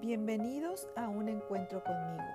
Bienvenidos 0.00 0.86
a 0.94 1.08
un 1.08 1.26
encuentro 1.26 1.82
conmigo, 1.82 2.28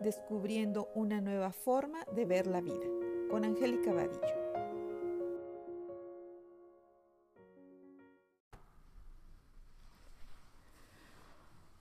descubriendo 0.00 0.88
una 0.96 1.20
nueva 1.20 1.52
forma 1.52 2.00
de 2.12 2.24
ver 2.24 2.48
la 2.48 2.60
vida, 2.60 2.86
con 3.30 3.44
Angélica 3.44 3.92
Vadillo. 3.92 4.18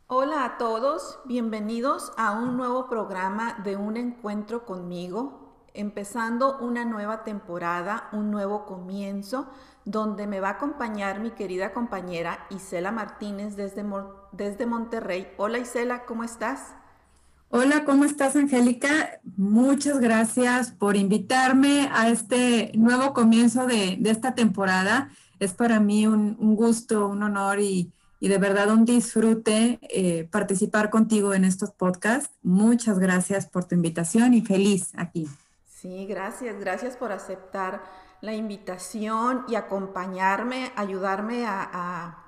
Hola 0.05 0.45
a 0.45 0.57
todos, 0.59 1.19
bienvenidos 1.25 2.13
a 2.15 2.33
un 2.33 2.55
nuevo 2.55 2.87
programa 2.87 3.59
de 3.63 3.75
un 3.75 3.97
encuentro 3.97 4.67
conmigo, 4.67 5.42
empezando 5.73 6.57
una 6.59 6.85
nueva 6.85 7.23
temporada, 7.23 8.09
un 8.11 8.31
nuevo 8.31 8.65
comienzo, 8.65 9.47
donde 9.85 10.27
me 10.27 10.39
va 10.39 10.49
a 10.49 10.51
acompañar 10.53 11.19
mi 11.19 11.31
querida 11.31 11.73
compañera 11.73 12.45
Isela 12.49 12.91
Martínez 12.91 13.55
desde, 13.55 13.83
desde 14.31 14.65
Monterrey. 14.65 15.27
Hola 15.37 15.59
Isela, 15.59 16.05
¿cómo 16.05 16.23
estás? 16.23 16.73
Hola, 17.55 17.85
¿cómo 17.85 18.03
estás, 18.03 18.35
Angélica? 18.35 19.19
Muchas 19.37 19.99
gracias 19.99 20.71
por 20.71 20.95
invitarme 20.95 21.87
a 21.93 22.09
este 22.09 22.71
nuevo 22.73 23.13
comienzo 23.13 23.67
de, 23.67 23.99
esta 24.05 24.33
temporada. 24.33 25.11
Es 25.39 25.53
para 25.53 25.79
mí 25.79 26.07
un, 26.07 26.35
gusto, 26.55 27.07
un 27.07 27.21
honor 27.21 27.59
y, 27.59 27.91
de 28.19 28.37
verdad 28.39 28.71
un 28.71 28.85
disfrute 28.85 29.77
eh, 29.83 30.27
participar 30.31 30.89
contigo 30.89 31.35
en 31.35 31.43
estos 31.43 31.69
podcasts. 31.69 32.31
Muchas 32.41 32.97
gracias 32.97 33.45
por 33.45 33.65
tu 33.65 33.75
invitación 33.75 34.33
y 34.33 34.41
feliz 34.41 34.89
aquí. 34.95 35.27
Sí, 35.83 36.05
gracias, 36.05 36.57
gracias 36.61 36.95
por 36.95 37.11
aceptar 37.11 37.83
la 38.21 38.33
invitación 38.33 39.43
y 39.49 39.55
acompañarme, 39.55 40.71
ayudarme 40.77 41.45
a 41.45 42.23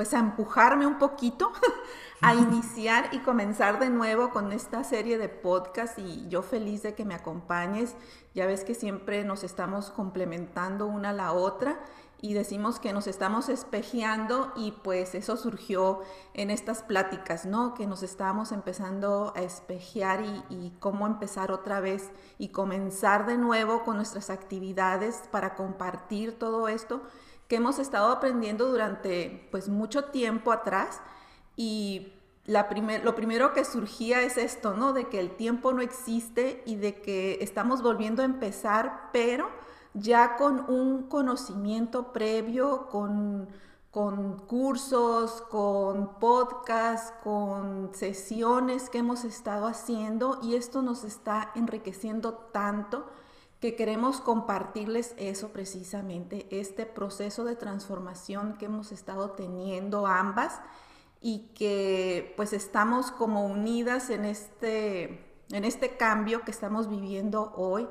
pues 0.00 0.14
a 0.14 0.18
empujarme 0.18 0.86
un 0.86 0.98
poquito 0.98 1.52
a 2.22 2.34
iniciar 2.34 3.10
y 3.12 3.18
comenzar 3.18 3.78
de 3.78 3.90
nuevo 3.90 4.30
con 4.30 4.52
esta 4.52 4.84
serie 4.84 5.18
de 5.18 5.28
podcast 5.28 5.98
y 5.98 6.28
yo 6.28 6.42
feliz 6.42 6.82
de 6.82 6.94
que 6.94 7.04
me 7.04 7.14
acompañes. 7.14 7.96
Ya 8.34 8.46
ves 8.46 8.64
que 8.64 8.74
siempre 8.74 9.24
nos 9.24 9.44
estamos 9.44 9.90
complementando 9.90 10.86
una 10.86 11.10
a 11.10 11.12
la 11.12 11.32
otra 11.32 11.80
y 12.22 12.34
decimos 12.34 12.78
que 12.80 12.92
nos 12.92 13.06
estamos 13.06 13.48
espejeando 13.48 14.52
y 14.54 14.72
pues 14.72 15.14
eso 15.14 15.36
surgió 15.36 16.00
en 16.34 16.50
estas 16.50 16.82
pláticas, 16.82 17.46
¿no? 17.46 17.72
Que 17.74 17.86
nos 17.86 18.02
estábamos 18.02 18.52
empezando 18.52 19.32
a 19.34 19.40
espejear 19.40 20.22
y, 20.50 20.72
cómo 20.80 21.06
empezar 21.06 21.50
otra 21.50 21.80
vez 21.80 22.10
y 22.38 22.48
comenzar 22.48 23.26
de 23.26 23.38
nuevo 23.38 23.84
con 23.84 23.96
nuestras 23.96 24.28
actividades 24.28 25.22
para 25.30 25.54
compartir 25.54 26.38
todo 26.38 26.68
esto 26.68 27.02
que 27.48 27.56
hemos 27.56 27.78
estado 27.78 28.12
aprendiendo 28.12 28.68
durante 28.68 29.48
pues 29.50 29.68
mucho 29.68 30.04
tiempo 30.04 30.52
atrás 30.52 31.00
y 31.56 32.12
lo 32.46 33.14
primero 33.14 33.52
que 33.52 33.64
surgía 33.64 34.22
es 34.22 34.36
esto, 34.36 34.74
¿no? 34.74 34.92
De 34.92 35.08
que 35.08 35.20
el 35.20 35.36
tiempo 35.36 35.72
no 35.72 35.82
existe 35.82 36.62
y 36.66 36.76
de 36.76 37.00
que 37.00 37.38
estamos 37.40 37.82
volviendo 37.82 38.22
a 38.22 38.24
empezar, 38.24 39.10
pero 39.12 39.48
ya 39.94 40.36
con 40.36 40.70
un 40.70 41.04
conocimiento 41.04 42.12
previo, 42.12 42.88
con, 42.88 43.48
con 43.90 44.38
cursos, 44.46 45.42
con 45.50 46.18
podcasts, 46.20 47.12
con 47.22 47.90
sesiones 47.94 48.88
que 48.88 48.98
hemos 48.98 49.24
estado 49.24 49.66
haciendo 49.66 50.38
y 50.42 50.54
esto 50.54 50.82
nos 50.82 51.04
está 51.04 51.50
enriqueciendo 51.54 52.34
tanto 52.34 53.06
que 53.60 53.76
queremos 53.76 54.20
compartirles 54.20 55.14
eso 55.18 55.48
precisamente, 55.48 56.46
este 56.50 56.86
proceso 56.86 57.44
de 57.44 57.56
transformación 57.56 58.56
que 58.56 58.66
hemos 58.66 58.90
estado 58.90 59.32
teniendo 59.32 60.06
ambas 60.06 60.60
y 61.20 61.50
que 61.54 62.32
pues 62.36 62.54
estamos 62.54 63.10
como 63.10 63.44
unidas 63.44 64.08
en 64.08 64.24
este, 64.24 65.26
en 65.50 65.64
este 65.64 65.98
cambio 65.98 66.42
que 66.42 66.50
estamos 66.50 66.88
viviendo 66.88 67.52
hoy, 67.54 67.86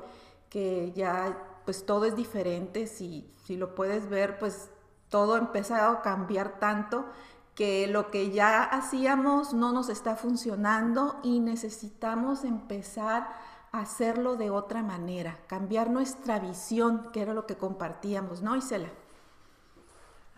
que 0.48 0.92
ya 0.92 1.49
pues 1.64 1.86
todo 1.86 2.04
es 2.04 2.16
diferente, 2.16 2.86
si, 2.86 3.30
si 3.44 3.56
lo 3.56 3.74
puedes 3.74 4.08
ver 4.08 4.38
pues 4.38 4.70
todo 5.08 5.34
ha 5.34 5.38
empezado 5.38 5.90
a 5.98 6.02
cambiar 6.02 6.58
tanto 6.58 7.06
que 7.54 7.86
lo 7.86 8.10
que 8.10 8.30
ya 8.30 8.62
hacíamos 8.62 9.52
no 9.52 9.72
nos 9.72 9.88
está 9.88 10.16
funcionando 10.16 11.18
y 11.22 11.40
necesitamos 11.40 12.44
empezar 12.44 13.28
hacerlo 13.72 14.36
de 14.36 14.50
otra 14.50 14.82
manera, 14.82 15.38
cambiar 15.46 15.90
nuestra 15.90 16.38
visión, 16.38 17.10
que 17.12 17.20
era 17.20 17.34
lo 17.34 17.46
que 17.46 17.56
compartíamos, 17.56 18.42
¿no, 18.42 18.56
Isela? 18.56 18.88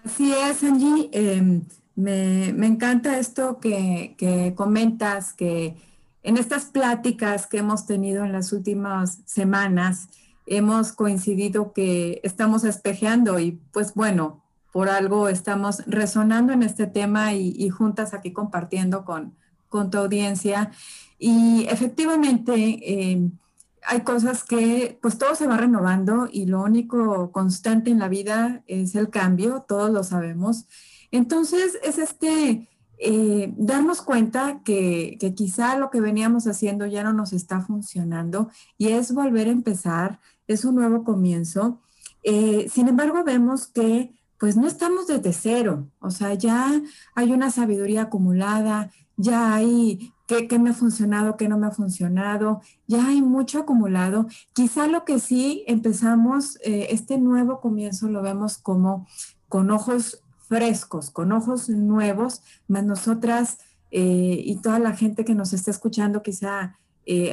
Así 0.04 0.32
es, 0.32 0.62
Angie. 0.62 1.08
Em, 1.12 1.62
me, 1.94 2.48
encanta 2.66 3.18
esto 3.18 3.58
que, 3.58 4.14
que, 4.18 4.54
comentas, 4.54 5.32
que 5.32 5.76
en 6.22 6.36
estas 6.36 6.66
pláticas 6.66 7.46
que 7.46 7.58
hemos 7.58 7.86
tenido 7.86 8.24
en 8.24 8.32
las 8.32 8.52
últimas 8.52 9.20
semanas, 9.24 10.08
hemos 10.46 10.92
coincidido 10.92 11.72
que 11.72 12.20
estamos 12.22 12.64
espejeando 12.64 13.38
y 13.38 13.60
pues 13.72 13.94
bueno, 13.94 14.42
por 14.72 14.88
algo 14.88 15.28
estamos 15.28 15.84
resonando 15.86 16.52
en 16.52 16.62
este 16.62 16.86
tema 16.86 17.34
y, 17.34 17.68
juntas 17.68 18.14
aquí 18.14 18.32
compartiendo 18.32 19.04
con, 19.04 19.34
con 19.68 19.90
tu 19.90 19.98
audiencia. 19.98 20.72
Y 21.18 21.66
efectivamente, 21.68 22.54
eh, 22.54 23.30
hay 23.84 24.00
cosas 24.00 24.44
que, 24.44 24.98
pues 25.02 25.18
todo 25.18 25.34
se 25.34 25.46
va 25.46 25.56
renovando 25.56 26.28
y 26.30 26.46
lo 26.46 26.62
único 26.62 27.32
constante 27.32 27.90
en 27.90 27.98
la 27.98 28.08
vida 28.08 28.62
es 28.66 28.94
el 28.94 29.10
cambio, 29.10 29.64
todos 29.68 29.90
lo 29.90 30.04
sabemos. 30.04 30.66
Entonces, 31.10 31.78
es 31.82 31.98
este, 31.98 32.68
eh, 32.98 33.52
darnos 33.56 34.00
cuenta 34.00 34.60
que, 34.64 35.18
quizá 35.36 35.76
lo 35.76 35.90
que 35.90 36.00
veníamos 36.00 36.46
haciendo 36.46 36.86
ya 36.86 37.02
no 37.02 37.12
nos 37.12 37.32
está 37.32 37.60
funcionando 37.60 38.48
y 38.78 38.88
es 38.88 39.12
volver 39.12 39.48
a 39.48 39.50
empezar, 39.50 40.20
es 40.46 40.64
un 40.64 40.76
nuevo 40.76 41.04
comienzo. 41.04 41.80
Eh, 42.22 42.68
sin 42.70 42.88
embargo, 42.88 43.24
vemos 43.24 43.66
que 43.66 44.14
pues 44.38 44.56
no 44.56 44.66
estamos 44.66 45.06
desde 45.06 45.32
cero, 45.32 45.86
o 46.00 46.10
sea, 46.10 46.34
ya 46.34 46.82
hay 47.14 47.32
una 47.32 47.52
sabiduría 47.52 48.02
acumulada, 48.02 48.90
ya 49.16 49.54
hay 49.54 50.12
qué, 50.26 50.58
me 50.58 50.70
ha 50.70 50.74
funcionado, 50.74 51.36
qué 51.36 51.48
no 51.48 51.58
me 51.58 51.68
ha 51.68 51.70
funcionado, 51.70 52.60
ya 52.88 53.06
hay 53.06 53.22
mucho 53.22 53.60
acumulado. 53.60 54.26
Quizá 54.52 54.88
lo 54.88 55.04
que 55.04 55.20
sí 55.20 55.62
empezamos, 55.68 56.58
eh, 56.64 56.88
este 56.90 57.18
nuevo 57.18 57.60
comienzo 57.60 58.08
lo 58.08 58.20
vemos 58.20 58.58
como 58.58 59.06
con 59.48 59.70
ojos 59.70 60.24
frescos, 60.48 61.10
con 61.10 61.30
ojos 61.30 61.68
nuevos, 61.68 62.42
más 62.66 62.84
nosotras 62.84 63.58
eh, 63.92 64.42
y 64.44 64.56
toda 64.56 64.80
la 64.80 64.96
gente 64.96 65.24
que 65.24 65.36
nos 65.36 65.52
está 65.52 65.70
escuchando 65.70 66.22
quizá 66.22 66.78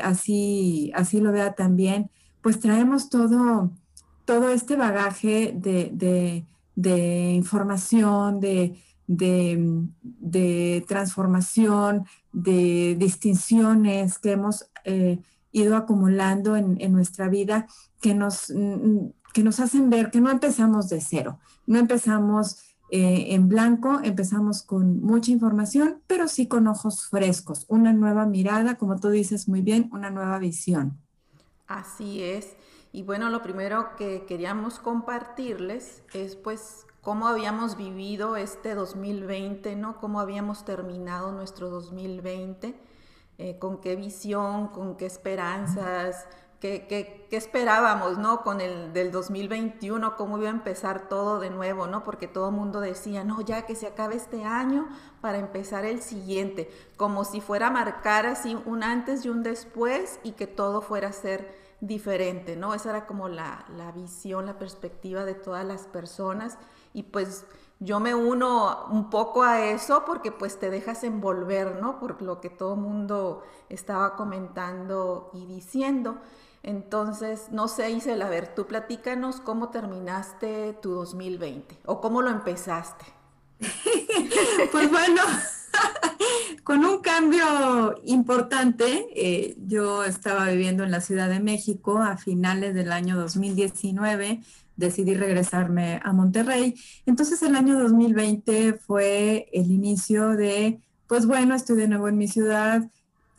así, 0.04 0.92
así 0.94 1.22
lo 1.22 1.32
vea 1.32 1.54
también, 1.54 2.12
pues 2.42 2.60
traemos 2.60 3.10
todo, 3.10 3.72
todo 4.26 4.50
este 4.50 4.76
bagaje 4.76 5.54
de, 5.56 6.46
de 6.76 7.32
información, 7.32 8.40
de, 8.40 8.80
de, 9.10 10.86
transformación, 10.88 12.06
de 12.32 12.96
distinciones 12.98 14.20
que 14.20 14.32
hemos 14.32 14.70
eh, 14.86 15.20
ido 15.52 15.76
acumulando 15.76 16.56
en, 16.56 16.92
nuestra 16.94 17.28
vida 17.28 17.68
que 18.02 18.14
nos, 18.14 18.52
mm, 18.56 19.10
que 19.34 19.44
nos 19.44 19.60
hacen 19.60 19.90
ver 19.90 20.12
que 20.12 20.22
no 20.22 20.30
empezamos 20.30 20.90
de 20.90 21.02
cero, 21.02 21.40
no 21.66 21.80
empezamos 21.80 22.60
eh, 22.92 23.34
en 23.34 23.50
blanco, 23.50 24.00
empezamos 24.04 24.64
con 24.64 25.02
mucha 25.02 25.32
información, 25.32 26.02
pero 26.08 26.28
sí 26.28 26.48
con 26.48 26.68
ojos 26.68 27.08
frescos, 27.08 27.66
una 27.68 27.94
nueva 27.94 28.26
mirada, 28.26 28.78
como 28.78 29.00
tú 29.00 29.10
dices 29.10 29.48
muy 29.48 29.62
bien, 29.62 29.90
una 29.92 30.12
nueva 30.12 30.38
visión. 30.38 31.00
Así 31.70 32.24
es. 32.24 32.58
Y 32.92 33.04
bueno, 33.04 33.30
lo 33.30 33.44
primero 33.44 33.96
que 33.96 34.26
queríamos 34.26 34.80
compartirles 34.80 36.02
es 36.14 36.36
pues 36.36 36.88
cómo 37.02 37.28
habíamos 37.28 37.78
vivido 37.78 38.36
este 38.38 38.74
2020, 38.74 39.76
¿no? 39.76 40.00
Cómo 40.00 40.20
habíamos 40.20 40.66
terminado 40.66 41.32
nuestro 41.32 41.70
2020, 41.70 42.74
eh, 43.38 43.60
con 43.60 43.82
qué 43.82 43.96
visión, 43.96 44.70
con 44.70 44.98
qué 44.98 45.06
esperanzas, 45.06 46.28
qué, 46.60 46.86
qué, 46.88 47.28
qué, 47.30 47.38
esperábamos, 47.38 48.18
¿no? 48.18 48.44
Con 48.44 48.62
el 48.62 48.94
del 48.94 49.12
2021, 49.12 50.16
cómo 50.16 50.38
iba 50.38 50.48
a 50.48 50.52
empezar 50.52 51.08
todo 51.08 51.40
de 51.40 51.50
nuevo, 51.50 51.88
¿no? 51.88 52.04
Porque 52.04 52.28
todo 52.28 52.50
el 52.50 52.56
mundo 52.56 52.82
decía, 52.82 53.24
no, 53.24 53.42
ya 53.42 53.66
que 53.66 53.76
se 53.76 53.88
acabe 53.88 54.16
este 54.16 54.44
año 54.44 54.88
para 55.22 55.38
empezar 55.38 55.86
el 55.86 56.02
siguiente, 56.02 56.70
como 56.98 57.24
si 57.26 57.42
fuera 57.42 57.68
a 57.68 57.72
marcar 57.72 58.26
así 58.26 58.58
un 58.66 58.84
antes 58.84 59.26
y 59.26 59.30
un 59.30 59.44
después 59.44 60.20
y 60.24 60.34
que 60.34 60.48
todo 60.48 60.82
fuera 60.82 61.10
a 61.10 61.14
ser 61.14 61.58
diferente, 61.82 62.56
¿no? 62.56 62.74
Esa 62.74 62.90
era 62.90 63.06
como 63.06 63.30
la, 63.30 63.66
la 63.78 63.92
visión, 63.92 64.46
la 64.46 64.60
perspectiva 64.60 65.26
de 65.26 65.34
todas 65.34 65.66
las 65.66 65.88
personas 65.88 66.58
y 66.94 67.04
pues 67.04 67.46
yo 67.80 68.02
me 68.02 68.14
uno 68.14 68.88
un 68.92 69.10
poco 69.10 69.44
a 69.44 69.66
eso 69.68 70.04
porque 70.06 70.34
pues 70.34 70.60
te 70.60 70.70
dejas 70.70 71.06
envolver, 71.06 71.78
¿no? 71.82 72.00
Por 72.00 72.22
lo 72.22 72.42
que 72.42 72.50
todo 72.50 72.74
el 72.74 72.82
mundo 72.82 73.44
estaba 73.70 74.16
comentando 74.18 75.32
y 75.34 75.46
diciendo. 75.46 76.18
Entonces, 76.64 77.48
no 77.52 77.68
sé, 77.68 77.92
Isela, 77.92 78.28
a 78.28 78.30
ver, 78.30 78.54
tú 78.54 78.68
platícanos 78.68 79.40
cómo 79.40 79.70
terminaste 79.70 80.74
tu 80.82 80.92
2020 80.92 81.80
o 81.86 82.02
cómo 82.02 82.22
lo 82.22 82.30
empezaste. 82.30 83.06
pues 84.72 84.90
bueno, 84.90 85.22
con 86.64 86.86
un 86.86 87.02
cambio 87.02 88.00
importante. 88.04 89.08
Eh, 89.16 89.56
yo 89.66 90.04
estaba 90.04 90.50
viviendo 90.50 90.84
en 90.84 90.92
la 90.92 91.02
Ciudad 91.02 91.30
de 91.30 91.40
México 91.40 92.00
a 92.00 92.18
finales 92.18 92.74
del 92.74 92.92
año 92.92 93.18
2019, 93.18 94.42
decidí 94.76 95.16
regresarme 95.16 96.00
a 96.04 96.14
Monterrey. 96.14 96.76
Entonces 97.06 97.42
el 97.44 97.56
año 97.56 97.80
2020 97.80 98.74
fue 98.74 99.50
el 99.54 99.72
inicio 99.72 100.30
de, 100.30 100.80
pues 101.08 101.26
bueno, 101.26 101.56
estoy 101.56 101.78
de 101.78 101.88
nuevo 101.88 102.08
en 102.08 102.18
mi 102.18 102.28
ciudad, 102.28 102.90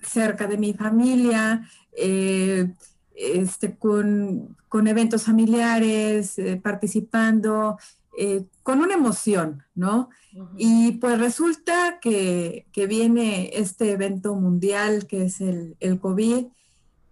cerca 0.02 0.46
de 0.46 0.58
mi 0.58 0.75
familia. 0.75 1.69
Eh, 1.93 2.72
este, 3.20 3.76
con, 3.76 4.56
eventos 4.87 5.25
familiares, 5.25 6.38
eh, 6.38 6.61
participando, 6.62 7.78
eh, 8.19 8.44
con 8.62 8.81
una 8.81 8.94
emoción, 8.94 9.62
¿no? 9.75 10.11
Y 10.56 10.93
pues 10.93 11.19
resulta 11.19 11.99
que, 12.00 12.67
viene 12.75 13.50
este 13.55 13.93
evento 13.93 14.34
mundial 14.34 15.06
que 15.06 15.25
es 15.25 15.40
el, 15.40 15.76
el, 15.81 15.99
COVID 15.99 16.46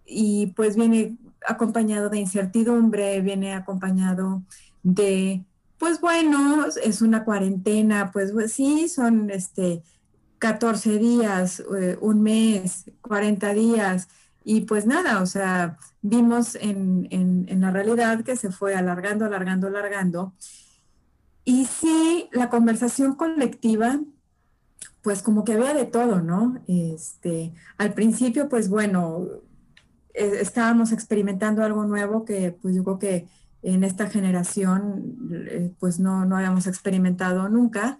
y 0.06 0.46
pues 0.48 0.76
viene 0.76 1.18
acompañado 1.46 2.08
de 2.08 2.18
incertidumbre, 2.18 3.20
viene 3.20 3.54
acompañado 3.54 4.42
de, 4.82 5.44
pues 5.78 6.00
bueno, 6.00 6.66
es 6.82 7.02
una 7.02 7.24
cuarentena, 7.24 8.10
pues, 8.12 8.32
pues 8.32 8.52
sí, 8.52 8.88
son 8.88 9.30
este 9.30 9.82
14 10.38 10.98
días, 10.98 11.62
eh, 11.76 11.98
un 12.00 12.22
mes, 12.22 12.84
40 13.02 13.54
días, 13.54 14.08
y 14.50 14.62
pues 14.62 14.86
nada, 14.86 15.20
o 15.20 15.26
sea, 15.26 15.76
vimos 16.00 16.54
en, 16.54 17.46
la 17.60 17.70
realidad 17.70 18.24
que 18.24 18.34
se 18.34 18.50
fue 18.50 18.74
alargando, 18.74 19.26
alargando, 19.26 19.66
alargando. 19.66 20.32
Y 21.44 21.66
sí, 21.66 22.30
la 22.32 22.48
conversación 22.48 23.14
colectiva, 23.14 24.00
pues 25.02 25.20
como 25.20 25.44
que 25.44 25.52
había 25.52 25.74
de 25.74 25.84
todo, 25.84 26.22
¿no? 26.22 26.62
Este, 26.66 27.52
al 27.76 27.92
principio, 27.92 28.48
pues 28.48 28.70
bueno, 28.70 29.26
e, 30.14 30.40
estábamos 30.40 30.92
experimentando 30.92 31.62
algo 31.62 31.84
nuevo 31.84 32.24
que 32.24 32.50
pues 32.52 32.74
yo 32.74 32.84
creo 32.84 32.98
que 32.98 33.28
en 33.60 33.84
esta 33.84 34.08
generación 34.08 35.28
eh, 35.30 35.74
pues 35.78 36.00
no, 36.00 36.24
no 36.24 36.38
habíamos 36.38 36.66
experimentado 36.66 37.50
nunca. 37.50 37.98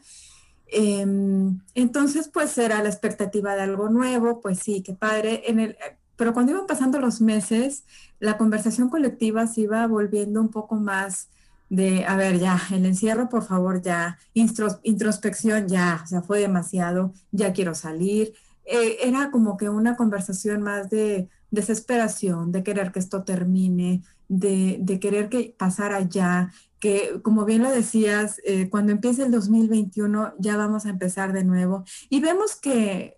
Em, 0.71 1.61
entonces, 1.75 2.29
pues 2.29 2.56
era 2.56 2.83
la 2.83 2.89
expectativa 2.89 3.55
de 3.55 3.62
algo 3.62 3.91
nuevo, 3.91 4.41
pues 4.41 4.61
sí, 4.61 4.83
qué 4.83 4.94
padre. 4.94 5.43
En 5.47 5.77
pero 6.19 6.35
cuando 6.35 6.53
iban 6.53 6.67
pasando 6.67 6.99
los 6.99 7.20
meses, 7.20 7.85
la 8.19 8.37
conversación 8.37 8.91
colectiva 8.91 9.47
se 9.47 9.62
iba 9.62 9.87
volviendo 9.87 10.41
un 10.41 10.49
poco 10.49 10.75
más 10.75 11.29
de, 11.70 12.05
a 12.06 12.17
ver, 12.17 12.41
ya, 12.41 12.61
el 12.73 12.85
encierro, 12.87 13.29
por 13.29 13.44
favor, 13.44 13.81
ya, 13.81 14.19
introspección, 14.35 15.69
ya, 15.69 16.00
o 16.03 16.06
sea, 16.09 16.23
fue 16.23 16.41
demasiado, 16.41 17.12
ya 17.31 17.53
quiero 17.53 17.75
salir. 17.76 18.35
Eh, 18.65 18.99
era 19.05 19.31
como 19.31 19.56
que 19.56 19.69
una 19.69 19.97
conversación 19.97 20.61
más 20.62 20.91
de 20.91 21.29
desesperación, 21.53 22.50
de 22.50 22.65
querer 22.65 22.91
que 22.91 22.99
esto 22.99 23.23
termine, 23.23 24.03
de, 24.29 24.99
querer 25.00 25.29
que 25.29 25.55
pasara 25.56 26.00
ya, 26.00 26.53
que 26.81 27.20
como 27.23 27.44
bien 27.44 27.62
lo 27.62 27.70
decías, 27.70 28.41
eh, 28.44 28.69
cuando 28.69 28.91
empiece 28.91 29.23
el 29.23 29.31
2021 29.31 30.35
ya 30.38 30.56
vamos 30.56 30.85
a 30.85 30.91
empezar 30.91 31.32
de 31.32 31.44
nuevo. 31.44 31.85
Y 32.11 32.20
vemos 32.20 32.56
que 32.56 33.18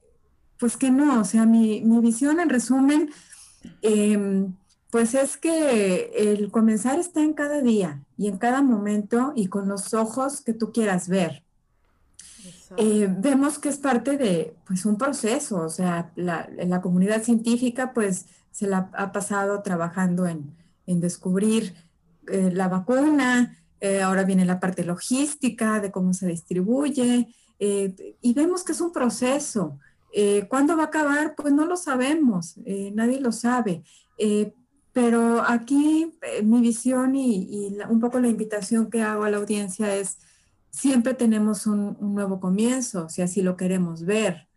pues 0.60 0.76
que 0.76 0.90
no, 0.90 1.20
o 1.20 1.24
sea, 1.24 1.46
mi, 1.46 1.80
visión 2.00 2.38
en 2.38 2.50
resumen, 2.50 3.10
em, 3.80 4.54
pues 4.90 5.14
es 5.14 5.36
que 5.36 6.12
el 6.14 6.50
comenzar 6.50 6.98
está 6.98 7.22
en 7.22 7.32
cada 7.32 7.62
día 7.62 8.02
y 8.18 8.28
en 8.28 8.36
cada 8.36 8.60
momento 8.60 9.32
y 9.34 9.46
con 9.46 9.68
los 9.68 9.94
ojos 9.94 10.42
que 10.42 10.52
tú 10.52 10.72
quieras 10.72 11.08
ver. 11.08 11.42
Eh, 12.76 13.08
vemos 13.10 13.58
que 13.58 13.68
es 13.68 13.78
parte 13.78 14.16
de 14.16 14.54
pues 14.66 14.84
un 14.84 14.96
proceso, 14.96 15.60
o 15.62 15.68
sea, 15.68 16.12
la, 16.14 16.48
la 16.56 16.80
comunidad 16.80 17.22
científica 17.22 17.92
pues 17.92 18.26
se 18.52 18.66
la 18.66 18.90
ha 18.94 19.12
pasado 19.12 19.62
trabajando 19.62 20.26
en, 20.26 20.54
descubrir 20.86 21.72
eh, 22.26 22.50
la 22.52 22.66
vacuna, 22.66 23.56
eh, 23.80 24.02
ahora 24.02 24.24
viene 24.24 24.44
la 24.44 24.58
parte 24.58 24.84
logística 24.84 25.78
de 25.78 25.92
cómo 25.92 26.12
se 26.14 26.26
distribuye 26.26 27.28
y 27.60 28.34
vemos 28.34 28.64
que 28.64 28.72
es 28.72 28.80
un 28.80 28.90
proceso. 28.90 29.78
Eh, 30.12 30.46
¿Cuándo 30.48 30.76
va 30.76 30.84
a 30.84 30.86
acabar? 30.86 31.34
Pues 31.36 31.52
no 31.52 31.66
lo 31.66 31.76
sabemos, 31.76 32.56
eh, 32.64 32.90
nadie 32.94 33.20
lo 33.20 33.32
sabe. 33.32 33.82
Eh, 34.18 34.52
pero 34.92 35.42
aquí 35.46 36.12
mi 36.42 36.60
visión 36.60 37.14
y, 37.14 37.76
un 37.88 38.00
poco 38.00 38.18
la 38.18 38.28
invitación 38.28 38.90
que 38.90 39.02
hago 39.02 39.24
a 39.24 39.30
la 39.30 39.36
audiencia 39.36 39.94
es, 39.96 40.18
siempre 40.70 41.14
tenemos 41.14 41.66
un, 41.66 41.96
nuevo 42.00 42.40
comienzo, 42.40 43.08
si 43.08 43.22
así 43.22 43.42
lo 43.42 43.56
queremos 43.56 44.04
ver. 44.04 44.48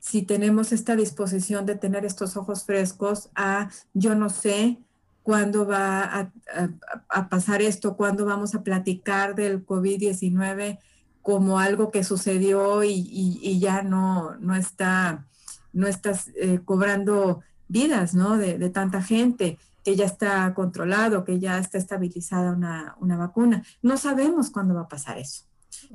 Si 0.00 0.22
tenemos 0.22 0.72
esta 0.72 0.96
disposición 0.96 1.66
de 1.66 1.76
tener 1.76 2.04
estos 2.04 2.36
ojos 2.36 2.64
frescos 2.64 3.30
a, 3.34 3.70
yo 3.92 4.14
no 4.14 4.28
sé 4.30 4.78
cuándo 5.22 5.66
va 5.66 6.30
a 7.08 7.28
pasar 7.30 7.62
esto, 7.62 7.96
cuándo 7.96 8.26
vamos 8.26 8.54
a 8.54 8.62
platicar 8.62 9.34
del 9.34 9.64
COVID-19, 9.64 10.78
como 11.24 11.58
algo 11.58 11.90
que 11.90 12.04
sucedió 12.04 12.84
y, 12.84 13.58
ya 13.58 13.82
no, 13.82 14.36
no 14.40 14.54
está, 14.54 15.24
no 15.72 15.86
estás 15.86 16.30
eh, 16.36 16.60
cobrando 16.62 17.40
vidas, 17.66 18.14
¿no? 18.14 18.36
De, 18.36 18.68
tanta 18.68 19.00
gente, 19.00 19.58
que 19.82 19.96
ya 19.96 20.04
está 20.04 20.52
controlado, 20.52 21.24
que 21.24 21.40
ya 21.40 21.58
está 21.58 21.78
estabilizada 21.78 22.52
una, 22.52 23.16
vacuna. 23.16 23.64
No 23.80 23.96
sabemos 23.96 24.50
cuándo 24.50 24.74
va 24.74 24.82
a 24.82 24.88
pasar 24.88 25.16
eso. 25.16 25.44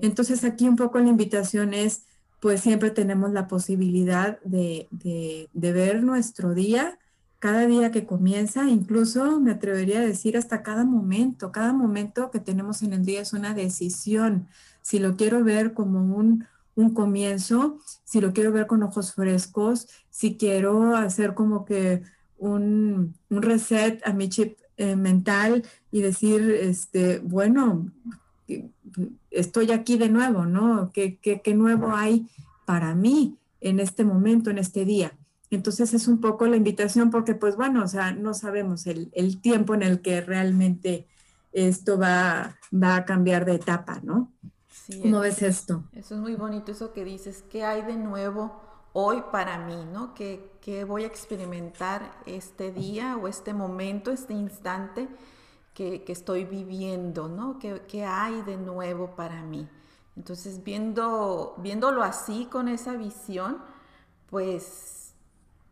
Entonces 0.02 0.44
aquí 0.44 0.68
un 0.68 0.76
poco 0.76 0.98
la 0.98 1.10
invitación 1.10 1.76
es, 1.76 2.06
pues 2.40 2.62
siempre 2.62 2.90
tenemos 2.90 3.32
la 3.32 3.48
posibilidad 3.48 4.40
de, 4.42 4.88
de 4.90 5.74
ver 5.74 6.02
nuestro 6.02 6.56
día, 6.56 6.98
cada 7.38 7.68
día 7.68 7.92
que 7.92 8.08
comienza, 8.08 8.68
incluso 8.68 9.40
me 9.40 9.52
atrevería 9.52 10.00
a 10.00 10.06
decir 10.06 10.38
hasta 10.38 10.64
cada 10.64 10.86
momento, 10.86 11.52
cada 11.52 11.72
momento 11.72 12.32
que 12.32 12.40
tenemos 12.40 12.82
en 12.82 12.94
el 12.94 13.06
día 13.06 13.22
es 13.22 13.32
una 13.32 13.54
decisión 13.54 14.48
si 14.90 14.98
lo 14.98 15.16
quiero 15.16 15.44
ver 15.44 15.74
como 15.76 16.16
un, 16.16 16.48
comienzo, 16.96 17.78
si 18.06 18.22
lo 18.22 18.34
quiero 18.34 18.52
ver 18.52 18.66
con 18.66 18.82
ojos 18.82 19.14
frescos, 19.14 19.88
si 20.10 20.36
quiero 20.36 20.96
hacer 20.96 21.36
como 21.36 21.64
que 21.66 22.02
un, 22.38 23.14
reset 23.30 24.02
a 24.08 24.14
mi 24.14 24.30
chip 24.30 24.58
eh, 24.78 24.96
mental 24.96 25.64
y 25.92 26.02
decir, 26.02 26.50
este, 26.50 27.20
bueno, 27.20 27.92
estoy 29.30 29.72
aquí 29.72 29.98
de 29.98 30.10
nuevo, 30.10 30.46
¿no? 30.46 30.90
¿Qué, 30.92 31.54
nuevo 31.54 31.94
hay 31.94 32.28
para 32.66 32.96
mí 32.96 33.38
en 33.62 33.80
este 33.80 34.04
momento, 34.04 34.50
en 34.50 34.58
este 34.58 34.86
día? 34.86 35.12
Entonces 35.52 35.94
es 35.94 36.08
un 36.08 36.20
poco 36.20 36.48
la 36.48 36.56
invitación 36.56 37.12
porque, 37.12 37.36
pues 37.36 37.58
bueno, 37.58 37.84
o 37.84 37.88
sea, 37.88 38.14
no 38.14 38.34
sabemos 38.34 38.88
el, 38.88 39.42
tiempo 39.42 39.76
en 39.76 39.84
el 39.84 40.02
que 40.02 40.22
realmente 40.22 41.06
esto 41.52 42.00
va, 42.00 42.58
va 42.74 42.96
a 42.96 43.06
cambiar 43.06 43.46
de 43.46 43.56
etapa, 43.56 44.00
¿no? 44.02 44.32
¿Cómo 45.02 45.20
ves 45.20 45.42
esto? 45.42 45.84
Eso 45.94 46.16
es 46.16 46.22
muy 46.22 46.36
bonito, 46.36 46.72
eso 46.72 46.94
que 46.94 47.04
dices, 47.04 47.44
¿qué 47.50 47.64
hay 47.64 47.84
de 47.84 47.96
nuevo 47.96 48.60
hoy 48.94 49.24
para 49.32 49.60
mí? 49.60 49.86
¿no? 49.86 50.14
¿Qué, 50.16 50.50
voy 50.88 51.04
a 51.04 51.08
experimentar 51.08 52.12
este 52.26 52.72
día 52.72 53.18
o 53.18 53.28
este 53.28 53.54
momento, 53.54 54.12
este 54.12 54.34
instante 54.34 55.08
que, 55.74 56.04
estoy 56.08 56.46
viviendo? 56.46 57.28
¿no? 57.28 57.60
¿Qué, 57.60 58.06
hay 58.06 58.42
de 58.42 58.58
nuevo 58.58 59.16
para 59.16 59.44
mí? 59.44 59.68
Entonces, 60.16 60.64
viendo, 60.64 61.56
viéndolo 61.58 62.04
así, 62.04 62.48
con 62.48 62.68
esa 62.68 62.94
visión, 62.94 63.60
pues, 64.30 65.14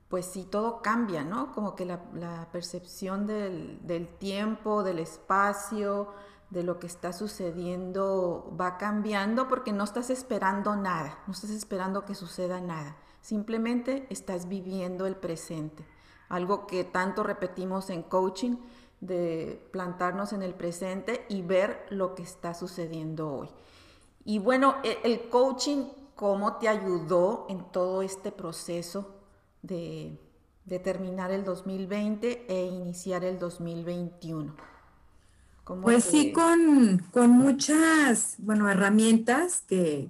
pues 0.10 0.26
sí, 0.28 0.48
todo 0.50 0.82
cambia, 0.82 1.24
¿no? 1.24 1.52
Como 1.54 1.76
que 1.76 1.86
la, 1.86 2.48
percepción 2.52 3.28
del, 3.28 3.80
del 3.86 4.08
tiempo, 4.08 4.84
del 4.84 5.00
espacio, 5.00 6.14
de 6.50 6.64
lo 6.64 6.80
que 6.80 6.88
está 6.88 7.12
sucediendo 7.12 8.54
va 8.60 8.78
cambiando 8.78 9.48
porque 9.48 9.74
no 9.74 9.84
estás 9.84 10.10
esperando 10.10 10.76
nada, 10.76 11.20
no 11.28 11.34
estás 11.34 11.50
esperando 11.50 12.06
que 12.06 12.16
suceda 12.16 12.62
nada, 12.62 12.98
simplemente 13.22 14.08
estás 14.10 14.48
viviendo 14.48 15.06
el 15.06 15.16
presente. 15.16 15.86
Algo 16.30 16.68
que 16.68 16.84
tanto 16.84 17.24
repetimos 17.24 17.90
en 17.90 18.04
coaching, 18.04 18.58
de 19.00 19.62
plantarnos 19.72 20.34
en 20.34 20.42
el 20.42 20.56
presente 20.56 21.26
y 21.30 21.42
ver 21.42 21.86
lo 21.90 22.16
que 22.16 22.24
está 22.24 22.54
sucediendo 22.54 23.32
hoy. 23.32 23.50
Y 24.26 24.40
bueno, 24.40 24.76
e, 24.84 25.00
el 25.04 25.30
coaching, 25.30 25.86
¿cómo 26.16 26.58
te 26.58 26.68
ayudó 26.68 27.46
en 27.50 27.64
todo 27.72 28.02
este 28.02 28.32
proceso 28.32 29.16
de, 29.62 30.20
de 30.66 30.80
terminar 30.80 31.32
el 31.32 31.46
2020 31.46 32.46
e 32.50 32.66
iniciar 32.66 33.24
el 33.24 33.38
2021? 33.38 34.77
Pues 35.82 36.04
sí, 36.04 36.32
con, 36.32 37.04
muchas, 37.30 38.36
bueno, 38.40 38.70
herramientas 38.70 39.64
que, 39.68 40.10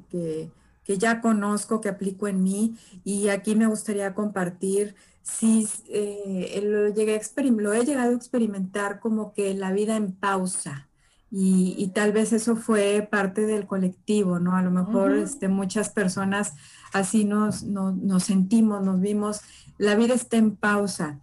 ya 0.87 1.21
conozco, 1.21 1.81
que 1.81 1.89
aplico 1.89 2.27
en 2.27 2.43
mí 2.43 2.77
y 3.03 3.29
aquí 3.29 3.55
me 3.55 3.67
gustaría 3.67 4.13
compartir. 4.13 4.95
Sí, 5.21 5.67
eh, 5.89 6.61
lo, 6.63 6.87
llegué 6.89 7.19
lo 7.57 7.73
he 7.73 7.85
llegado 7.85 8.11
a 8.11 8.15
experimentar 8.15 8.99
como 8.99 9.33
que 9.33 9.53
la 9.53 9.73
vida 9.73 9.97
en 9.97 10.13
pausa, 10.13 10.87
y, 11.29 11.91
tal 11.93 12.13
vez 12.13 12.31
eso 12.31 12.55
fue 12.55 13.05
parte 13.09 13.45
del 13.45 13.67
colectivo, 13.67 14.39
¿no? 14.39 14.55
A 14.55 14.61
lo 14.61 14.71
mejor 14.71 15.13
este, 15.13 15.49
muchas 15.49 15.89
personas 15.89 16.53
así 16.93 17.25
nos, 17.25 17.63
nos, 17.63 18.23
sentimos, 18.23 18.81
nos 18.83 19.01
vimos, 19.01 19.41
la 19.77 19.95
vida 19.95 20.13
está 20.13 20.37
en 20.37 20.55
pausa. 20.55 21.19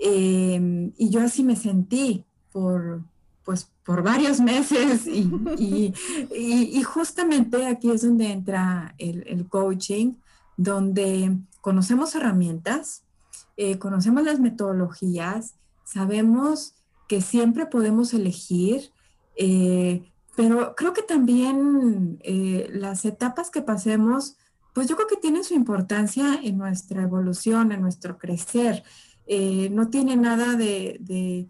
Em, 0.00 0.92
y 0.98 1.10
yo 1.10 1.20
así 1.20 1.44
me 1.44 1.54
sentí 1.54 2.24
por, 2.52 3.02
pues, 3.44 3.70
por 3.84 4.02
varios 4.02 4.40
meses 4.40 5.06
y, 5.06 5.92
y, 6.34 6.82
justamente 6.82 7.66
aquí 7.66 7.90
es 7.90 8.02
donde 8.02 8.32
entra 8.32 8.94
el, 8.98 9.46
coaching, 9.48 10.14
donde 10.56 11.36
conocemos 11.60 12.14
herramientas, 12.14 13.02
eh, 13.56 13.78
conocemos 13.78 14.24
las 14.24 14.40
metodologías, 14.40 15.54
sabemos 15.84 16.74
que 17.06 17.20
siempre 17.20 17.66
podemos 17.66 18.14
elegir, 18.14 18.90
eh, 19.36 20.10
pero 20.36 20.74
creo 20.74 20.94
que 20.94 21.02
también 21.02 22.18
eh, 22.22 22.68
las 22.72 23.04
etapas 23.04 23.50
que 23.50 23.60
pasemos, 23.60 24.36
pues 24.72 24.88
yo 24.88 24.96
creo 24.96 25.08
que 25.08 25.16
tienen 25.16 25.44
su 25.44 25.54
importancia 25.54 26.40
en 26.42 26.56
nuestra 26.56 27.02
evolución, 27.02 27.72
en 27.72 27.82
nuestro 27.82 28.16
crecer. 28.16 28.82
no 29.70 29.88
tiene 29.88 30.16
nada 30.16 30.54
de, 30.54 31.48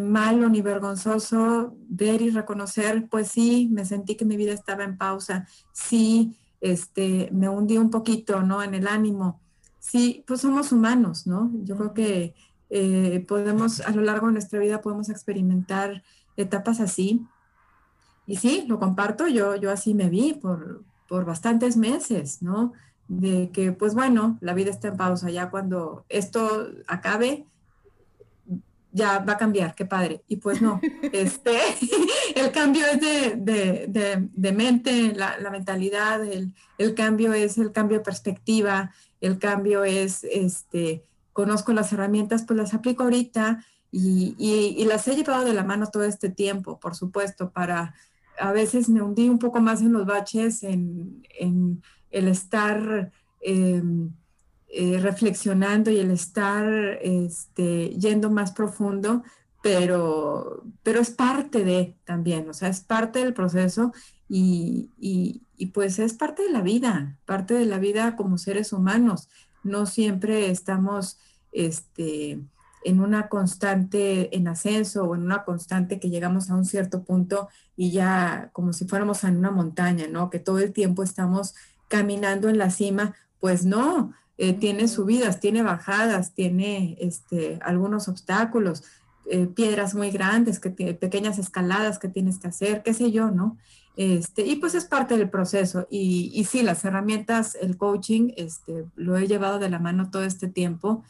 malo 0.00 0.48
ni 0.48 0.62
vergonzoso 0.62 1.76
ver 1.88 2.22
y 2.22 2.30
reconocer, 2.30 3.08
pues 3.08 3.28
sí, 3.28 3.68
me 3.70 3.84
sentí 3.84 4.16
que 4.16 4.24
mi 4.24 4.36
vida 4.36 4.52
estaba 4.52 4.84
en 4.84 4.96
pausa, 4.96 5.46
sí, 5.72 6.36
este, 6.60 7.28
me 7.32 7.48
hundí 7.48 7.76
un 7.76 7.90
poquito, 7.90 8.42
¿no? 8.42 8.62
En 8.62 8.74
el 8.74 8.86
ánimo. 8.86 9.40
Sí, 9.78 10.24
pues 10.26 10.40
somos 10.40 10.72
humanos, 10.72 11.26
¿no? 11.26 11.50
Yo 11.62 11.76
creo 11.76 11.94
que 11.94 12.34
eh, 12.70 13.24
podemos, 13.28 13.80
a 13.80 13.90
lo 13.90 14.02
largo 14.02 14.26
de 14.26 14.32
nuestra 14.32 14.58
vida 14.58 14.80
podemos 14.80 15.08
experimentar 15.08 16.02
etapas 16.36 16.80
así. 16.80 17.26
Y 18.26 18.36
sí, 18.36 18.64
lo 18.66 18.78
comparto, 18.78 19.28
yo, 19.28 19.56
yo 19.56 19.70
así 19.70 19.94
me 19.94 20.08
vi 20.08 20.34
por, 20.34 20.82
por 21.08 21.24
bastantes 21.24 21.76
meses, 21.76 22.42
¿no? 22.42 22.72
De 23.08 23.50
que, 23.52 23.72
pues 23.72 23.94
bueno, 23.94 24.38
la 24.40 24.54
vida 24.54 24.70
está 24.70 24.88
en 24.88 24.96
pausa, 24.96 25.30
ya 25.30 25.50
cuando 25.50 26.04
esto 26.08 26.68
acabe, 26.88 27.46
ya 28.96 29.18
va 29.18 29.34
a 29.34 29.36
cambiar, 29.36 29.74
qué 29.74 29.84
padre. 29.84 30.22
Y 30.26 30.36
pues 30.36 30.62
no, 30.62 30.80
este, 31.12 31.58
el 32.34 32.50
cambio 32.50 32.84
es 32.86 33.00
de, 33.00 34.52
mente, 34.52 35.14
la, 35.14 35.50
mentalidad, 35.50 36.24
el, 36.24 36.54
el, 36.78 36.94
cambio 36.94 37.34
es 37.34 37.58
el 37.58 37.72
cambio 37.72 37.98
de 37.98 38.04
perspectiva, 38.04 38.90
el 39.20 39.38
cambio 39.38 39.84
es, 39.84 40.24
este, 40.24 41.04
conozco 41.32 41.72
las 41.72 41.92
herramientas, 41.92 42.44
pues 42.46 42.56
las 42.56 42.74
aplico 42.74 43.02
ahorita 43.02 43.64
y, 43.92 44.34
y, 44.38 44.84
las 44.86 45.06
he 45.08 45.14
llevado 45.14 45.44
de 45.44 45.54
la 45.54 45.64
mano 45.64 45.86
todo 45.88 46.04
este 46.04 46.30
tiempo, 46.30 46.80
por 46.80 46.94
supuesto, 46.94 47.50
para, 47.50 47.94
a 48.38 48.52
veces 48.52 48.88
me 48.88 49.02
hundí 49.02 49.28
un 49.28 49.38
poco 49.38 49.60
más 49.60 49.82
en 49.82 49.92
los 49.92 50.06
baches, 50.06 50.62
en, 50.62 51.22
en 51.38 51.82
el 52.10 52.28
estar... 52.28 53.12
Em, 53.40 54.10
eh, 54.78 54.98
reflexionando 55.00 55.90
y 55.90 55.98
el 55.98 56.10
estar 56.10 56.98
este, 57.00 57.88
yendo 57.98 58.28
más 58.28 58.52
profundo, 58.52 59.22
pero, 59.62 60.64
pero 60.82 61.00
es 61.00 61.10
parte 61.10 61.64
de 61.64 61.96
también, 62.04 62.46
o 62.50 62.52
sea, 62.52 62.68
es 62.68 62.80
parte 62.80 63.20
del 63.20 63.32
proceso 63.32 63.94
y, 64.28 64.90
y, 64.98 65.66
pues 65.72 65.98
es 65.98 66.12
parte 66.12 66.42
de 66.42 66.50
la 66.50 66.60
vida, 66.60 67.16
parte 67.24 67.54
de 67.54 67.64
la 67.64 67.78
vida 67.78 68.16
como 68.16 68.36
seres 68.36 68.74
humanos. 68.74 69.30
No 69.62 69.86
siempre 69.86 70.50
estamos 70.50 71.18
este, 71.52 72.38
en 72.84 73.00
una 73.00 73.30
constante 73.30 74.36
en 74.36 74.48
ascenso 74.48 75.04
o 75.04 75.14
en 75.14 75.22
una 75.22 75.44
constante 75.44 75.98
que 75.98 76.10
llegamos 76.10 76.50
a 76.50 76.54
un 76.54 76.66
cierto 76.66 77.02
punto 77.02 77.48
y 77.76 77.92
ya 77.92 78.50
como 78.52 78.74
si 78.74 78.86
fuéramos 78.86 79.24
en 79.24 79.38
una 79.38 79.50
montaña, 79.50 80.06
¿no? 80.06 80.28
Que 80.28 80.38
todo 80.38 80.58
el 80.58 80.74
tiempo 80.74 81.02
estamos 81.02 81.54
caminando 81.88 82.50
en 82.50 82.58
la 82.58 82.70
cima, 82.70 83.14
pues 83.40 83.64
no, 83.64 84.12
eh, 84.38 84.52
tiene 84.52 84.88
subidas, 84.88 85.40
tiene 85.40 85.62
bajadas, 85.62 86.34
tiene 86.34 86.96
este, 87.00 87.58
algunos 87.62 88.08
obstáculos, 88.08 88.84
eh, 89.28 89.46
piedras 89.46 89.94
muy 89.94 90.10
grandes, 90.10 90.60
que 90.60 90.70
pequeñas 90.70 91.38
escaladas 91.38 91.98
que 91.98 92.08
tienes 92.08 92.38
que 92.38 92.48
hacer, 92.48 92.82
qué 92.82 92.94
sé 92.94 93.10
yo, 93.10 93.30
¿no? 93.30 93.56
Este, 93.96 94.44
y 94.44 94.56
pues 94.56 94.74
es 94.74 94.84
parte 94.84 95.16
del 95.16 95.30
proceso. 95.30 95.86
Y, 95.90 96.30
y 96.34 96.44
sí, 96.44 96.62
las 96.62 96.84
herramientas, 96.84 97.56
el 97.60 97.76
coaching, 97.78 98.32
este, 98.36 98.84
lo 98.94 99.16
he 99.16 99.26
llevado 99.26 99.58
de 99.58 99.70
la 99.70 99.78
mano 99.78 100.10
todo 100.10 100.24
este 100.24 100.48
tiempo. 100.48 101.02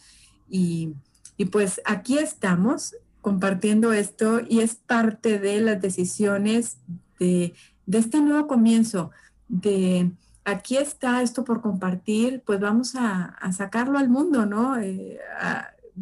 Y, 0.49 0.95
y 1.37 1.47
pues 1.47 1.81
aquí 1.85 2.19
estamos 2.19 2.95
compartiendo 3.21 3.93
esto 3.93 4.41
y 4.49 4.61
es 4.61 4.77
parte 4.77 5.41
de 5.41 5.61
las 5.61 5.83
decisiones 5.83 6.79
de, 7.19 7.55
de 7.87 7.99
este 7.99 8.21
nuevo 8.21 8.47
comienzo, 8.47 9.11
de 9.49 10.13
aquí 10.47 10.77
está 10.77 11.23
esto 11.23 11.45
por 11.45 11.61
compartir, 11.61 12.43
pues 12.47 12.61
vamos 12.61 12.95
a, 12.95 13.37
sacarlo 13.53 13.99
al 13.99 14.09
mundo, 14.09 14.47
¿no? 14.47 14.79
Eh, 14.79 15.19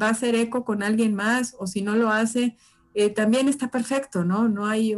va 0.01 0.09
a 0.09 0.11
hacer 0.11 0.35
eco 0.35 0.65
con 0.65 0.83
alguien 0.83 1.15
más 1.15 1.57
o 1.59 1.67
si 1.67 1.81
no 1.81 1.97
lo 1.97 2.11
hace, 2.11 2.57
eh, 2.93 3.11
también 3.11 3.49
está 3.49 3.71
perfecto, 3.71 4.23
¿no? 4.25 4.49
No 4.49 4.67
hay 4.67 4.95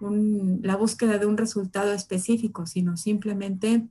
la 0.00 0.76
búsqueda 0.76 1.18
de 1.18 1.26
un 1.26 1.36
resultado 1.36 1.92
específico, 1.92 2.66
sino 2.66 2.96
simplemente 2.96 3.86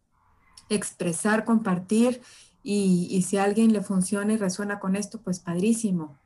expresar, 0.67 1.45
compartir 1.45 2.21
y, 2.63 3.23
si 3.27 3.37
a 3.37 3.43
alguien 3.43 3.73
le 3.73 3.81
funciona 3.81 4.33
y 4.33 4.37
resuena 4.37 4.79
con 4.79 4.95
esto, 4.95 5.21
pues 5.21 5.39
padrísimo. 5.39 6.17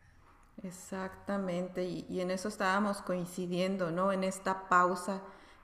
Exactamente, 0.64 1.84
y 1.84 2.22
en 2.22 2.32
eso 2.32 2.48
estábamos 2.48 3.02
coincidiendo, 3.02 3.92
¿no? 3.92 4.14
En 4.14 4.24
esta 4.24 4.70
pausa 4.70 5.22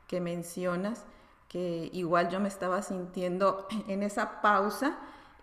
que 0.08 0.20
mencionas 0.20 1.06
que 1.52 1.90
igual 1.92 2.30
yo 2.30 2.40
me 2.40 2.48
estaba 2.48 2.82
sintiendo 2.82 3.68
en 3.90 4.04
esa 4.04 4.42
pausa 4.42 4.98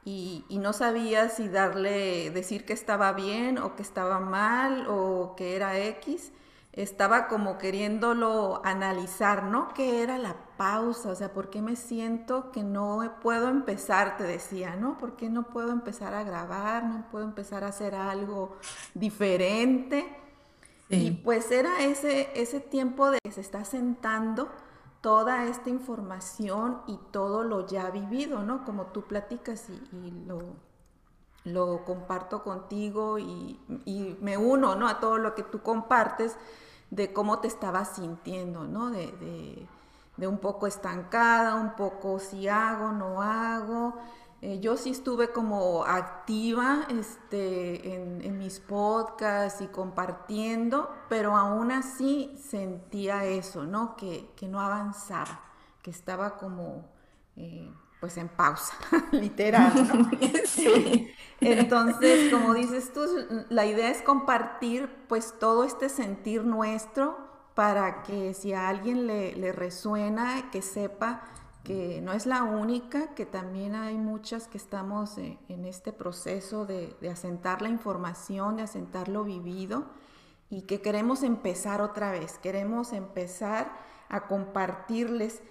y, 0.05 0.47
no 0.49 0.73
sabía 0.73 1.29
si 1.29 1.49
darle, 1.49 2.31
decir 2.31 2.65
que 2.65 2.73
estaba 2.73 3.13
bien 3.13 3.59
o 3.59 3.77
que 3.77 3.83
estaba 3.83 4.21
mal 4.21 4.87
o 4.89 5.35
que 5.37 5.55
era 5.55 5.79
X. 5.79 6.33
Estaba 6.73 7.29
como 7.29 7.59
queriéndolo 7.59 8.63
analizar, 8.65 9.43
¿no? 9.43 9.69
¿Qué 9.75 10.03
era 10.03 10.17
la 10.17 10.35
pausa? 10.57 11.11
O 11.11 11.15
sea, 11.15 11.35
¿por 11.35 11.51
qué 11.51 11.61
me 11.61 11.77
siento 11.77 12.53
que 12.53 12.63
no 12.63 13.19
puedo 13.21 13.49
empezar? 13.49 14.17
Te 14.17 14.25
decía, 14.25 14.77
¿no? 14.77 14.97
¿Por 14.97 15.15
qué 15.17 15.29
no 15.29 15.51
puedo 15.51 15.73
empezar 15.73 16.15
a 16.15 16.23
grabar? 16.23 16.85
¿No 16.85 17.05
puedo 17.11 17.27
empezar 17.27 17.65
a 17.65 17.69
hacer 17.69 17.95
algo 17.95 18.57
diferente? 18.95 20.07
Y 20.89 21.11
pues 21.11 21.51
era 21.51 21.85
ese, 21.85 22.31
ese 22.35 22.61
tiempo 22.61 23.11
de 23.11 23.19
que 23.23 23.33
se 23.33 23.43
está 23.43 23.67
sentando 23.67 24.49
toda 25.01 25.45
esta 25.45 25.71
información 25.71 26.83
y 26.87 26.99
todo 27.11 27.45
lo 27.45 27.67
ya 27.67 27.91
vivido, 27.91 28.43
¿no? 28.43 28.65
Como 28.65 28.87
tú 28.87 29.03
platicas 29.03 29.67
y, 29.71 30.11
lo, 30.27 30.41
lo, 31.45 31.85
comparto 31.85 32.43
contigo 32.43 33.19
y, 33.19 33.59
me 34.21 34.37
uno, 34.37 34.75
¿no? 34.75 34.89
A 34.89 35.01
todo 35.01 35.19
lo 35.19 35.35
que 35.35 35.43
tú 35.43 35.63
compartes 35.63 36.37
de 36.91 37.13
cómo 37.13 37.39
te 37.41 37.49
estabas 37.49 37.97
sintiendo, 37.97 38.65
¿no? 38.65 38.91
De, 38.91 39.67
de 40.19 40.27
un 40.27 40.39
poco 40.39 40.67
estancada, 40.67 41.55
un 41.55 41.77
poco 41.77 42.19
si 42.19 42.49
hago, 42.49 42.91
no 42.91 43.23
hago, 43.23 43.95
eh, 44.41 44.61
yo 44.61 44.77
sí 44.77 44.91
estuve 44.91 45.33
como 45.33 45.85
activa 45.85 46.87
este, 46.91 47.95
en, 47.95 48.39
mis 48.39 48.61
podcasts 48.61 49.61
y 49.61 49.67
compartiendo, 49.67 50.95
pero 51.09 51.37
aún 51.37 51.73
así 51.73 52.39
sentía 52.41 53.25
eso, 53.25 53.65
¿no? 53.65 53.97
Que, 53.97 54.31
no 54.43 54.61
avanzaba, 54.61 55.41
que 55.83 55.91
estaba 55.91 56.37
como 56.37 56.89
eh, 57.35 57.69
pues 58.01 58.17
en 58.17 58.29
pausa, 58.29 58.75
literal, 59.13 59.73
¿no? 59.89 60.09
Entonces, 61.41 62.33
como 62.33 62.55
dices 62.55 62.93
tú, 62.93 63.01
la 63.49 63.67
idea 63.67 63.91
es 63.91 64.03
compartir 64.03 64.89
pues 65.09 65.35
todo 65.41 65.65
este 65.65 65.89
sentir 65.89 66.45
nuestro 66.45 67.19
para 67.55 68.05
que 68.05 68.35
si 68.35 68.53
a 68.53 68.69
alguien 68.69 69.09
le, 69.09 69.35
le 69.35 69.51
resuena, 69.51 70.49
que 70.53 70.63
sepa 70.63 71.25
que 71.69 72.01
no 72.01 72.15
es 72.15 72.25
la 72.25 72.45
única, 72.45 73.15
que 73.15 73.27
también 73.27 73.75
hay 73.75 73.99
muchas 73.99 74.49
que 74.49 74.57
estamos 74.57 75.19
eh, 75.19 75.39
en 75.51 75.67
este 75.67 75.93
proceso 75.93 76.65
de, 76.65 76.97
asentar 77.13 77.61
la 77.61 77.69
información, 77.69 78.57
de 78.57 78.63
asentar 78.63 79.11
lo 79.11 79.23
vivido 79.23 79.85
y 80.49 80.63
que 80.63 80.81
queremos 80.81 81.23
empezar 81.23 81.83
otra 81.83 82.11
vez, 82.11 82.39
queremos 82.39 82.95
empezar 82.95 83.71
a 84.09 84.29
compartirles. 84.29 85.43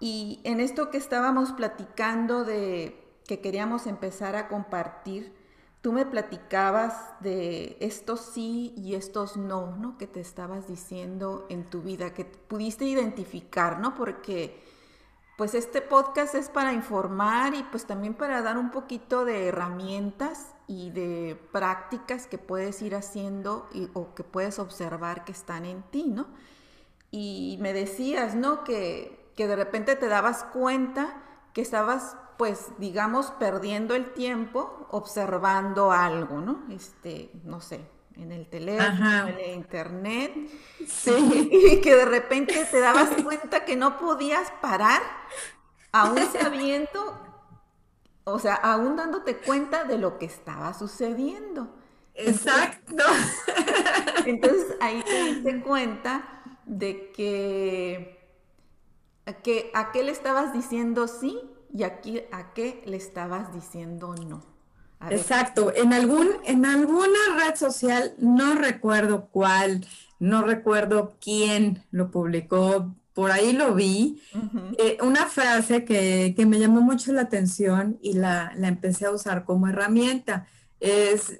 Y 0.00 0.40
en 0.44 0.60
esto 0.60 0.88
que 0.90 0.96
estábamos 0.96 1.52
platicando 1.52 2.44
de 2.44 3.20
que 3.26 3.40
queríamos 3.40 3.86
empezar 3.86 4.36
a 4.36 4.48
compartir, 4.48 5.34
tú 5.82 5.92
me 5.92 6.06
platicabas 6.06 6.94
de 7.20 7.76
estos 7.80 8.20
sí 8.20 8.72
y 8.74 8.94
estos 8.94 9.36
no, 9.36 9.76
¿no? 9.76 9.98
Que 9.98 10.06
te 10.06 10.20
estabas 10.20 10.66
diciendo 10.66 11.44
en 11.50 11.68
tu 11.68 11.82
vida, 11.82 12.14
que 12.14 12.24
pudiste 12.24 12.86
identificar, 12.86 13.80
¿no? 13.80 13.94
Porque 13.94 14.67
pues 15.38 15.54
este 15.54 15.80
podcast 15.80 16.34
es 16.34 16.50
para 16.50 16.74
informar 16.74 17.54
y 17.54 17.62
pues 17.62 17.86
también 17.86 18.12
para 18.12 18.42
dar 18.42 18.58
un 18.58 18.70
poquito 18.70 19.24
de 19.24 19.46
herramientas 19.46 20.54
y 20.66 20.90
de 20.90 21.40
prácticas 21.52 22.26
que 22.26 22.36
puedes 22.36 22.82
ir 22.82 22.94
haciendo 22.94 23.66
o 23.94 24.14
que 24.14 24.24
puedes 24.24 24.58
observar 24.58 25.24
que 25.24 25.32
están 25.32 25.64
en 25.64 25.82
ti, 25.84 26.04
¿no? 26.08 26.26
y 27.10 27.58
me 27.60 27.72
decías, 27.72 28.34
¿no? 28.34 28.64
Que, 28.64 29.30
que 29.36 29.46
de 29.46 29.56
repente 29.56 29.96
te 29.96 30.08
dabas 30.08 30.44
cuenta 30.44 31.22
que 31.54 31.60
estabas, 31.60 32.16
pues, 32.36 32.68
digamos, 32.78 33.30
perdiendo 33.32 33.94
el 33.94 34.12
tiempo 34.12 34.86
observando 34.90 35.90
algo, 35.90 36.40
¿no? 36.40 36.64
Este, 36.70 37.30
no 37.44 37.60
sé, 37.60 37.80
en 38.18 38.32
el 38.32 38.46
teléfono, 38.48 39.28
en 39.28 39.38
el 39.38 39.54
internet. 39.54 40.34
Sí. 40.86 41.48
Y 41.50 41.80
que 41.80 41.94
de 41.94 42.04
repente 42.04 42.66
te 42.70 42.80
dabas 42.80 43.10
cuenta 43.22 43.64
que 43.64 43.76
no 43.76 43.98
podías 43.98 44.50
parar, 44.60 45.00
aún 45.92 46.18
sabiendo, 46.32 47.18
o 48.24 48.38
sea, 48.38 48.54
aún 48.54 48.96
dándote 48.96 49.36
cuenta 49.36 49.84
de 49.84 49.98
lo 49.98 50.18
que 50.18 50.26
estaba 50.26 50.74
sucediendo. 50.74 51.74
Exacto. 52.14 53.04
Entonces 54.26 54.76
ahí 54.80 55.02
te 55.04 55.24
diste 55.24 55.60
cuenta 55.62 56.42
de 56.66 57.12
que, 57.12 58.18
que 59.42 59.70
a 59.72 59.92
qué 59.92 60.02
le 60.02 60.10
estabas 60.12 60.52
diciendo 60.52 61.06
sí 61.06 61.40
y 61.72 61.84
aquí 61.84 62.22
a 62.32 62.52
qué 62.52 62.82
le 62.86 62.96
estabas 62.96 63.54
diciendo 63.54 64.14
no. 64.14 64.57
Exacto. 65.10 65.72
En 65.74 65.92
algún, 65.92 66.28
en 66.44 66.66
alguna 66.66 67.18
red 67.42 67.54
social, 67.56 68.14
no 68.18 68.54
recuerdo 68.54 69.28
cuál, 69.30 69.86
no 70.18 70.42
recuerdo 70.42 71.16
quién 71.20 71.84
lo 71.90 72.10
publicó, 72.10 72.94
por 73.14 73.32
ahí 73.32 73.52
lo 73.52 73.74
vi, 73.74 74.22
eh, 74.78 74.98
una 75.02 75.26
frase 75.26 75.84
que, 75.84 76.34
me 76.46 76.60
llamó 76.60 76.80
mucho 76.80 77.12
la 77.12 77.22
atención 77.22 77.98
y 78.00 78.12
la, 78.12 78.52
la 78.56 78.68
empecé 78.68 79.06
a 79.06 79.10
usar 79.10 79.44
como 79.44 79.66
herramienta. 79.66 80.46
Es 80.78 81.32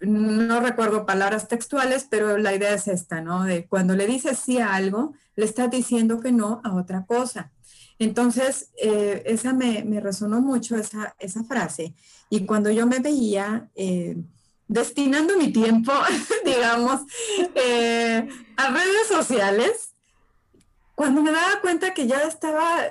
no 0.00 0.60
recuerdo 0.60 1.06
palabras 1.06 1.48
textuales, 1.48 2.06
pero 2.08 2.38
la 2.38 2.54
idea 2.54 2.74
es 2.74 2.88
esta, 2.88 3.20
¿no? 3.20 3.44
De 3.44 3.66
cuando 3.66 3.94
le 3.94 4.06
dices 4.06 4.38
sí 4.38 4.58
a 4.58 4.74
algo, 4.74 5.12
le 5.36 5.44
estás 5.44 5.70
diciendo 5.70 6.20
que 6.20 6.32
no 6.32 6.60
a 6.64 6.74
otra 6.74 7.04
cosa. 7.04 7.50
Entonces, 8.00 8.70
eh, 8.82 9.22
esa 9.26 9.52
me, 9.52 9.84
resonó 10.00 10.40
mucho, 10.40 10.74
esa, 10.74 11.14
esa, 11.18 11.44
frase. 11.44 11.94
Y 12.30 12.46
cuando 12.46 12.70
yo 12.70 12.86
me 12.86 12.98
veía 12.98 13.68
eh, 13.74 14.16
destinando 14.66 15.36
mi 15.36 15.52
tiempo, 15.52 15.92
digamos, 16.44 17.02
eh, 17.54 18.26
a 18.56 18.70
redes 18.70 19.06
sociales, 19.06 19.92
cuando 20.94 21.22
me 21.22 21.30
daba 21.30 21.60
cuenta 21.60 21.92
que 21.92 22.06
ya 22.06 22.22
estaba 22.22 22.84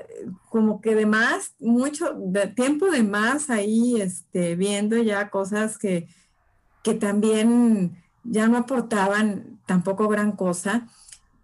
como 0.47 0.79
que 0.79 0.93
de 0.93 1.07
más, 1.07 1.55
mucho 1.59 2.13
de 2.15 2.45
tiempo 2.45 2.91
de 2.91 3.01
más 3.01 3.49
ahí, 3.49 3.99
este, 3.99 4.55
viendo 4.55 4.95
ya 4.97 5.31
cosas 5.31 5.79
que, 5.79 6.07
que 6.83 6.93
también 6.93 8.03
ya 8.23 8.47
no 8.47 8.57
aportaban 8.57 9.59
tampoco 9.65 10.07
gran 10.07 10.33
cosa, 10.33 10.87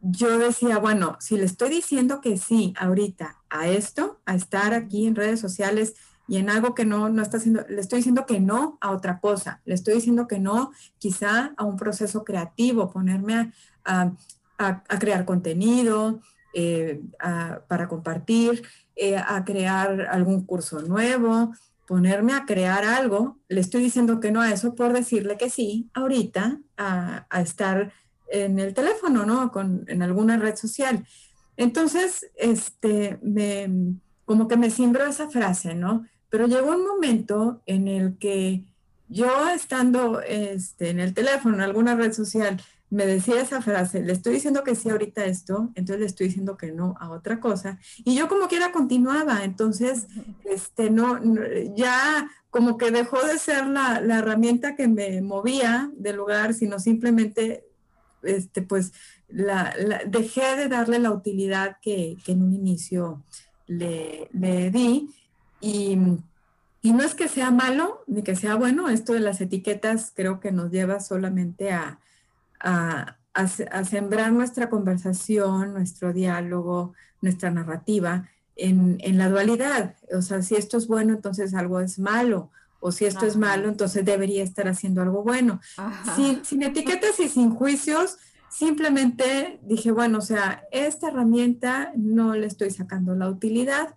yo 0.08 0.38
decía, 0.38 0.78
bueno, 0.78 1.18
si 1.20 1.36
le 1.38 1.46
estoy 1.46 1.70
diciendo 1.70 2.22
que 2.22 2.38
sí 2.38 2.74
ahorita 2.78 3.42
a 3.50 3.68
esto, 3.68 4.20
a 4.26 4.36
estar 4.36 4.74
aquí 4.74 5.08
en 5.08 5.16
redes 5.16 5.40
sociales 5.40 5.96
y 6.28 6.38
en 6.38 6.50
algo 6.50 6.76
que 6.76 6.86
no, 6.86 7.10
no 7.10 7.22
está 7.22 7.38
haciendo, 7.38 7.66
le 7.68 7.82
estoy 7.82 7.98
diciendo 7.98 8.26
que 8.26 8.40
no 8.40 8.78
a 8.82 8.92
otra 8.92 9.20
cosa, 9.20 9.62
le 9.66 9.74
estoy 9.74 9.96
diciendo 9.96 10.28
que 10.28 10.40
no 10.40 10.72
quizá 11.00 11.54
a 11.58 11.64
un 11.64 11.78
proceso 11.78 12.24
creativo, 12.24 12.92
ponerme 12.92 13.52
a, 13.84 14.12
crear 15.00 15.26
contenido 15.26 16.22
eh, 16.54 17.02
para 17.68 17.88
compartir, 17.88 18.64
eh, 18.96 19.18
a 19.18 19.44
crear 19.44 20.08
algún 20.10 20.46
curso 20.46 20.82
nuevo, 20.82 21.52
ponerme 21.86 22.34
a 22.34 22.46
crear 22.46 22.84
algo, 22.84 23.38
le 23.48 23.62
estoy 23.62 23.84
diciendo 23.84 24.20
que 24.20 24.32
no 24.32 24.42
a 24.42 24.52
eso 24.52 24.76
por 24.76 24.94
decirle 24.94 25.38
que 25.38 25.50
sí 25.50 25.90
ahorita 25.94 26.60
a, 26.78 27.28
estar 27.42 27.94
en 28.30 28.60
el 28.60 28.74
teléfono, 28.74 29.26
¿no? 29.26 29.52
Con, 29.52 29.86
en 29.88 30.02
alguna 30.02 30.38
red 30.38 30.56
social. 30.56 31.06
Entonces, 31.58 32.28
este, 32.36 33.18
me, 33.22 33.98
como 34.26 34.48
que 34.48 34.58
me 34.58 34.70
cimbró 34.70 35.06
esa 35.06 35.30
frase, 35.30 35.76
¿no? 35.76 36.06
Pero 36.30 36.48
llegó 36.48 36.72
un 36.72 36.86
momento 36.86 37.62
en 37.66 37.88
el 37.88 38.18
que 38.18 38.64
yo 39.08 39.50
estando 39.50 40.22
este, 40.22 40.90
en 40.90 41.00
el 41.00 41.14
teléfono, 41.14 41.56
en 41.56 41.62
alguna 41.62 41.96
red 41.96 42.12
social, 42.12 42.62
me 42.90 43.06
decía 43.06 43.42
esa 43.42 43.62
frase, 43.62 44.02
le 44.04 44.14
estoy 44.14 44.36
diciendo 44.36 44.64
que 44.64 44.76
sí 44.76 44.90
ahorita 44.90 45.26
esto, 45.26 45.72
entonces 45.76 46.00
le 46.00 46.06
estoy 46.06 46.28
diciendo 46.28 46.56
que 46.56 46.72
no 46.72 46.96
a 47.00 47.10
otra 47.10 47.40
cosa. 47.40 47.80
Y 47.98 48.16
yo 48.16 48.28
como 48.28 48.48
quiera 48.48 48.72
continuaba, 48.72 49.44
entonces, 49.44 50.08
este, 50.44 50.90
no, 50.90 51.20
ya 51.76 52.30
como 52.50 52.78
que 52.78 52.92
dejó 52.92 53.22
de 53.26 53.38
ser 53.38 53.68
la, 53.68 53.98
herramienta 53.98 54.76
que 54.76 54.88
me 54.88 55.22
movía 55.22 55.92
del 55.98 56.16
lugar, 56.16 56.54
sino 56.54 56.80
simplemente, 56.80 57.65
este, 58.26 58.62
pues, 58.62 58.94
dejé 59.28 60.56
de 60.56 60.68
darle 60.68 61.00
la 61.00 61.12
utilidad 61.12 61.78
que, 61.82 62.18
en 62.28 62.44
un 62.44 62.54
inicio 62.54 63.24
le, 63.68 64.30
le 64.34 64.72
di. 64.72 65.10
Y, 65.62 65.98
y 66.82 66.94
no 66.94 67.02
es 67.02 67.16
que 67.16 67.28
sea 67.28 67.50
malo 67.50 68.04
ni 68.06 68.22
que 68.22 68.36
sea 68.36 68.56
bueno, 68.56 68.90
esto 68.90 69.14
de 69.14 69.20
las 69.20 69.42
etiquetas 69.42 70.12
creo 70.16 70.40
que 70.40 70.52
nos 70.52 70.70
lleva 70.70 71.00
solamente 71.00 71.72
a, 71.72 72.00
a, 72.60 73.86
sembrar 73.86 74.32
nuestra 74.32 74.70
conversación, 74.70 75.74
nuestro 75.74 76.14
diálogo, 76.14 76.94
nuestra 77.22 77.52
narrativa 77.52 78.30
en, 78.56 79.18
la 79.18 79.30
dualidad. 79.30 79.96
O 80.16 80.22
sea, 80.22 80.42
si 80.42 80.56
esto 80.56 80.78
es 80.78 80.88
bueno, 80.88 81.14
entonces 81.14 81.54
algo 81.54 81.80
es 81.80 82.00
malo. 82.00 82.52
O 82.86 82.92
si 82.92 83.06
esto 83.06 83.26
es 83.26 83.36
malo, 83.36 83.68
entonces 83.68 84.06
debería 84.06 84.44
estar 84.44 84.68
haciendo 84.68 85.02
algo 85.02 85.24
bueno. 85.24 85.60
Sin, 86.16 86.46
sin 86.46 86.62
etiquetas 86.62 87.20
y 87.20 87.28
sin 87.28 87.50
juicios, 87.50 88.20
simplemente 88.48 89.60
dije, 89.64 89.90
bueno, 89.90 90.20
o 90.20 90.22
sea, 90.22 90.68
esta 90.72 91.08
herramienta 91.08 91.92
no 91.96 92.36
le 92.36 92.46
estoy 92.46 92.70
sacando 92.70 93.16
la 93.16 93.28
utilidad. 93.28 93.96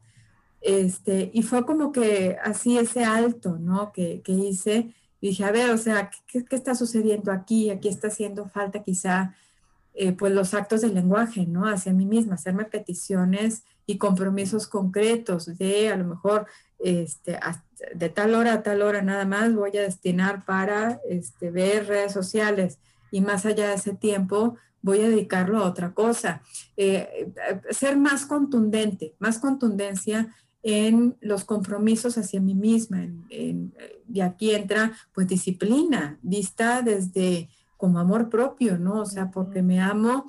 Este, 0.62 1.30
y 1.34 1.42
fue 1.42 1.66
como 1.66 1.92
que 1.92 2.38
así 2.42 2.78
ese 2.78 3.04
alto, 3.04 3.58
¿no? 3.58 3.92
Que, 3.92 4.22
que 4.22 4.32
hice 4.32 4.94
y 5.20 5.28
dije, 5.28 5.44
a 5.44 5.52
ver, 5.52 5.68
o 5.68 5.76
sea, 5.76 6.10
¿qué, 6.26 6.46
está 6.48 6.74
sucediendo 6.74 7.30
aquí? 7.30 7.68
Aquí 7.68 7.88
está 7.88 8.08
haciendo 8.08 8.48
falta 8.48 8.82
quizá, 8.82 9.34
eh, 9.92 10.12
pues 10.12 10.32
los 10.32 10.54
actos 10.54 10.80
del 10.80 10.94
lenguaje, 10.94 11.44
¿no? 11.44 11.68
Hacia 11.68 11.92
mí 11.92 12.06
misma, 12.06 12.36
hacerme 12.36 12.64
peticiones 12.64 13.64
y 13.84 13.98
compromisos 13.98 14.66
concretos 14.66 15.58
de 15.58 15.90
a 15.90 15.96
lo 15.96 16.06
mejor 16.06 16.46
este, 16.78 17.38
de 17.94 18.08
tal 18.08 18.34
hora 18.34 18.54
a 18.54 18.62
tal 18.62 18.82
hora 18.82 19.02
nada 19.02 19.24
más 19.24 19.54
voy 19.54 19.76
a 19.76 19.82
destinar 19.82 20.44
para 20.44 21.00
este, 21.08 21.50
ver 21.50 21.86
redes 21.86 22.12
sociales 22.12 22.78
y 23.10 23.20
más 23.20 23.46
allá 23.46 23.68
de 23.68 23.74
ese 23.74 23.94
tiempo 23.94 24.56
voy 24.82 25.00
a 25.00 25.08
dedicarlo 25.08 25.58
a 25.58 25.66
otra 25.66 25.92
cosa. 25.92 26.42
Eh, 26.76 27.32
eh, 27.36 27.60
ser 27.70 27.96
más 27.96 28.26
contundente, 28.26 29.14
más 29.18 29.38
contundencia 29.38 30.34
en 30.62 31.16
los 31.20 31.44
compromisos 31.44 32.18
hacia 32.18 32.40
mí 32.40 32.54
misma. 32.54 33.06
y 33.30 34.20
aquí 34.20 34.54
entra 34.54 34.92
pues 35.12 35.28
disciplina, 35.28 36.18
vista 36.22 36.82
desde 36.82 37.48
como 37.76 37.98
amor 38.00 38.28
propio, 38.28 38.76
¿no? 38.76 39.00
O 39.00 39.06
sea, 39.06 39.30
porque 39.30 39.62
me 39.62 39.80
amo, 39.80 40.26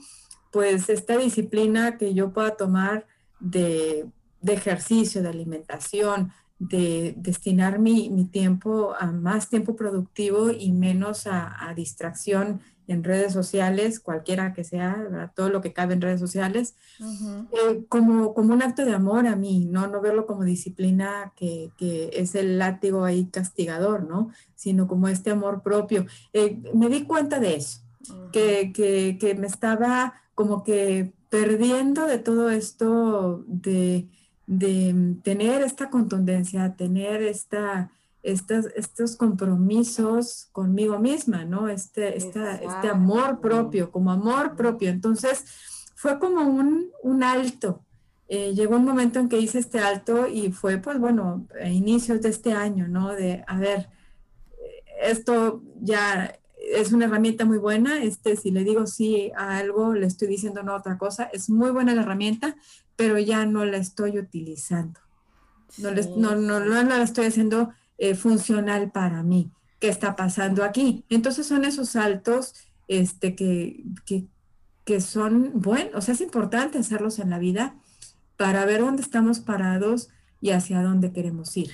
pues 0.52 0.90
esta 0.90 1.18
disciplina 1.18 1.98
que 1.98 2.14
yo 2.14 2.32
pueda 2.32 2.56
tomar 2.56 3.08
de, 3.40 4.08
ejercicio, 4.48 5.22
de 5.22 5.30
alimentación, 5.30 6.32
de 6.60 7.14
destinar 7.18 7.80
mi, 7.80 8.26
tiempo 8.32 8.94
a 9.00 9.12
más 9.12 9.50
tiempo 9.50 9.76
productivo 9.76 10.52
y 10.52 10.72
menos 10.72 11.28
a, 11.28 11.70
a 11.70 11.74
distracción 11.74 12.62
en 12.90 13.04
redes 13.04 13.34
sociales, 13.34 14.00
cualquiera 14.00 14.52
que 14.54 14.64
sea, 14.64 15.32
todo 15.36 15.50
lo 15.50 15.62
que 15.62 15.74
cabe 15.74 15.94
en 15.94 16.02
redes 16.02 16.20
sociales, 16.20 16.74
eh, 17.00 17.86
como, 17.88 18.34
como 18.34 18.52
un 18.52 18.64
acto 18.64 18.84
de 18.84 18.94
amor 18.94 19.28
a 19.28 19.36
mí, 19.36 19.68
¿no? 19.70 19.86
No 19.86 20.02
verlo 20.02 20.26
como 20.26 20.44
disciplina 20.44 21.32
que, 21.36 21.72
que 21.78 22.10
es 22.14 22.34
el 22.34 22.58
látigo 22.58 23.06
ahí 23.06 23.26
castigador, 23.26 24.10
¿no? 24.10 24.32
Sino 24.56 24.88
como 24.88 25.08
este 25.08 25.30
amor 25.30 25.62
propio. 25.62 26.08
Eh, 26.34 26.64
me 26.74 26.90
di 26.90 27.04
cuenta 27.04 27.40
de 27.40 27.58
eso, 27.58 27.82
que, 28.32 28.74
que, 28.74 29.20
que, 29.20 29.36
me 29.36 29.46
estaba 29.46 30.16
como 30.34 30.64
que 30.64 31.14
perdiendo 31.30 32.08
de 32.08 32.18
todo 32.18 32.50
esto 32.50 33.44
de, 33.46 34.08
de 34.50 35.16
tener 35.24 35.62
esta 35.62 35.92
contundencia, 35.92 36.76
tener 36.76 37.22
esta 37.22 37.92
estos 38.24 39.16
compromisos 39.16 40.50
conmigo 40.52 41.00
misma, 41.00 41.46
¿no? 41.46 41.70
Este, 41.70 42.18
este 42.18 42.90
amor 42.90 43.40
propio, 43.40 43.92
como 43.92 44.12
amor 44.12 44.56
propio. 44.56 44.90
Entonces, 44.90 45.46
fue 45.96 46.20
como 46.20 46.42
un, 46.42 47.24
alto. 47.24 47.86
Eh, 48.28 48.54
llegó 48.54 48.76
un 48.76 48.86
momento 48.86 49.20
en 49.20 49.30
que 49.30 49.40
hice 49.40 49.60
este 49.60 49.80
alto 49.80 50.28
y 50.28 50.52
fue, 50.52 50.80
pues 50.80 51.00
bueno, 51.00 51.48
a 51.62 51.70
inicios 51.70 52.22
de 52.22 52.30
este 52.30 52.52
año, 52.52 52.88
¿no? 52.88 53.14
De, 53.14 53.44
a 53.48 53.58
ver, 53.58 53.88
esto 55.02 55.64
ya 55.80 56.39
es 56.76 56.92
una 56.92 57.06
herramienta 57.06 57.46
muy 57.46 57.58
buena. 57.58 58.04
Este, 58.04 58.36
si 58.36 58.52
le 58.52 58.64
digo 58.64 58.88
sí 58.88 59.32
a 59.36 59.58
algo, 59.58 59.94
le 59.94 60.06
estoy 60.06 60.28
diciendo 60.28 60.64
no 60.64 60.74
a 60.74 60.78
otra 60.78 60.98
cosa. 60.98 61.30
Es 61.34 61.50
muy 61.50 61.72
buena 61.72 61.96
la 61.96 62.02
herramienta, 62.02 62.56
pero 62.96 63.18
ya 63.18 63.46
no 63.46 63.66
la 63.66 63.78
estoy 63.78 64.20
utilizando. 64.20 65.00
No, 65.78 65.92
no, 65.92 66.36
no, 66.36 66.60
no 66.60 66.84
la 66.84 67.04
estoy 67.04 67.26
haciendo 67.26 67.72
eh, 67.98 68.16
funcional 68.16 68.92
para 68.92 69.24
mí. 69.24 69.52
¿Qué 69.80 69.90
está 69.90 70.16
pasando 70.16 70.64
aquí? 70.64 71.06
Entonces 71.10 71.48
son 71.48 71.64
esos 71.64 71.90
saltos 71.90 72.54
este, 72.88 73.36
que, 73.36 73.84
que, 74.06 74.26
que 74.84 75.00
son 75.00 75.52
buenos, 75.54 75.94
o 75.96 76.02
sea, 76.02 76.16
es 76.16 76.22
importante 76.22 76.80
hacerlos 76.80 77.20
en 77.20 77.30
la 77.30 77.38
vida 77.38 77.76
para 78.36 78.66
ver 78.66 78.82
dónde 78.82 79.04
estamos 79.04 79.40
parados 79.40 80.10
y 80.42 80.50
hacia 80.52 80.82
dónde 80.82 81.14
queremos 81.14 81.56
ir. 81.56 81.72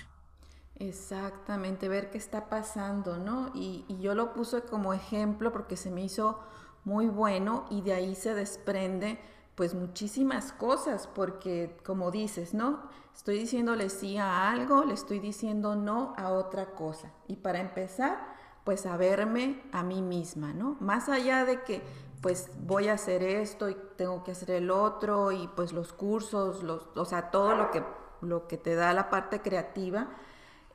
Exactamente, 0.77 1.88
ver 1.88 2.09
qué 2.09 2.17
está 2.17 2.49
pasando, 2.49 3.17
¿no? 3.17 3.51
Y, 3.53 3.85
yo 4.01 4.13
lo 4.13 4.33
puse 4.33 4.61
como 4.63 4.93
ejemplo 4.93 5.51
porque 5.51 5.77
se 5.77 5.89
me 5.89 6.03
hizo 6.03 6.39
muy 6.83 7.07
bueno 7.07 7.65
y 7.69 7.81
de 7.81 7.93
ahí 7.93 8.15
se 8.15 8.33
desprende 8.33 9.19
pues 9.55 9.73
muchísimas 9.73 10.51
cosas, 10.51 11.07
porque 11.07 11.77
como 11.85 12.11
dices, 12.11 12.53
¿no? 12.53 12.89
Estoy 13.15 13.39
diciéndole 13.39 13.89
sí 13.89 14.17
a 14.17 14.51
algo, 14.51 14.83
le 14.83 14.93
estoy 14.93 15.19
diciendo 15.19 15.75
no 15.77 16.13
a 16.17 16.29
otra 16.29 16.71
cosa. 16.71 17.13
Y 17.27 17.38
para 17.38 17.61
empezar, 17.61 18.35
pues 18.65 18.85
a 18.85 18.97
verme 18.97 19.63
a 19.71 19.81
mí 19.81 20.01
misma, 20.01 20.51
¿no? 20.53 20.75
Más 20.81 21.07
allá 21.07 21.45
de 21.45 21.63
que 21.63 21.81
pues 22.21 22.49
voy 22.59 22.89
a 22.89 22.93
hacer 22.93 23.23
esto 23.23 23.69
y 23.69 23.77
tengo 23.95 24.23
que 24.23 24.31
hacer 24.31 24.51
el 24.51 24.71
otro 24.71 25.31
y 25.31 25.47
pues 25.47 25.71
los 25.71 25.93
cursos, 25.93 26.63
los, 26.63 26.89
o 26.95 27.05
sea, 27.05 27.31
todo 27.31 27.55
lo 27.55 27.71
que, 27.71 27.83
lo 28.21 28.47
que 28.47 28.57
te 28.57 28.75
da 28.75 28.93
la 28.93 29.09
parte 29.09 29.41
creativa, 29.41 30.09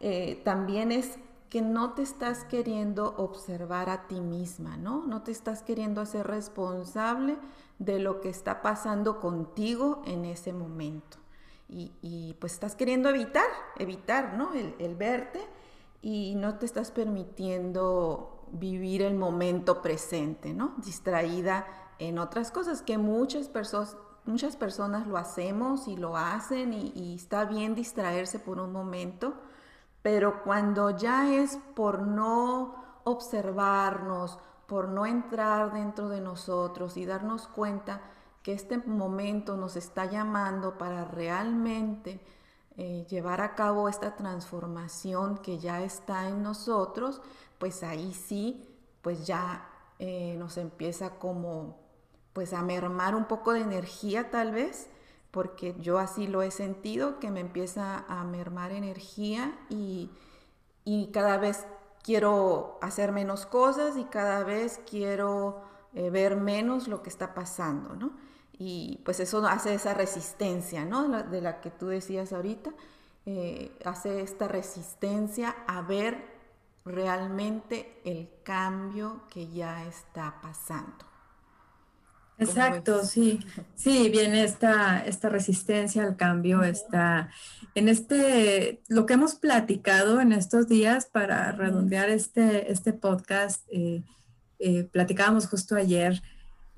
eh, 0.01 0.41
también 0.45 0.93
es 0.93 1.19
que 1.51 1.63
no 1.63 1.95
te 1.95 2.03
estás 2.03 2.45
queriendo 2.45 3.15
observar 3.19 3.91
a 3.91 4.07
ti 4.07 4.21
misma, 4.21 4.77
¿no? 4.77 5.05
No 5.05 5.23
te 5.23 5.33
estás 5.33 5.63
queriendo 5.63 6.01
hacer 6.01 6.27
responsable 6.27 7.37
de 7.81 7.99
lo 7.99 8.21
que 8.21 8.29
está 8.29 8.63
pasando 8.63 9.21
contigo 9.21 10.03
en 10.07 10.25
ese 10.25 10.53
momento. 10.53 11.19
Y, 11.73 12.37
pues 12.41 12.55
estás 12.55 12.75
queriendo 12.75 13.09
evitar, 13.09 13.47
evitar, 13.79 14.35
¿no? 14.35 14.55
El, 14.55 14.97
verte 14.97 15.41
y 16.03 16.35
no 16.35 16.59
te 16.59 16.67
estás 16.67 16.91
permitiendo 16.91 18.49
vivir 18.51 19.03
el 19.03 19.15
momento 19.15 19.81
presente, 19.81 20.53
¿no? 20.53 20.75
Distraída 20.79 21.67
en 22.01 22.19
otras 22.19 22.51
cosas 22.51 22.83
que 22.83 22.99
muchas 22.99 23.49
personas, 23.49 23.97
muchas 24.25 24.57
personas 24.57 25.07
lo 25.07 25.17
hacemos 25.17 25.87
y 25.87 25.97
lo 25.97 26.17
hacen 26.17 26.73
y, 26.73 26.93
y 26.97 27.15
está 27.15 27.45
bien 27.45 27.77
distraerse 27.77 28.41
por 28.41 28.59
un 28.59 28.73
momento, 28.73 29.35
pero 30.03 30.43
cuando 30.43 30.91
ya 30.91 31.35
es 31.35 31.59
por 31.75 32.03
no 32.03 32.75
observarnos, 33.05 34.39
por 34.67 34.89
no 34.89 35.05
entrar 35.07 35.73
dentro 35.73 36.09
de 36.09 36.21
nosotros 36.21 36.97
y 36.97 37.05
darnos 37.05 37.49
cuenta 37.49 38.01
que 38.43 38.53
este 38.53 38.79
momento 38.79 39.57
nos 39.57 39.77
está 39.77 40.07
llamando 40.07 40.79
para 40.79 41.05
realmente 41.05 42.21
eh, 42.77 43.05
llevar 43.11 43.41
a 43.41 43.55
cabo 43.55 43.89
esta 43.89 44.17
transformación 44.17 45.39
que 45.39 45.59
ya 45.59 45.83
está 45.83 46.29
en 46.29 46.43
nosotros, 46.43 47.21
pues 47.59 47.83
ahí 47.83 48.15
sí, 48.15 48.67
pues 49.03 49.27
ya 49.27 49.69
eh, 49.99 50.37
nos 50.39 50.57
empieza 50.57 51.19
como 51.19 51.79
pues 52.33 52.53
a 52.53 52.63
mermar 52.63 53.15
un 53.15 53.27
poco 53.27 53.53
de 53.53 53.61
energía 53.61 54.31
tal 54.31 54.53
vez, 54.53 54.89
porque 55.31 55.77
yo 55.81 55.99
así 55.99 56.27
lo 56.27 56.43
he 56.43 56.51
sentido, 56.51 57.19
que 57.21 57.31
me 57.31 57.41
empieza 57.41 58.05
a 58.09 58.25
mermar 58.25 58.73
energía 58.73 59.59
y, 59.69 60.11
y 60.85 61.09
cada 61.13 61.39
vez 61.39 61.67
quiero 62.03 62.79
hacer 62.83 63.13
menos 63.13 63.47
cosas 63.47 63.97
y 63.97 64.05
cada 64.05 64.45
vez 64.45 64.81
quiero 64.89 65.63
eh, 65.95 66.11
ver 66.11 66.37
menos 66.37 66.89
lo 66.89 67.03
que 67.03 67.11
está 67.11 67.35
pasando, 67.35 67.95
¿no? 67.97 68.13
Y 68.59 69.01
pues 69.05 69.21
eso 69.21 69.45
hace 69.47 69.75
esa 69.75 69.95
resistencia, 69.95 70.85
¿no? 70.85 71.09
De 71.23 71.41
la 71.41 71.61
que 71.61 71.71
tú 71.71 71.87
decías 71.87 72.33
ahorita, 72.33 72.73
eh, 73.27 73.77
hace 73.85 74.21
esta 74.21 74.49
resistencia 74.49 75.57
a 75.67 75.83
ver 75.83 76.25
realmente 76.85 78.01
el 78.05 78.31
cambio 78.43 79.23
que 79.29 79.49
ya 79.49 79.85
está 79.85 80.41
pasando. 80.43 81.10
Exacto, 82.41 83.05
sí, 83.05 83.41
sí, 83.75 84.09
viene 84.09 84.45
esta, 84.45 85.05
esta 85.05 85.29
resistencia 85.29 86.03
al 86.03 86.17
cambio, 86.17 86.63
está 86.63 87.31
en 87.75 87.89
este, 87.89 88.83
lo 88.89 89.07
que 89.07 89.15
hemos 89.15 89.35
platicado 89.35 90.21
en 90.21 90.33
estos 90.33 90.67
días 90.67 91.07
para 91.07 91.53
redondear 91.53 92.09
este, 92.09 92.73
este 92.73 92.93
podcast, 92.93 93.63
eh, 93.71 94.03
eh, 94.59 94.85
platicábamos 94.85 95.47
justo 95.49 95.77
ayer, 95.77 96.23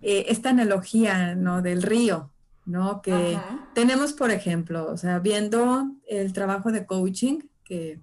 eh, 0.01 0.27
esta 0.29 0.51
analogía, 0.51 1.35
¿no? 1.37 1.63
Del 1.63 1.83
río, 1.83 2.33
¿no? 2.67 3.01
Que 3.01 3.39
tenemos, 3.75 4.13
por 4.13 4.33
ejemplo, 4.33 4.91
o 4.91 4.97
sea, 4.97 5.21
viendo 5.21 5.93
el 6.09 6.33
trabajo 6.33 6.73
de 6.73 6.87
coaching, 6.87 7.39
que, 7.65 8.01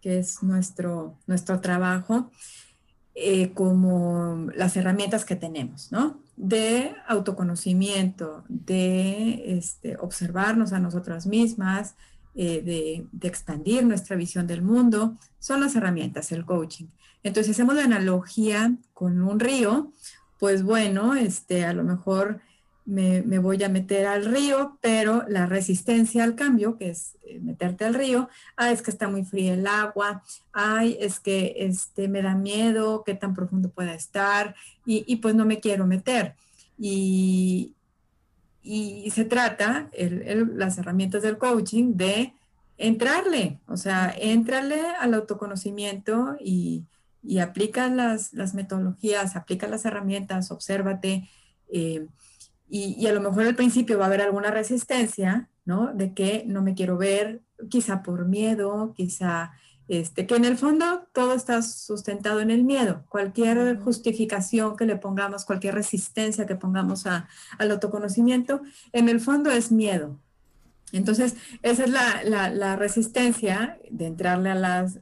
que 0.00 0.18
es 0.18 0.42
nuestro, 0.42 1.18
nuestro 1.26 1.60
trabajo, 1.60 2.30
como 3.54 4.48
las 4.54 4.76
herramientas 4.76 5.24
que 5.24 5.36
tenemos, 5.36 5.92
¿no? 5.92 6.20
de 6.40 6.94
autoconocimiento, 7.06 8.44
de 8.48 9.58
este, 9.58 9.98
observarnos 9.98 10.72
a 10.72 10.78
nosotras 10.78 11.26
mismas, 11.26 11.96
eh, 12.34 12.62
de, 13.12 13.28
expandir 13.28 13.84
nuestra 13.84 14.16
visión 14.16 14.46
del 14.46 14.62
mundo, 14.62 15.18
son 15.38 15.60
las 15.60 15.76
herramientas, 15.76 16.32
el 16.32 16.46
coaching. 16.46 16.86
Entonces, 17.22 17.50
hacemos 17.50 17.74
la 17.74 17.84
analogía 17.84 18.74
con 18.94 19.20
un 19.20 19.38
río, 19.38 19.92
pues 20.38 20.62
bueno, 20.62 21.14
este, 21.14 21.66
a 21.66 21.74
lo 21.74 21.84
mejor 21.84 22.40
me, 22.90 23.38
voy 23.38 23.62
a 23.62 23.68
meter 23.68 24.06
al 24.06 24.24
río, 24.24 24.78
pero 24.80 25.24
la 25.28 25.46
resistencia 25.46 26.24
al 26.24 26.34
cambio, 26.34 26.76
que 26.76 26.90
es 26.90 27.16
eh, 27.22 27.38
meterte 27.40 27.84
al 27.84 27.94
río, 27.94 28.28
ah, 28.56 28.72
es 28.72 28.82
que 28.82 28.90
está 28.90 29.08
muy 29.08 29.24
fría 29.24 29.54
el 29.54 29.66
agua, 29.66 30.22
ay, 30.52 30.96
es 31.00 31.20
que 31.20 31.54
este, 31.58 32.08
me 32.08 32.22
da 32.22 32.34
miedo, 32.34 33.02
qué 33.04 33.14
tan 33.14 33.34
profundo 33.34 33.70
pueda 33.70 33.94
estar, 33.94 34.54
y, 34.84 35.16
pues 35.16 35.34
no 35.34 35.46
me 35.46 35.60
quiero 35.60 35.86
meter. 35.86 36.34
Y, 36.76 37.74
y 38.62 39.08
se 39.10 39.24
trata, 39.24 39.88
las 39.96 40.78
herramientas 40.78 41.22
del 41.22 41.38
coaching, 41.38 41.94
de 41.94 42.34
entrarle, 42.76 43.60
o 43.68 43.76
sea, 43.76 44.12
entrarle 44.18 44.80
al 44.98 45.14
autoconocimiento 45.14 46.36
y, 46.40 46.84
y 47.22 47.38
aplica 47.38 47.88
las, 47.88 48.32
metodologías, 48.54 49.36
aplica 49.36 49.68
las 49.68 49.84
herramientas, 49.84 50.50
obsérvate. 50.50 51.28
Eh, 51.72 52.06
y, 52.70 53.06
a 53.06 53.12
lo 53.12 53.20
mejor 53.20 53.44
al 53.44 53.56
principio 53.56 53.98
va 53.98 54.04
a 54.04 54.06
haber 54.06 54.22
alguna 54.22 54.50
resistencia, 54.50 55.48
¿no? 55.64 55.92
De 55.92 56.14
que 56.14 56.44
no 56.46 56.62
me 56.62 56.74
quiero 56.74 56.96
ver, 56.96 57.42
quizá 57.68 58.02
por 58.02 58.26
miedo, 58.26 58.94
quizá, 58.96 59.52
este, 59.88 60.26
que 60.26 60.36
en 60.36 60.44
el 60.44 60.56
fondo 60.56 61.08
todo 61.12 61.34
está 61.34 61.62
sustentado 61.62 62.40
en 62.40 62.50
el 62.50 62.62
miedo. 62.62 63.04
Cualquier 63.08 63.78
justificación 63.80 64.76
que 64.76 64.86
le 64.86 64.96
pongamos, 64.96 65.44
cualquier 65.44 65.74
resistencia 65.74 66.46
que 66.46 66.54
pongamos 66.54 67.06
al 67.06 67.70
autoconocimiento, 67.70 68.62
en 68.92 69.08
el 69.08 69.20
fondo 69.20 69.50
es 69.50 69.72
miedo. 69.72 70.20
Entonces, 70.92 71.36
esa 71.62 71.84
es 71.84 71.90
la, 71.90 72.76
resistencia 72.76 73.78
de 73.90 74.06
entrarle 74.06 74.50
a 74.50 74.54
las, 74.54 74.98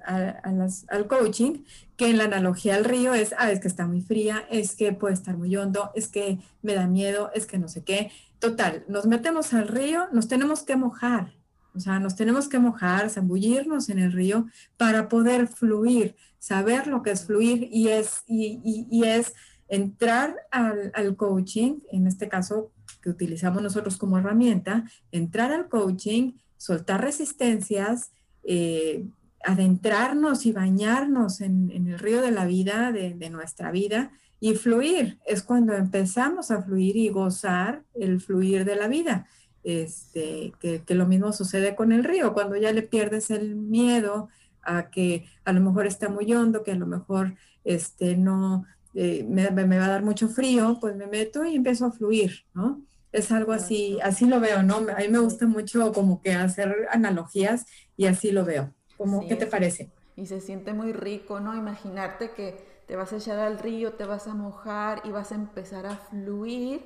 al 0.89 1.07
coaching, 1.07 1.65
que 1.97 2.11
en 2.11 2.19
la 2.19 2.25
analogía 2.25 2.77
al 2.77 2.85
río 2.85 3.15
es, 3.15 3.35
ah, 3.39 3.51
es 3.51 3.61
que 3.61 3.69
está 3.69 3.87
muy 3.87 4.01
fría, 4.03 4.45
es 4.51 4.77
que 4.77 4.93
puede 4.93 5.15
estar 5.15 5.37
muy 5.37 5.57
hondo, 5.57 5.91
es 5.95 6.09
que 6.09 6.39
me 6.63 6.75
da 6.75 6.87
miedo, 6.87 7.31
es 7.35 7.47
que 7.47 7.59
no 7.59 7.69
sé 7.69 7.83
qué. 7.83 8.11
Total, 8.39 8.85
nos 8.89 9.07
metemos 9.07 9.53
al 9.53 9.69
río, 9.69 10.07
nos 10.13 10.29
tenemos 10.29 10.63
que 10.63 10.77
mojar, 10.77 11.35
o 11.75 11.81
sea, 11.81 11.99
nos 11.99 12.15
tenemos 12.15 12.49
que 12.49 12.59
mojar, 12.59 13.11
zambullirnos 13.11 13.89
en 13.89 13.99
el 13.99 14.13
río 14.13 14.47
para 14.77 15.09
poder 15.09 15.49
fluir, 15.49 16.17
saber 16.39 16.87
lo 16.87 17.03
que 17.03 17.11
es 17.11 17.25
fluir 17.25 17.69
y 17.71 17.89
es, 17.89 19.33
entrar 19.69 20.37
al 20.51 21.17
coaching, 21.17 21.81
en 21.91 22.07
este 22.07 22.29
caso 22.29 22.73
que 23.03 23.11
utilizamos 23.11 23.63
nosotros 23.63 23.97
como 23.97 24.19
herramienta, 24.19 24.85
entrar 25.13 25.53
al 25.53 25.69
coaching, 25.69 26.33
soltar 26.57 27.03
resistencias, 27.03 28.11
eh, 28.45 29.05
adentrarnos 29.45 30.47
y 30.47 30.53
bañarnos 30.53 31.41
en, 31.41 31.71
el 31.71 31.99
río 31.99 32.21
de 32.21 32.31
la 32.31 32.45
vida, 32.45 32.93
de, 32.93 33.31
nuestra 33.31 33.71
vida, 33.71 34.11
y 34.41 34.55
fluir. 34.55 35.19
Es 35.27 35.43
cuando 35.43 35.75
empezamos 35.75 36.51
a 36.51 36.63
fluir 36.63 36.97
y 36.97 37.09
gozar 37.09 37.83
el 37.95 38.21
fluir 38.21 38.65
de 38.65 38.77
la 38.77 38.89
vida. 38.89 39.27
Este, 39.65 40.53
que, 40.61 40.95
lo 40.95 41.07
mismo 41.07 41.33
sucede 41.33 41.75
con 41.75 41.93
el 41.93 42.05
río, 42.05 42.33
cuando 42.33 42.57
ya 42.57 42.73
le 42.73 42.83
pierdes 42.83 43.31
el 43.31 43.55
miedo 43.57 44.29
a 44.63 44.91
que 44.91 45.27
a 45.45 45.53
lo 45.53 45.61
mejor 45.61 45.87
está 45.87 46.09
muy 46.09 46.33
hondo, 46.33 46.63
que 46.63 46.73
a 46.73 46.77
lo 46.77 46.87
mejor 46.87 47.35
este, 47.65 48.17
no, 48.17 48.65
eh, 49.01 49.25
me, 49.29 49.49
me, 49.53 49.79
va 49.79 49.85
a 49.85 49.91
dar 49.91 50.03
mucho 50.03 50.29
frío, 50.29 50.77
pues 50.81 50.97
me 50.97 51.07
meto 51.07 51.45
y 51.45 51.55
empiezo 51.55 51.87
a 51.87 51.93
fluir, 51.93 52.45
¿no? 52.53 52.83
Es 53.13 53.31
algo 53.31 53.53
así, 53.53 53.97
así 54.03 54.27
lo 54.27 54.41
veo, 54.41 54.65
¿no? 54.65 54.79
A 54.79 54.99
mí 54.99 55.09
me 55.09 55.21
gusta 55.21 55.47
mucho 55.47 55.93
como 55.93 56.21
que 56.21 56.33
hacer 56.33 56.89
analogías 56.91 57.65
y 57.97 58.07
así 58.07 58.33
lo 58.33 58.45
veo. 58.45 58.75
Como, 58.97 59.29
¿Qué 59.29 59.37
te 59.37 59.47
parece? 59.47 59.93
Y 60.17 60.27
se 60.27 60.41
siente 60.41 60.73
muy 60.73 60.93
rico, 60.93 61.39
¿no? 61.39 61.55
Imaginarte 61.55 62.33
que 62.33 62.83
te 62.89 62.97
vas 62.97 63.13
a 63.13 63.19
echar 63.19 63.39
al 63.39 63.61
río, 63.61 63.93
te 63.93 64.05
vas 64.05 64.27
a 64.27 64.35
mojar 64.35 65.03
y 65.05 65.13
vas 65.13 65.31
a 65.31 65.37
empezar 65.37 65.87
a 65.87 65.97
fluir 65.97 66.85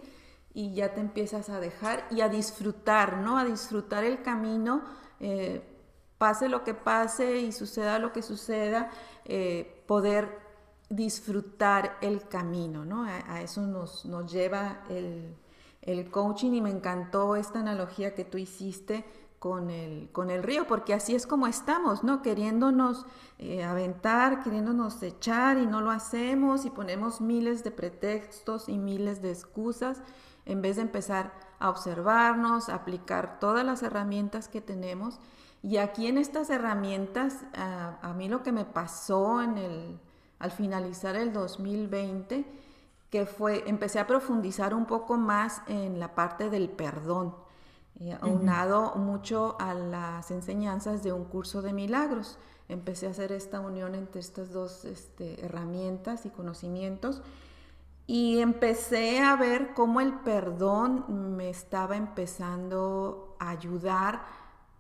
y 0.53 0.75
ya 0.75 0.92
te 0.92 1.01
empiezas 1.01 1.48
a 1.48 1.61
dejar 1.61 2.05
y 2.11 2.20
a 2.20 2.29
disfrutar, 2.29 3.16
¿no? 3.16 3.38
A 3.38 3.46
disfrutar 3.46 4.05
el 4.05 4.20
camino, 4.20 4.85
eh, 5.18 5.62
pase 6.18 6.51
lo 6.51 6.62
que 6.62 6.75
pase 6.75 7.38
y 7.38 7.53
suceda 7.53 7.98
lo 7.98 8.12
que 8.12 8.20
suceda, 8.20 8.90
eh, 9.25 9.83
poder 9.87 10.41
disfrutar 10.92 11.96
el 12.02 12.28
camino, 12.28 12.85
¿no? 12.85 13.05
A, 13.05 13.40
eso 13.40 13.62
nos, 13.62 14.05
nos 14.05 14.31
lleva 14.31 14.85
el, 14.90 15.35
el, 15.81 16.11
coaching 16.11 16.52
y 16.52 16.61
me 16.61 16.70
encantó 16.70 17.35
esta 17.35 17.61
analogía 17.61 18.14
que 18.14 18.24
tú 18.24 18.37
hiciste 18.37 19.05
con 19.38 19.70
el, 19.70 20.11
con 20.12 20.31
el 20.31 20.42
río, 20.42 20.66
porque 20.66 20.92
así 20.92 21.14
es 21.14 21.26
como 21.26 21.46
estamos, 21.46 22.05
¿no? 22.05 22.20
Queriéndonos 22.20 23.07
eh, 23.38 23.64
aventar, 23.64 24.42
queriéndonos 24.42 25.02
echar 25.02 25.57
y 25.59 25.66
no 25.66 25.81
lo 25.81 25.90
hacemos 25.90 26.66
y 26.66 26.70
ponemos 26.70 27.22
miles 27.22 27.64
de 27.64 27.70
pretextos 27.70 28.68
y 28.68 28.76
miles 28.76 29.22
de 29.22 29.31
excusas 29.31 30.02
en 30.44 30.61
vez 30.61 30.76
de 30.76 30.83
empezar 30.83 31.33
a 31.59 31.70
observarnos, 31.70 32.68
a 32.68 32.74
aplicar 32.74 33.40
todas 33.40 33.64
las 33.64 33.83
herramientas 33.83 34.48
que 34.48 34.61
tenemos. 34.61 35.18
Y 35.62 35.78
aquí 35.78 36.07
en 36.07 36.18
estas 36.18 36.50
herramientas, 36.50 37.44
a, 37.55 38.12
mí 38.16 38.28
lo 38.28 38.42
que 38.42 38.52
me 38.52 38.64
pasó 38.64 39.40
en 39.40 39.57
el, 39.59 40.00
al 40.42 40.50
finalizar 40.50 41.16
el 41.16 41.33
2020, 41.33 42.44
que 43.11 43.26
fue, 43.26 43.62
empecé 43.66 44.00
a 44.00 44.07
profundizar 44.07 44.74
un 44.74 44.87
poco 44.87 45.16
más 45.16 45.62
en 45.68 46.00
la 46.00 46.14
parte 46.14 46.50
del 46.50 46.68
perdón 46.68 47.35
eh, 48.00 48.18
aunado 48.20 48.96
mucho 48.96 49.57
a 49.61 49.74
las 49.74 50.31
enseñanzas 50.33 51.05
de 51.05 51.12
un 51.12 51.24
curso 51.24 51.62
de 51.62 51.72
milagros. 51.72 52.38
Empecé 52.68 53.07
a 53.07 53.11
hacer 53.11 53.31
esta 53.31 53.61
unión 53.61 53.94
entre 53.94 54.20
estas 54.20 54.50
dos 54.50 54.85
este, 54.85 55.44
herramientas 55.44 56.26
y 56.26 56.31
conocimientos 56.31 57.22
y 58.07 58.40
empecé 58.40 59.20
a 59.20 59.37
ver 59.37 59.74
cómo 59.74 60.00
el 60.00 60.14
perdón 60.20 61.37
me 61.37 61.48
estaba 61.50 61.96
empezando 61.96 63.37
a 63.38 63.50
ayudar, 63.50 64.24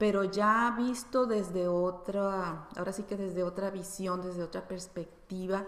pero 0.02 0.24
ya 0.24 0.74
visto 0.76 1.26
desde 1.26 1.68
otra, 1.68 2.66
ahora 2.76 2.92
sí 2.92 3.04
que 3.04 3.16
desde 3.16 3.44
otra 3.44 3.70
visión, 3.70 4.20
desde 4.20 4.42
otra 4.42 4.66
perspectiva, 4.66 5.64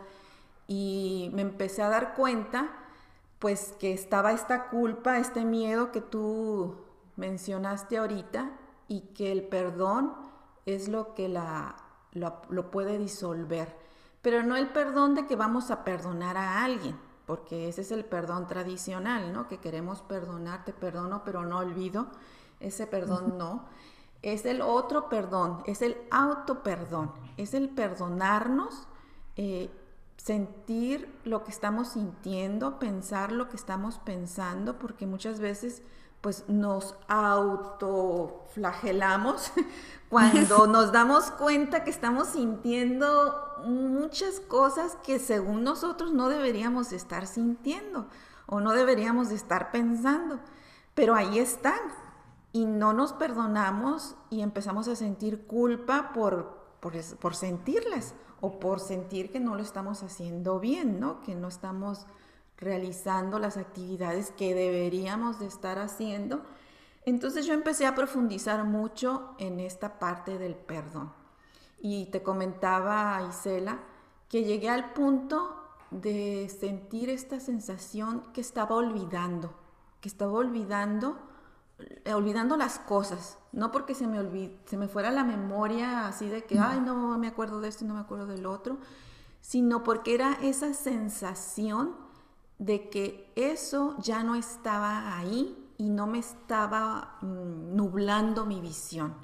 y 0.66 1.30
me 1.34 1.42
empecé 1.42 1.82
a 1.82 1.88
dar 1.88 2.16
cuenta 2.16 2.72
pues 3.38 3.76
que 3.78 3.92
estaba 3.92 4.32
esta 4.32 4.70
culpa, 4.70 5.18
este 5.18 5.44
miedo 5.44 5.92
que 5.92 6.00
tú 6.00 6.74
mencionaste 7.14 7.96
ahorita 7.96 8.50
y 8.88 9.02
que 9.14 9.30
el 9.30 9.44
perdón 9.44 10.12
es 10.66 10.88
lo 10.88 11.14
que 11.14 11.28
la, 11.28 11.76
lo, 12.10 12.72
puede 12.72 12.98
disolver. 12.98 13.76
Pero 14.20 14.42
no 14.42 14.56
el 14.56 14.70
perdón 14.70 15.14
de 15.14 15.28
que 15.28 15.36
vamos 15.36 15.70
a 15.70 15.84
perdonar 15.84 16.36
a 16.36 16.64
alguien, 16.64 16.98
porque 17.24 17.68
ese 17.68 17.82
es 17.82 17.92
el 17.92 18.04
perdón 18.04 18.48
tradicional, 18.48 19.32
¿no? 19.32 19.46
Que 19.46 19.58
queremos 19.58 20.02
perdonar, 20.02 20.64
te 20.64 20.72
perdono, 20.72 21.22
pero 21.24 21.44
no 21.44 21.58
olvido. 21.58 22.08
Ese 22.58 22.88
perdón 22.88 23.38
no. 23.38 23.66
Es 24.24 24.44
el 24.46 24.62
otro 24.62 25.10
perdón, 25.10 25.62
es 25.66 25.82
el 25.82 25.98
auto 26.10 26.62
perdón, 26.62 27.12
es 27.36 27.52
el 27.52 27.68
perdonarnos, 27.68 28.88
eh, 29.36 29.70
sentir 30.16 31.14
lo 31.24 31.44
que 31.44 31.50
estamos 31.50 31.88
sintiendo, 31.88 32.78
pensar 32.78 33.32
lo 33.32 33.50
que 33.50 33.56
estamos 33.56 33.98
pensando, 33.98 34.78
porque 34.78 35.06
muchas 35.06 35.40
veces 35.40 35.82
pues 36.22 36.48
nos 36.48 36.96
autoflagelamos 37.06 39.52
cuando 40.08 40.66
nos 40.68 40.90
damos 40.90 41.30
cuenta 41.32 41.84
que 41.84 41.90
estamos 41.90 42.28
sintiendo 42.28 43.62
muchas 43.66 44.40
cosas 44.40 44.96
que 45.04 45.18
según 45.18 45.64
nosotros 45.64 46.14
no 46.14 46.30
deberíamos 46.30 46.92
estar 46.92 47.26
sintiendo 47.26 48.08
o 48.46 48.60
no 48.60 48.72
deberíamos 48.72 49.30
estar 49.30 49.70
pensando, 49.70 50.40
pero 50.94 51.14
ahí 51.14 51.38
están 51.38 51.78
y 52.54 52.66
no 52.66 52.92
nos 52.92 53.12
perdonamos 53.12 54.14
y 54.30 54.40
empezamos 54.40 54.86
a 54.86 54.94
sentir 54.94 55.44
culpa 55.44 56.12
por, 56.12 56.56
por, 56.80 57.34
sentirlas 57.34 58.14
o 58.40 58.60
por 58.60 58.78
sentir 58.78 59.32
que 59.32 59.40
no 59.40 59.56
lo 59.56 59.62
estamos 59.62 60.04
haciendo 60.04 60.60
bien, 60.60 61.00
¿no? 61.00 61.20
Que 61.22 61.34
no 61.34 61.48
estamos 61.48 62.06
realizando 62.56 63.40
las 63.40 63.56
actividades 63.56 64.30
que 64.30 64.54
deberíamos 64.54 65.40
de 65.40 65.46
estar 65.46 65.80
haciendo. 65.80 66.42
Entonces 67.04 67.44
yo 67.44 67.54
empecé 67.54 67.86
a 67.86 67.96
profundizar 67.96 68.62
mucho 68.62 69.34
en 69.38 69.58
esta 69.58 69.98
parte 69.98 70.38
del 70.38 70.54
perdón. 70.54 71.12
Y 71.80 72.06
te 72.06 72.22
comentaba, 72.22 73.20
Isela, 73.28 73.80
que 74.28 74.44
llegué 74.44 74.70
al 74.70 74.92
punto 74.92 75.56
de 75.90 76.48
sentir 76.56 77.10
esta 77.10 77.40
sensación 77.40 78.22
que 78.32 78.40
estaba 78.40 78.76
olvidando, 78.76 79.52
que 80.00 80.08
estaba 80.08 80.34
olvidando, 80.34 81.33
olvidando 82.14 82.56
las 82.56 82.78
cosas, 82.78 83.38
no 83.52 83.72
porque 83.72 83.94
se 83.94 84.06
me, 84.06 84.58
se 84.66 84.76
me 84.76 84.88
fuera 84.88 85.10
la 85.10 85.24
memoria 85.24 86.06
así 86.06 86.28
de 86.28 86.44
que, 86.44 86.58
ay, 86.58 86.80
no 86.80 87.18
me 87.18 87.26
acuerdo 87.26 87.60
de 87.60 87.68
esto 87.68 87.84
y 87.84 87.88
no 87.88 87.94
me 87.94 88.00
acuerdo 88.00 88.26
del 88.26 88.46
otro, 88.46 88.78
sino 89.40 89.82
porque 89.84 90.14
era 90.14 90.38
esa 90.42 90.72
sensación 90.72 91.96
de 92.58 92.88
que 92.88 93.32
eso 93.36 93.96
ya 93.98 94.22
no 94.22 94.34
estaba 94.36 95.18
ahí 95.18 95.64
y 95.76 95.90
no 95.90 96.06
me 96.06 96.18
estaba 96.18 97.18
mm, 97.20 97.74
nublando 97.76 98.46
mi 98.46 98.60
visión. 98.60 99.14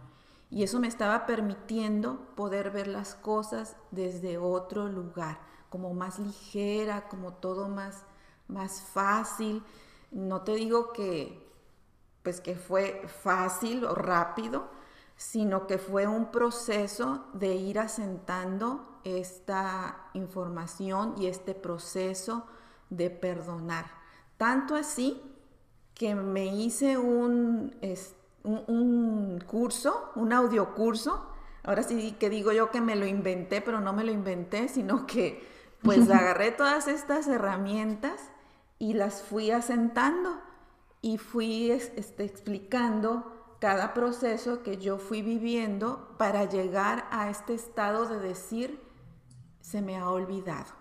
Y 0.51 0.65
eso 0.65 0.81
me 0.81 0.89
estaba 0.89 1.27
permitiendo 1.27 2.35
poder 2.35 2.71
ver 2.71 2.89
las 2.89 3.15
cosas 3.15 3.77
desde 3.93 4.37
otro 4.37 4.89
lugar, 4.89 5.41
como 5.69 5.95
más 5.95 6.19
ligera, 6.19 7.09
como 7.09 7.35
todo 7.35 7.69
más, 7.69 8.03
más 8.49 8.83
fácil. 8.83 9.63
No 10.11 10.43
te 10.43 10.55
digo 10.57 10.93
que, 10.93 11.50
pues 12.23 12.41
que 12.41 12.55
fue 12.55 13.03
fácil 13.23 13.85
o 13.85 13.95
rápido, 13.95 14.69
sino 15.17 15.67
que 15.67 15.79
fue 15.79 16.07
un 16.07 16.31
proceso 16.31 17.27
de 17.35 17.55
ir 17.55 17.79
asentando 17.79 19.01
esta 19.05 20.09
información 20.15 21.15
y 21.19 21.27
este 21.27 21.55
proceso 21.55 22.47
de 22.91 23.11
perdonar. 23.11 23.87
Tanto 24.37 24.75
así 24.75 25.21
que 25.95 26.15
me 26.15 26.47
hice 26.47 26.97
un, 26.97 27.77
un, 28.43 29.39
curso, 29.47 30.11
un 30.15 30.33
audiocurso. 30.33 31.27
Ahora 31.63 31.83
sí 31.83 32.17
que 32.19 32.31
digo 32.31 32.53
yo 32.53 32.71
que 32.71 32.81
me 32.81 32.97
lo 32.97 33.07
inventé, 33.07 33.61
pero 33.61 33.81
no 33.81 33.93
me 33.93 34.05
lo 34.05 34.13
inventé, 34.13 34.69
sino 34.69 35.07
que 35.07 35.47
pues 35.83 36.11
agarré 36.11 36.51
todas 36.53 36.89
estas 36.89 37.29
herramientas 37.29 38.21
y 38.79 38.95
las 38.95 39.23
fui 39.23 39.51
asentando 39.51 40.41
y 41.03 41.19
fui 41.19 41.71
este, 41.71 42.25
explicando 42.25 43.57
cada 43.61 43.95
proceso 43.95 44.63
que 44.63 44.79
yo 44.79 44.99
fui 44.99 45.23
viviendo 45.23 46.15
para 46.17 46.45
llegar 46.45 47.07
a 47.11 47.29
este 47.31 47.55
estado 47.55 48.07
de 48.07 48.19
decir, 48.19 48.81
se 49.61 49.83
me 49.83 49.99
ha 49.99 50.09
olvidado. 50.11 50.73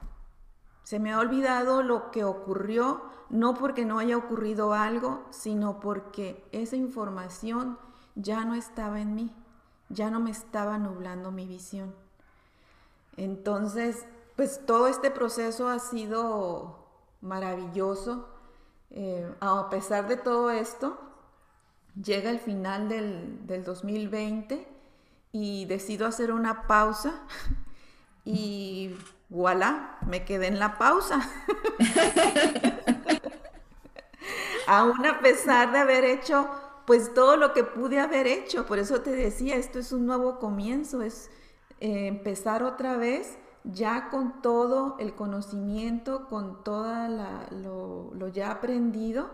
Se 0.84 0.98
me 1.00 1.12
ha 1.12 1.20
olvidado 1.20 1.84
lo 1.84 2.10
que 2.10 2.24
ocurrió, 2.24 3.04
no 3.30 3.54
porque 3.54 3.86
no 3.86 4.00
haya 4.00 4.18
ocurrido 4.18 4.74
algo, 4.74 5.24
sino 5.30 5.80
porque 5.80 6.44
esa 6.52 6.78
información 6.78 7.78
ya 8.16 8.44
no 8.44 8.56
estaba 8.56 9.00
en 9.00 9.14
mí, 9.14 9.36
ya 9.90 10.10
no 10.10 10.20
me 10.20 10.32
estaba 10.32 10.78
nublando 10.78 11.32
mi 11.32 11.46
visión. 11.46 11.94
Entonces, 13.18 14.06
pues 14.36 14.66
todo 14.66 14.88
este 14.88 15.12
proceso 15.12 15.68
ha 15.68 15.80
sido 15.80 16.88
maravilloso. 17.22 18.30
Eh, 18.92 19.30
a 19.40 19.70
pesar 19.70 20.08
de 20.08 20.18
todo 20.18 20.52
esto, 20.52 21.00
llega 22.02 22.30
el 22.30 22.40
final 22.40 22.90
del, 22.90 23.46
del 23.46 23.64
2020 23.64 24.68
y 25.32 25.66
decido 25.66 26.08
hacer 26.08 26.32
una 26.32 26.68
pausa 26.68 27.22
y 28.26 28.96
voilà, 29.30 29.98
me 30.08 30.26
quedé 30.26 30.48
en 30.48 30.60
la 30.60 30.78
pausa. 30.78 31.22
Aún 34.68 35.06
a 35.06 35.20
pesar 35.20 35.72
de 35.72 35.80
haber 35.80 36.04
hecho 36.04 36.48
pues 36.86 37.14
todo 37.14 37.38
lo 37.38 37.54
que 37.54 37.64
pude 37.64 38.00
haber 38.00 38.26
hecho, 38.26 38.66
por 38.66 38.80
eso 38.80 39.02
te 39.02 39.12
decía, 39.12 39.56
esto 39.56 39.78
es 39.78 39.92
un 39.92 40.08
nuevo 40.08 40.40
comienzo, 40.40 41.04
es 41.04 41.30
eh, 41.80 42.08
empezar 42.08 42.64
otra 42.64 42.98
vez 42.98 43.38
ya 43.64 44.10
con 44.10 44.42
todo 44.42 44.96
el 45.00 45.16
conocimiento, 45.16 46.28
con 46.28 46.64
todo 46.64 47.08
lo, 47.52 48.14
lo, 48.14 48.28
ya 48.30 48.52
aprendido, 48.52 49.30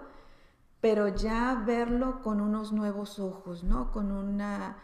pero 0.81 1.07
ya 1.07 1.63
verlo 1.65 2.21
con 2.21 2.41
unos 2.41 2.71
nuevos 2.71 3.19
ojos, 3.19 3.63
¿no? 3.63 3.91
Con 3.91 4.11
una 4.11 4.77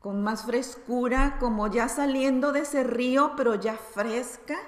con 0.00 0.22
más 0.22 0.44
frescura, 0.44 1.38
como 1.40 1.66
ya 1.68 1.88
saliendo 1.88 2.52
de 2.52 2.60
ese 2.60 2.84
río, 2.84 3.32
pero 3.38 3.54
ya 3.54 3.78
fresca, 3.78 4.58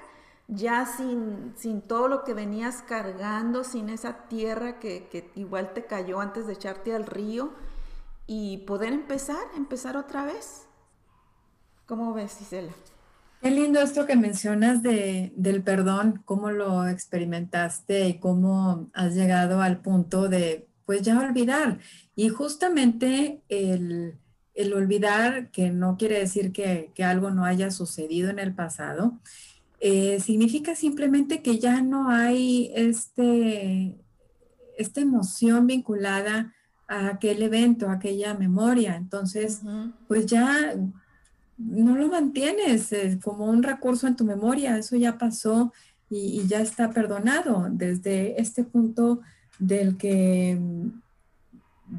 ya 0.47 0.87
sin, 0.87 1.53
sin 1.55 1.83
todo 1.83 2.07
lo 2.07 2.23
que 2.23 2.33
venías 2.33 2.81
cargando, 2.81 3.63
sin 3.63 3.89
esa 3.89 4.27
tierra 4.29 4.79
que, 4.79 5.31
igual 5.35 5.73
te 5.73 5.85
cayó 5.85 6.21
antes 6.21 6.47
de 6.47 6.53
echarte 6.53 6.95
al 6.95 7.05
río, 7.05 7.51
y 8.25 8.57
poder 8.65 8.93
empezar, 8.93 9.37
empezar 9.55 9.95
otra 9.95 10.25
vez. 10.25 10.65
¿Cómo 11.85 12.13
ves, 12.13 12.41
Isela? 12.41 12.73
Qué 13.41 13.51
lindo 13.51 13.79
esto 13.79 14.05
que 14.05 14.15
mencionas 14.15 14.81
de, 14.81 15.31
del 15.35 15.61
perdón, 15.63 16.21
cómo 16.25 16.51
lo 16.51 16.87
experimentaste 16.87 18.07
y 18.07 18.19
cómo 18.19 18.89
has 18.93 19.13
llegado 19.13 19.61
al 19.61 19.79
punto 19.81 20.27
de, 20.27 20.67
pues 20.85 21.01
ya 21.03 21.19
olvidar. 21.19 21.79
Y 22.15 22.29
justamente 22.29 23.41
el 23.49 24.17
el 24.57 24.73
olvidar, 24.73 25.51
que 25.51 25.69
no 25.69 25.97
quiere 25.97 26.17
decir 26.19 26.51
que, 26.51 26.91
algo 27.03 27.29
no 27.29 27.45
haya 27.45 27.69
sucedido 27.69 28.29
en 28.31 28.39
el 28.39 28.53
pasado, 28.53 29.19
eh, 29.79 30.19
significa 30.19 30.75
simplemente 30.75 31.43
que 31.43 31.59
ya 31.59 31.81
no 31.81 32.09
hay 32.09 32.71
este, 32.75 33.95
esta 34.75 34.99
emoción 34.99 35.67
vinculada 35.67 36.55
a 36.87 37.09
aquel 37.09 37.43
evento, 37.43 37.87
a 37.87 37.93
aquella 37.93 38.33
memoria. 38.33 38.95
Entonces, 38.95 39.61
pues 40.07 40.25
ya 40.25 40.75
no 41.57 41.97
lo 41.97 42.07
mantienes 42.07 42.91
eh, 42.91 43.19
como 43.23 43.45
un 43.45 43.63
recurso 43.63 44.07
en 44.07 44.15
tu 44.15 44.25
memoria, 44.25 44.77
eso 44.77 44.95
ya 44.95 45.17
pasó 45.17 45.73
y, 46.09 46.45
ya 46.47 46.61
está 46.61 46.91
perdonado 46.91 47.67
desde 47.71 48.39
este 48.39 48.63
punto 48.63 49.21
del 49.59 49.97
que, 49.97 50.59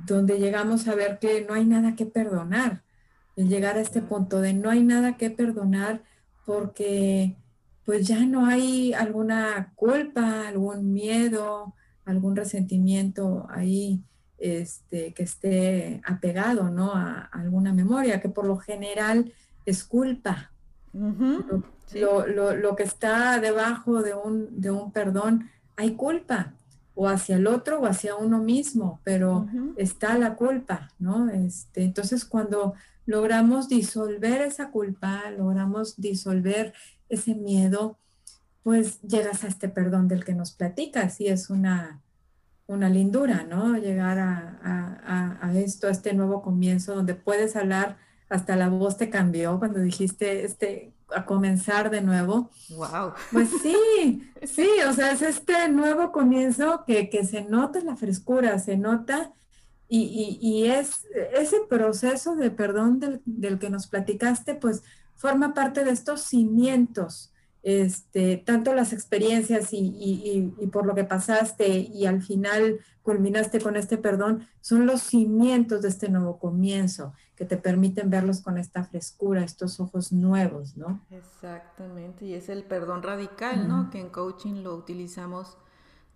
donde 0.06 0.38
llegamos 0.38 0.88
a 0.88 0.94
ver 0.94 1.18
que 1.18 1.44
no 1.44 1.54
hay 1.54 1.64
nada 1.64 1.96
que 1.96 2.06
perdonar, 2.06 2.82
el 3.36 3.48
llegar 3.48 3.76
a 3.76 3.80
este 3.80 4.00
punto 4.00 4.40
de 4.40 4.52
no 4.52 4.70
hay 4.70 4.82
nada 4.82 5.16
que 5.16 5.30
perdonar 5.30 6.02
porque 6.44 7.36
pues 7.84 8.06
ya 8.06 8.24
no 8.24 8.46
hay 8.46 8.92
alguna 8.92 9.72
culpa, 9.74 10.48
algún 10.48 10.92
miedo, 10.92 11.74
algún 12.04 12.36
resentimiento 12.36 13.46
ahí 13.50 14.02
este, 14.38 15.12
que 15.14 15.22
esté 15.22 16.00
apegado 16.04 16.70
¿no? 16.70 16.92
a, 16.94 17.28
alguna 17.32 17.72
memoria, 17.72 18.20
que 18.20 18.28
por 18.28 18.46
lo 18.46 18.56
general 18.56 19.32
es 19.68 19.84
culpa. 19.84 20.50
lo, 20.92 22.76
que 22.76 22.82
está 22.82 23.38
debajo 23.38 24.02
de 24.02 24.14
un, 24.14 24.60
de 24.60 24.70
un 24.70 24.92
perdón, 24.92 25.50
hay 25.76 25.94
culpa, 25.94 26.54
o 26.94 27.06
hacia 27.06 27.36
el 27.36 27.46
otro 27.46 27.80
o 27.80 27.86
hacia 27.86 28.16
uno 28.16 28.38
mismo, 28.38 29.00
pero 29.04 29.46
está 29.76 30.18
la 30.18 30.34
culpa, 30.34 30.90
¿no? 30.98 31.30
Este, 31.30 31.84
entonces, 31.84 32.24
cuando 32.24 32.74
logramos 33.06 33.68
disolver 33.68 34.42
esa 34.42 34.70
culpa, 34.70 35.30
logramos 35.30 36.00
disolver 36.00 36.72
ese 37.08 37.34
miedo, 37.34 37.98
pues 38.64 39.00
llegas 39.02 39.44
a 39.44 39.48
este 39.48 39.68
perdón 39.68 40.08
del 40.08 40.24
que 40.24 40.34
nos 40.34 40.50
platicas 40.52 41.20
y 41.20 41.28
es 41.28 41.50
una, 41.50 42.02
una 42.66 42.88
lindura, 42.88 43.44
¿no? 43.44 43.78
Llegar 43.78 44.18
a, 44.18 45.38
a, 45.40 45.54
esto, 45.54 45.86
a 45.86 45.90
este 45.90 46.14
nuevo 46.14 46.42
comienzo 46.42 46.94
donde 46.94 47.14
puedes 47.14 47.54
hablar, 47.54 47.96
hasta 48.28 48.56
la 48.56 48.68
voz 48.68 48.96
te 48.96 49.10
cambió 49.10 49.58
cuando 49.58 49.80
dijiste, 49.80 50.44
este, 50.44 50.92
a 51.14 51.24
comenzar 51.24 51.90
de 51.90 52.02
nuevo. 52.02 52.50
Wow. 52.70 53.12
Pues 53.32 53.48
sí, 53.62 54.30
sí, 54.44 54.68
o 54.88 54.92
sea, 54.92 55.12
es 55.12 55.22
este 55.22 55.68
nuevo 55.68 56.12
comienzo 56.12 56.84
que, 56.86 57.08
que 57.08 57.24
se 57.24 57.44
nota 57.44 57.80
la 57.80 57.96
frescura, 57.96 58.58
se 58.58 58.76
nota 58.76 59.32
y, 59.90 60.38
y, 60.42 60.66
es 60.66 61.06
ese 61.32 61.60
proceso 61.66 62.36
de 62.36 62.50
perdón 62.50 63.00
del, 63.00 63.22
del, 63.24 63.58
que 63.58 63.70
nos 63.70 63.86
platicaste, 63.86 64.54
pues 64.54 64.82
forma 65.16 65.54
parte 65.54 65.82
de 65.82 65.92
estos 65.92 66.20
cimientos 66.20 67.32
este, 67.68 68.38
tanto 68.38 68.72
las 68.72 68.94
experiencias 68.94 69.68
y, 69.72 70.54
por 70.72 70.86
lo 70.86 70.94
que 70.94 71.04
pasaste 71.04 71.68
y 71.68 72.06
al 72.06 72.22
final 72.22 72.80
culminaste 73.02 73.60
con 73.60 73.76
este 73.76 73.98
perdón, 73.98 74.46
son 74.62 74.86
los 74.86 75.02
cimientos 75.02 75.82
de 75.82 75.88
este 75.88 76.08
nuevo 76.08 76.38
comienzo 76.38 77.12
que 77.36 77.44
te 77.44 77.58
permiten 77.58 78.08
verlos 78.08 78.40
con 78.40 78.56
esta 78.56 78.84
frescura, 78.84 79.44
estos 79.44 79.80
ojos 79.80 80.12
nuevos, 80.12 80.78
¿no? 80.78 81.04
Exactamente, 81.10 82.24
y 82.24 82.32
es 82.32 82.48
el 82.48 82.64
perdón 82.64 83.02
radical, 83.02 83.68
¿no? 83.68 83.90
Que 83.90 84.00
en 84.00 84.08
coaching 84.08 84.62
lo 84.62 84.74
utilizamos 84.74 85.58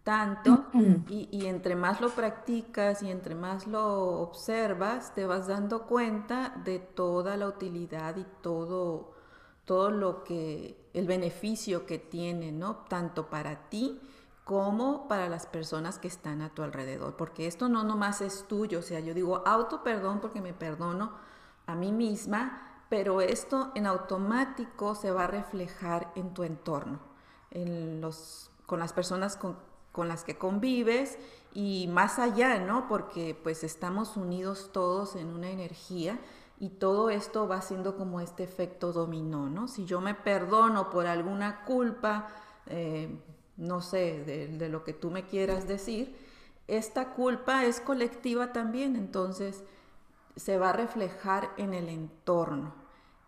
tanto 0.04 0.64
y, 1.08 1.28
y, 1.30 1.46
entre 1.46 1.76
más 1.76 2.00
lo 2.00 2.08
practicas 2.08 3.02
y 3.02 3.10
entre 3.10 3.34
más 3.34 3.66
lo 3.66 4.20
observas, 4.22 5.14
te 5.14 5.26
vas 5.26 5.46
dando 5.48 5.86
cuenta 5.86 6.60
de 6.64 6.78
toda 6.78 7.36
la 7.36 7.46
utilidad 7.46 8.16
y 8.16 8.26
todo, 8.40 9.11
todo 9.72 9.90
lo 9.90 10.22
que 10.22 10.76
el 10.92 11.06
beneficio 11.06 11.86
que 11.86 11.96
tiene, 11.96 12.52
¿no? 12.52 12.84
Tanto 12.90 13.30
para 13.30 13.70
ti 13.70 13.98
como 14.44 15.08
para 15.08 15.30
las 15.30 15.46
personas 15.46 15.98
que 15.98 16.08
están 16.08 16.42
a 16.42 16.50
tu 16.50 16.62
alrededor, 16.62 17.16
porque 17.16 17.46
esto 17.46 17.70
no 17.70 17.82
nomás 17.82 18.20
es 18.20 18.44
tuyo, 18.46 18.80
o 18.80 18.82
sea, 18.82 19.00
yo 19.00 19.14
digo 19.14 19.42
auto 19.46 19.82
perdón 19.82 20.20
porque 20.20 20.42
me 20.42 20.52
perdono 20.52 21.12
a 21.66 21.74
mí 21.74 21.90
misma, 21.90 22.84
pero 22.90 23.22
esto 23.22 23.72
en 23.74 23.86
automático 23.86 24.94
se 24.94 25.10
va 25.10 25.24
a 25.24 25.28
reflejar 25.28 26.12
en 26.16 26.34
tu 26.34 26.42
entorno, 26.42 26.98
en 27.50 28.02
los, 28.02 28.50
con 28.66 28.78
las 28.78 28.92
personas 28.92 29.38
con, 29.38 29.56
con 29.90 30.06
las 30.06 30.22
que 30.22 30.36
convives 30.36 31.16
y 31.54 31.88
más 31.90 32.18
allá, 32.18 32.58
¿no? 32.58 32.88
Porque 32.88 33.34
pues 33.42 33.64
estamos 33.64 34.18
unidos 34.18 34.68
todos 34.70 35.16
en 35.16 35.28
una 35.28 35.48
energía 35.48 36.20
y 36.62 36.68
todo 36.68 37.10
esto 37.10 37.48
va 37.48 37.60
siendo 37.60 37.96
como 37.96 38.20
este 38.20 38.44
efecto 38.44 38.92
dominó, 38.92 39.50
¿no? 39.50 39.66
Si 39.66 39.84
yo 39.84 40.00
me 40.00 40.14
perdono 40.14 40.90
por 40.90 41.08
alguna 41.08 41.64
culpa, 41.64 42.28
eh, 42.66 43.18
no 43.56 43.80
sé, 43.80 44.22
de, 44.22 44.68
lo 44.68 44.84
que 44.84 44.92
tú 44.92 45.10
me 45.10 45.26
quieras 45.26 45.66
decir, 45.66 46.16
esta 46.68 47.14
culpa 47.14 47.64
es 47.64 47.80
colectiva 47.80 48.52
también, 48.52 48.94
entonces 48.94 49.64
se 50.36 50.56
va 50.56 50.70
a 50.70 50.72
reflejar 50.72 51.50
en 51.56 51.74
el 51.74 51.88
entorno. 51.88 52.72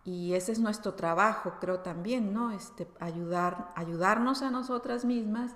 Y 0.05 0.33
ese 0.35 0.53
es 0.53 0.59
nuestro 0.59 0.93
trabajo, 0.93 1.55
creo 1.59 1.81
también, 1.81 2.33
¿no? 2.33 2.51
Este, 2.51 2.87
ayudar, 3.01 3.69
ayudarnos 3.75 4.43
a 4.43 4.49
nosotras 4.49 5.03
mismas 5.03 5.51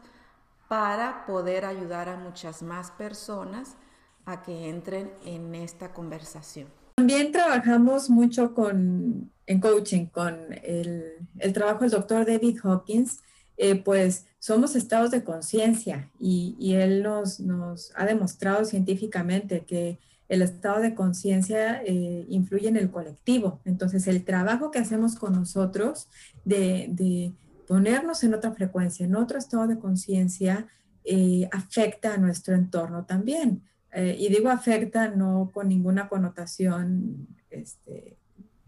para 0.68 1.26
poder 1.26 1.64
ayudar 1.64 2.10
a 2.10 2.18
muchas 2.18 2.62
más 2.62 2.92
personas 2.92 3.78
a 4.26 4.42
que 4.42 4.68
entren 4.68 5.14
en 5.24 5.56
esta 5.56 5.94
conversación. 5.94 6.68
También 7.00 7.32
trabajamos 7.32 8.10
mucho 8.10 8.54
con, 8.54 9.32
en 9.46 9.62
coaching 9.62 10.08
con 10.08 10.36
el, 10.64 11.54
trabajo 11.54 11.80
del 11.80 11.92
doctor 11.92 12.26
David 12.26 12.60
Hawkins, 12.62 13.22
eh, 13.56 13.76
pues 13.76 14.26
somos 14.40 14.76
estados 14.76 15.10
de 15.10 15.24
conciencia 15.24 16.10
y, 16.20 16.74
él 16.74 17.02
nos, 17.02 17.94
ha 17.96 18.06
demostrado 18.06 18.66
científicamente 18.66 19.64
que 19.66 19.98
el 20.28 20.42
estado 20.42 20.82
de 20.82 20.94
conciencia 20.94 21.82
eh, 21.86 22.26
influye 22.28 22.68
en 22.68 22.76
el 22.76 22.92
colectivo. 22.92 23.62
Entonces, 23.64 24.06
el 24.08 24.26
trabajo 24.26 24.70
que 24.70 24.80
hacemos 24.80 25.16
con 25.16 25.32
nosotros 25.32 26.10
de, 26.44 26.88
de 26.90 27.32
ponernos 27.66 28.26
en 28.26 28.34
otra 28.34 28.52
frecuencia, 28.52 29.06
en 29.06 29.16
otro 29.16 29.38
estado 29.38 29.68
de 29.68 29.80
conciencia, 29.80 30.68
eh, 31.06 31.48
afecta 31.54 32.16
a 32.16 32.18
nuestro 32.18 32.56
entorno 32.56 33.06
también. 33.06 33.64
Eh, 33.92 34.16
y 34.20 34.30
digo 34.30 34.50
afecta 34.50 35.08
no 35.08 35.50
con 35.54 35.68
ninguna 35.68 36.10
connotación 36.10 37.28
este, 37.50 38.18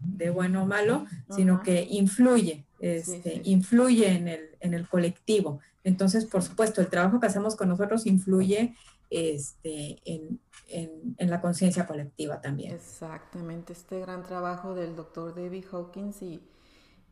de 0.00 0.30
bueno 0.30 0.64
o 0.64 0.66
malo, 0.66 1.06
sino 1.30 1.62
que 1.62 1.86
influye, 1.88 2.64
este, 2.80 3.40
influye 3.44 4.08
en 4.08 4.28
el, 4.28 4.40
en 4.60 4.74
el, 4.74 4.88
colectivo. 4.88 5.60
Entonces, 5.84 6.26
por 6.26 6.42
supuesto, 6.42 6.80
el 6.80 6.88
trabajo 6.88 7.20
que 7.20 7.26
hacemos 7.26 7.56
con 7.56 7.68
nosotros 7.68 8.06
influye 8.06 8.74
este, 9.10 9.98
en, 10.04 10.40
en, 10.68 11.30
la 11.30 11.40
conciencia 11.40 11.86
colectiva 11.86 12.40
también. 12.40 12.74
Exactamente, 12.74 13.72
este 13.72 14.00
gran 14.00 14.22
trabajo 14.22 14.74
del 14.74 14.96
doctor 14.96 15.34
David 15.34 15.64
Hawkins 15.70 16.22
y, 16.22 16.42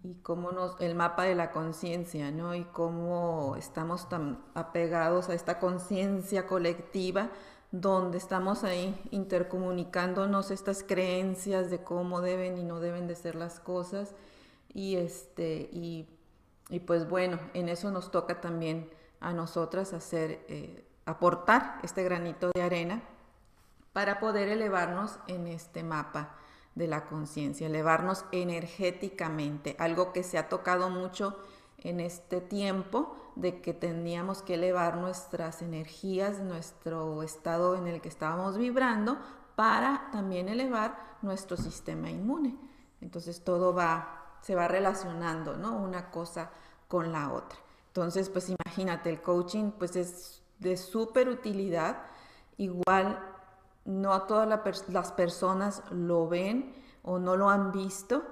y 0.03 0.15
cómo 0.23 0.51
nos, 0.51 0.81
el 0.81 0.95
mapa 0.95 1.25
de 1.25 1.35
la 1.35 1.53
conciencia, 1.53 2.31
¿no? 2.31 2.55
Y 2.55 2.65
cómo 2.65 3.55
estamos 3.57 4.09
tan 4.09 4.43
apegados 4.55 5.29
a 5.29 5.35
esta 5.35 5.59
conciencia 5.59 6.47
colectiva 6.47 7.31
donde 7.73 8.19
estamos 8.19 8.65
ahí 8.65 9.01
intercomunicándonos 9.11 10.51
estas 10.51 10.83
creencias 10.83 11.71
de 11.71 11.83
cómo 11.83 12.21
deben 12.21 12.59
y 12.59 12.65
no 12.65 12.81
deben 12.81 13.07
de 13.07 13.15
ser 13.15 13.37
las 13.37 13.61
cosas. 13.61 14.15
Y, 14.73 14.97
este, 14.97 15.69
y, 15.73 16.09
pues 16.87 17.09
bueno, 17.09 17.39
en 17.55 17.69
eso 17.69 17.91
nos 17.91 18.11
toca 18.11 18.41
también 18.41 18.91
a 19.21 19.33
nosotras 19.33 19.93
hacer, 19.93 20.45
eh, 20.49 20.85
aportar 21.05 21.79
este 21.83 22.03
granito 22.03 22.51
de 22.55 22.63
arena 22.63 23.03
para 23.93 24.21
poder 24.21 24.49
elevarnos 24.49 25.19
en 25.27 25.47
este 25.47 25.83
mapa 25.83 26.37
de 26.75 26.87
la 26.87 27.07
conciencia, 27.07 27.67
elevarnos 27.67 28.25
energéticamente, 28.33 29.77
algo 29.79 30.13
que 30.13 30.23
se 30.23 30.39
ha 30.39 30.49
tocado 30.49 30.89
mucho 30.89 31.37
en 31.79 32.01
este 32.01 32.41
tiempo 32.41 33.17
de 33.41 33.61
que 33.61 33.75
teníamos 33.75 34.43
que 34.43 34.55
elevar 34.55 34.97
nuestras 34.97 35.63
energías, 35.63 36.41
nuestro 36.41 37.23
estado 37.23 37.77
en 37.77 37.87
el 37.87 38.01
que 38.01 38.09
estábamos 38.09 38.57
vibrando, 38.59 39.19
para 39.57 40.09
también 40.13 40.49
elevar 40.49 41.19
nuestro 41.23 41.57
sistema 41.57 42.11
inmune. 42.11 42.57
Entonces 43.01 43.43
todo 43.43 43.75
va, 43.75 44.39
se 44.43 44.55
va 44.55 44.69
relacionando, 44.69 45.57
¿no? 45.57 45.77
Una 45.77 46.11
cosa 46.11 46.51
con 46.89 47.13
la 47.13 47.33
otra. 47.33 47.59
Entonces, 47.89 48.29
pues 48.29 48.49
imagínate, 48.49 49.11
el 49.11 49.21
coaching 49.21 49.73
pues 49.73 49.97
es 49.97 50.43
de 50.59 50.77
súper 50.77 51.29
utilidad. 51.29 52.03
Igual 52.57 53.19
no 53.85 54.23
todas 54.23 54.49
las 54.89 55.13
personas 55.13 55.83
lo 55.91 56.29
ven 56.29 56.75
o 57.03 57.19
no 57.19 57.37
lo 57.37 57.49
han 57.49 57.73
visto, 57.73 58.23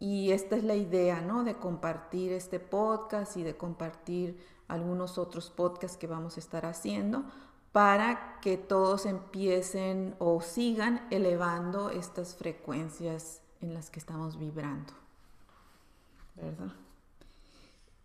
y 0.00 0.32
esta 0.32 0.56
es 0.56 0.64
la 0.64 0.74
idea, 0.74 1.20
¿no? 1.20 1.44
De 1.44 1.56
compartir 1.56 2.32
este 2.32 2.58
podcast 2.58 3.36
y 3.36 3.42
de 3.42 3.56
compartir 3.56 4.42
algunos 4.66 5.18
otros 5.18 5.50
podcasts 5.50 5.98
que 5.98 6.06
vamos 6.06 6.36
a 6.38 6.40
estar 6.40 6.64
haciendo 6.64 7.24
para 7.72 8.40
que 8.40 8.56
todos 8.56 9.04
empiecen 9.04 10.16
o 10.18 10.40
sigan 10.40 11.06
elevando 11.10 11.90
estas 11.90 12.34
frecuencias 12.34 13.42
en 13.60 13.74
las 13.74 13.90
que 13.90 14.00
estamos 14.00 14.38
vibrando. 14.38 14.94
¿Verdad? 16.34 16.72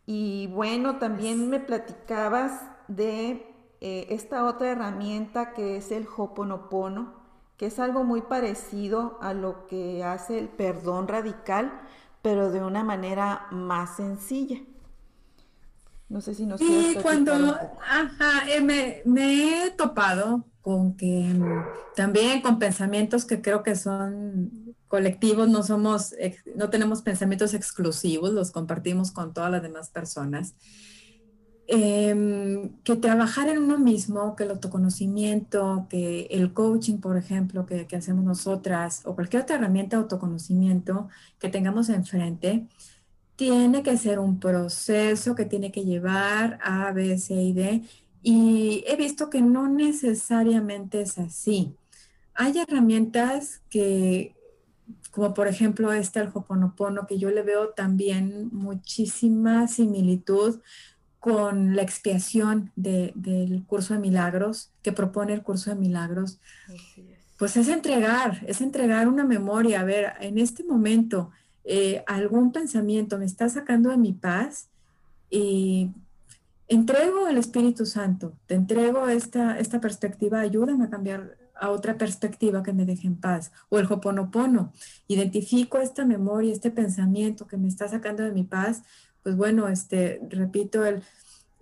Y 0.05 0.47
bueno, 0.47 0.99
también 0.99 1.49
me 1.49 1.61
platicabas 1.61 2.61
de 2.89 3.55
eh, 3.79 4.07
esta 4.09 4.45
otra 4.45 4.71
herramienta 4.71 5.53
que 5.53 5.77
es 5.77 5.91
el 5.91 6.07
Hoponopono, 6.15 7.24
que 7.57 7.67
es 7.67 7.79
algo 7.79 8.03
muy 8.03 8.21
parecido 8.21 9.17
a 9.21 9.33
lo 9.33 9.67
que 9.67 10.03
hace 10.03 10.39
el 10.39 10.49
perdón 10.49 11.07
radical, 11.07 11.71
pero 12.21 12.51
de 12.51 12.63
una 12.63 12.83
manera 12.83 13.47
más 13.51 13.97
sencilla. 13.97 14.59
No 16.09 16.21
sé 16.21 16.35
si 16.35 16.45
nos 16.45 16.59
Sí, 16.59 16.97
cuando 17.01 17.33
ajá, 17.33 18.49
eh, 18.49 18.61
me, 18.61 19.01
me, 19.05 19.65
he 19.65 19.71
topado 19.71 20.45
con 20.61 20.95
que 20.95 21.33
mm, 21.33 21.63
también 21.95 22.41
con 22.41 22.59
pensamientos 22.59 23.25
que 23.25 23.41
creo 23.41 23.63
que 23.63 23.75
son 23.75 24.75
colectivos, 24.87 25.49
no 25.49 25.63
somos, 25.63 26.13
no 26.55 26.69
tenemos 26.69 27.01
pensamientos 27.01 27.53
exclusivos, 27.53 28.31
los 28.31 28.51
compartimos 28.51 29.11
con 29.11 29.33
todas 29.33 29.51
las 29.51 29.63
demás 29.63 29.89
personas. 29.89 30.53
Em, 31.67 32.69
que 32.83 32.95
trabajar 32.95 33.49
en 33.49 33.57
uno 33.57 33.79
mismo, 33.79 34.35
que 34.35 34.43
el 34.43 34.51
autoconocimiento, 34.51 35.87
que 35.89 36.27
el 36.29 36.53
coaching, 36.53 36.99
por 36.99 37.17
ejemplo, 37.17 37.65
que, 37.65 37.87
que, 37.87 37.95
hacemos 37.95 38.23
nosotras, 38.23 39.01
o 39.05 39.15
cualquier 39.15 39.41
otra 39.43 39.55
herramienta 39.55 39.97
de 39.97 40.03
autoconocimiento 40.03 41.09
que 41.39 41.49
tengamos 41.49 41.89
enfrente, 41.89 42.67
tiene 43.35 43.83
que 43.83 43.97
ser 43.97 44.19
un 44.19 44.39
proceso 44.39 45.35
que 45.35 45.45
tiene 45.45 45.71
que 45.71 45.85
llevar 45.85 46.59
A, 46.63 46.91
B, 46.91 47.17
C 47.17 47.33
y 47.33 47.53
D. 47.53 47.81
Y 48.21 48.83
he 48.87 48.95
visto 48.95 49.29
que 49.29 49.41
no 49.41 49.67
necesariamente 49.67 51.01
es 51.01 51.17
así. 51.17 51.75
Hay 52.35 52.59
herramientas 52.59 53.61
que, 53.69 54.35
como 55.11 55.33
por 55.33 55.47
ejemplo 55.47 55.93
este 55.93 56.19
el 56.19 56.29
Hoponopono, 56.33 57.07
que 57.07 57.17
yo 57.17 57.31
le 57.31 57.41
veo 57.43 57.69
también 57.69 58.49
muchísima 58.51 59.67
similitud 59.67 60.59
con 61.25 61.75
la 61.75 61.81
expiación 61.81 62.71
del 62.75 63.63
curso 63.65 63.95
de 63.95 63.99
milagros, 63.99 64.69
que 64.83 64.91
propone 64.91 65.33
el 65.33 65.41
curso 65.41 65.71
de 65.71 65.75
milagros, 65.75 66.39
pues 67.39 67.57
es 67.57 67.67
entregar, 67.67 68.43
es 68.45 68.61
entregar 68.61 69.07
una 69.07 69.23
memoria. 69.23 69.79
A 69.79 69.85
ver, 69.85 70.13
en 70.19 70.37
este 70.37 70.63
momento, 70.63 71.31
eh, 71.63 72.03
algún 72.05 72.51
pensamiento 72.51 73.17
me 73.17 73.25
está 73.25 73.49
sacando 73.49 73.89
de 73.89 73.97
mi 73.97 74.13
paz 74.13 74.67
y 75.31 75.89
entrego 76.67 77.27
el 77.27 77.39
Espíritu 77.39 77.87
Santo, 77.87 78.33
te 78.45 78.53
entrego 78.53 79.07
esta, 79.07 79.57
esta 79.57 79.81
perspectiva, 79.81 80.41
ayúdame 80.41 80.83
a 80.83 80.91
cambiar 80.91 81.37
a 81.55 81.71
otra 81.71 81.97
perspectiva 81.97 82.61
que 82.61 82.73
me 82.73 82.85
deje 82.85 83.07
en 83.07 83.15
paz. 83.15 83.51
O 83.69 83.79
el 83.79 83.91
Hoponopono, 83.91 84.73
identifico 85.07 85.79
esta 85.79 86.05
memoria, 86.05 86.53
este 86.53 86.69
pensamiento 86.69 87.47
que 87.47 87.57
me 87.57 87.67
está 87.67 87.87
sacando 87.87 88.21
de 88.21 88.31
mi 88.31 88.43
paz 88.43 88.83
pues 89.25 89.35
bueno, 89.37 89.67
este, 89.67 90.21
repito 90.29 90.85
el, 90.85 91.01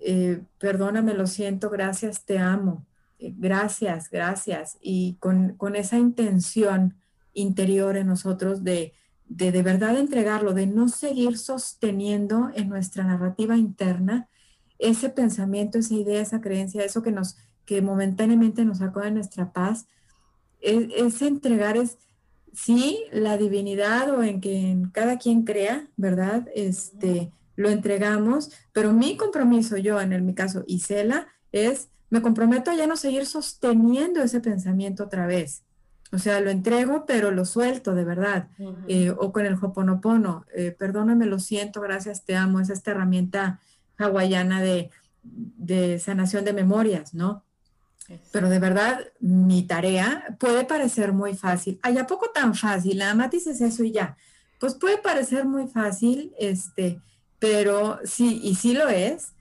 eh, 0.02 0.42
perdóname, 0.60 1.14
lo 1.14 1.28
siento, 1.28 1.70
gracias, 1.70 2.26
te 2.26 2.38
amo, 2.38 2.86
eh, 3.20 3.34
gracias, 3.38 4.10
gracias. 4.10 4.78
Y 4.82 5.16
con, 5.22 5.56
esa 5.78 5.98
intención 5.98 6.94
interior 7.34 7.96
en 7.96 8.08
nosotros 8.08 8.66
de, 8.66 8.92
de, 9.30 9.54
de 9.54 9.64
verdad 9.64 9.98
entregarlo, 9.98 10.54
de 10.54 10.68
no 10.68 10.90
seguir 10.90 11.38
sosteniendo 11.38 12.52
en 12.54 12.68
nuestra 12.68 13.06
narrativa 13.06 13.56
interna 13.56 14.28
ese 14.78 15.08
pensamiento, 15.08 15.78
esa 15.78 15.94
idea, 15.94 16.22
esa 16.22 16.42
creencia, 16.42 16.84
eso 16.84 17.02
que 17.02 17.12
nos, 17.12 17.38
que 17.64 17.82
momentáneamente 17.82 18.66
nos 18.66 18.80
sacó 18.80 19.00
de 19.00 19.12
nuestra 19.12 19.54
paz, 19.54 19.88
es, 20.60 20.90
es 20.98 21.22
entregar, 21.22 21.78
es, 21.78 21.98
sí, 22.52 23.06
la 23.14 23.38
divinidad 23.38 24.14
o 24.14 24.22
en 24.22 24.42
que 24.42 24.76
cada 24.92 25.18
quien 25.18 25.44
crea, 25.44 25.88
¿verdad? 25.96 26.46
Este, 26.54 27.32
lo 27.56 27.70
entregamos, 27.70 28.52
pero 28.72 28.94
mi 28.94 29.18
compromiso 29.18 29.78
yo, 29.78 30.00
en 30.02 30.26
mi 30.26 30.34
caso, 30.34 30.64
Isela, 30.68 31.28
es, 31.52 31.90
me 32.10 32.22
comprometo 32.22 32.72
a 32.72 32.76
ya 32.76 32.88
no 32.88 32.98
seguir 32.98 33.26
sosteniendo 33.26 34.22
ese 34.22 34.40
pensamiento 34.40 35.04
otra 35.04 35.28
vez. 35.28 35.64
O 36.12 36.20
sea, 36.20 36.40
lo 36.42 36.52
entrego, 36.52 37.06
pero 37.08 37.32
lo 37.32 37.44
suelto 37.44 37.96
de 37.96 38.04
verdad. 38.04 38.48
Eh, 38.88 39.10
o 39.10 39.32
con 39.32 39.48
el 39.48 39.56
Hoponopono, 39.56 40.46
eh, 40.56 40.70
perdóname, 40.72 41.26
lo 41.26 41.40
siento, 41.40 41.82
gracias, 41.82 42.24
te 42.24 42.36
amo. 42.36 42.60
Es 42.60 42.70
esta 42.70 42.92
herramienta 42.92 43.60
hawaiana 43.98 44.62
de, 44.62 44.92
de 45.24 45.98
sanación 45.98 46.46
de 46.46 46.54
memorias, 46.54 47.16
¿no? 47.16 47.44
Pero 48.32 48.50
de 48.50 48.60
verdad, 48.60 49.00
mi 49.20 49.64
tarea 49.64 50.38
puede 50.40 50.66
parecer 50.66 51.14
muy 51.14 51.36
fácil. 51.36 51.80
Hay 51.82 51.98
a 51.98 52.06
poco 52.06 52.30
tan 52.30 52.54
fácil, 52.54 52.98
nada 52.98 53.16
más 53.16 53.32
dices 53.32 53.60
eso 53.62 53.84
y 53.84 53.92
ya. 53.92 54.18
Pues 54.60 54.76
puede 54.76 54.98
parecer 54.98 55.46
muy 55.46 55.68
fácil, 55.68 56.34
este, 56.38 57.02
pero 57.44 58.00
sí, 58.06 58.40
y 58.42 58.56
sí 58.56 58.74
lo 58.74 58.88
es, 58.88 59.34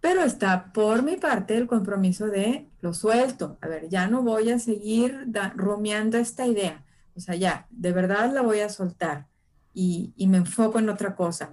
pero 0.00 0.22
está 0.22 0.72
por 0.72 1.02
mi 1.02 1.16
parte 1.18 1.54
el 1.54 1.66
compromiso 1.66 2.28
de 2.28 2.66
lo 2.80 2.94
suelto. 2.94 3.58
A 3.60 3.68
ver, 3.68 3.90
ya 3.90 4.08
no 4.08 4.22
voy 4.22 4.48
a 4.48 4.58
seguir 4.58 5.26
rumiando 5.54 6.16
esta 6.16 6.46
idea. 6.46 6.82
O 7.14 7.20
sea, 7.20 7.34
ya, 7.34 7.66
de 7.68 7.92
verdad 7.92 8.32
la 8.32 8.40
voy 8.40 8.60
a 8.60 8.70
soltar 8.70 9.26
y, 9.74 10.14
y 10.16 10.28
me 10.28 10.38
enfoco 10.38 10.78
en 10.78 10.88
otra 10.88 11.14
cosa. 11.14 11.52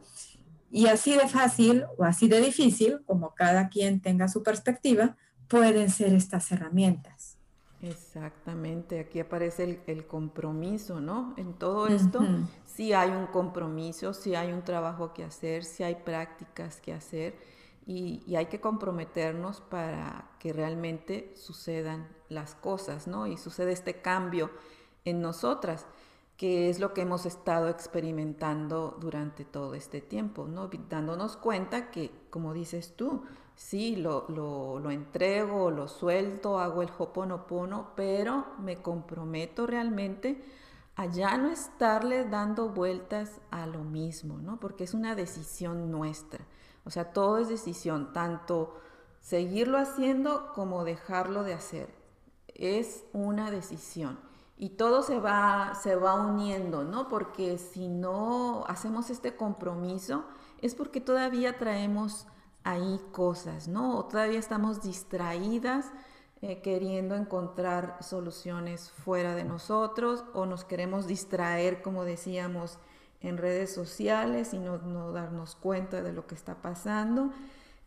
Y 0.72 0.88
así 0.88 1.18
de 1.18 1.28
fácil 1.28 1.84
o 1.98 2.06
así 2.06 2.30
de 2.30 2.40
difícil, 2.40 3.02
como 3.06 3.36
cada 3.36 3.68
quien 3.68 4.00
tenga 4.00 4.30
su 4.30 4.42
perspectiva, 4.42 5.18
pueden 5.50 5.90
ser 5.90 6.14
estas 6.14 6.50
herramientas. 6.54 7.40
Exactamente, 7.84 9.02
aquí 9.02 9.20
aparece 9.20 9.82
el, 9.88 10.08
compromiso, 10.08 11.02
¿no? 11.02 11.34
En 11.36 11.54
todo 11.54 11.88
esto 11.88 12.22
sí 12.64 12.94
hay 12.94 13.10
un 13.10 13.28
compromiso, 13.28 14.14
sí 14.14 14.36
hay 14.36 14.54
un 14.54 14.62
trabajo 14.62 15.14
que 15.14 15.26
hacer, 15.26 15.66
sí 15.66 15.84
hay 15.84 15.96
prácticas 15.96 16.80
que 16.80 16.94
hacer 16.94 17.36
y, 17.86 18.24
y, 18.26 18.38
hay 18.38 18.46
que 18.46 18.62
comprometernos 18.62 19.60
para 19.60 20.32
que 20.40 20.54
realmente 20.54 21.34
sucedan 21.36 22.08
las 22.30 22.56
cosas, 22.56 23.06
¿no? 23.06 23.28
Y 23.28 23.36
sucede 23.36 23.74
este 23.74 24.02
cambio 24.02 24.50
en 25.04 25.20
nosotras, 25.20 25.86
que 26.38 26.70
es 26.70 26.80
lo 26.80 26.94
que 26.94 27.02
hemos 27.02 27.26
estado 27.26 27.68
experimentando 27.68 28.98
durante 29.02 29.44
todo 29.44 29.76
este 29.76 30.00
tiempo, 30.00 30.48
¿no? 30.48 30.70
Dándonos 30.90 31.36
cuenta 31.36 31.92
que, 31.92 32.12
como 32.30 32.54
dices 32.54 32.96
tú, 32.96 33.24
sí, 33.56 33.95
lo, 33.95 34.26
lo, 34.30 34.91
entrego, 34.91 35.72
lo 35.72 35.88
suelto, 35.88 36.60
hago 36.60 36.82
el 36.82 36.89
hoponopono, 36.97 37.91
pero 37.95 38.45
me 38.60 38.82
comprometo 38.82 39.68
realmente 39.68 40.43
a 40.95 41.06
ya 41.08 41.38
no 41.38 41.49
estarle 41.49 42.26
dando 42.26 42.70
vueltas 42.70 43.41
a 43.51 43.66
lo 43.66 43.84
mismo, 43.84 44.38
¿no? 44.38 44.60
Porque 44.60 44.84
es 44.84 44.93
una 44.93 45.16
decisión 45.16 45.91
nuestra. 45.91 46.45
O 46.86 46.89
sea, 46.89 47.14
todo 47.14 47.38
es 47.38 47.47
decisión, 47.47 48.14
tanto 48.14 48.76
seguirlo 49.22 49.78
haciendo 49.78 50.51
como 50.54 50.84
dejarlo 50.84 51.43
de 51.43 51.54
hacer. 51.54 51.93
Es 52.47 53.06
una 53.14 53.49
decisión. 53.49 54.20
Y 54.58 54.70
todo 54.70 55.01
se 55.01 55.20
va, 55.20 55.74
se 55.82 55.95
va 55.95 56.14
uniendo, 56.14 56.84
¿no? 56.84 57.08
Porque 57.08 57.58
si 57.58 57.88
no 57.88 58.66
hacemos 58.68 59.10
este 59.10 59.36
compromiso, 59.36 60.26
es 60.62 60.76
porque 60.76 61.01
todavía 61.01 61.58
traemos 61.58 62.28
ahí 62.64 62.99
cosas, 63.11 63.68
¿no? 63.68 63.97
O 63.97 64.05
todavía 64.05 64.39
estamos 64.39 64.82
distraídas 64.82 65.91
eh, 66.41 66.61
queriendo 66.61 67.16
encontrar 67.16 67.97
soluciones 68.01 68.91
fuera 68.91 69.36
de 69.36 69.43
nosotros 69.43 70.24
o 70.34 70.45
nos 70.45 70.66
queremos 70.66 71.07
distraer, 71.07 71.82
como 71.82 72.03
decíamos, 72.03 72.80
en 73.22 73.38
redes 73.38 73.74
sociales 73.74 74.53
y 74.53 74.59
no, 74.59 75.11
darnos 75.14 75.55
cuenta 75.55 76.01
de 76.01 76.11
lo 76.11 76.28
que 76.28 76.36
está 76.36 76.55
pasando. 76.55 77.32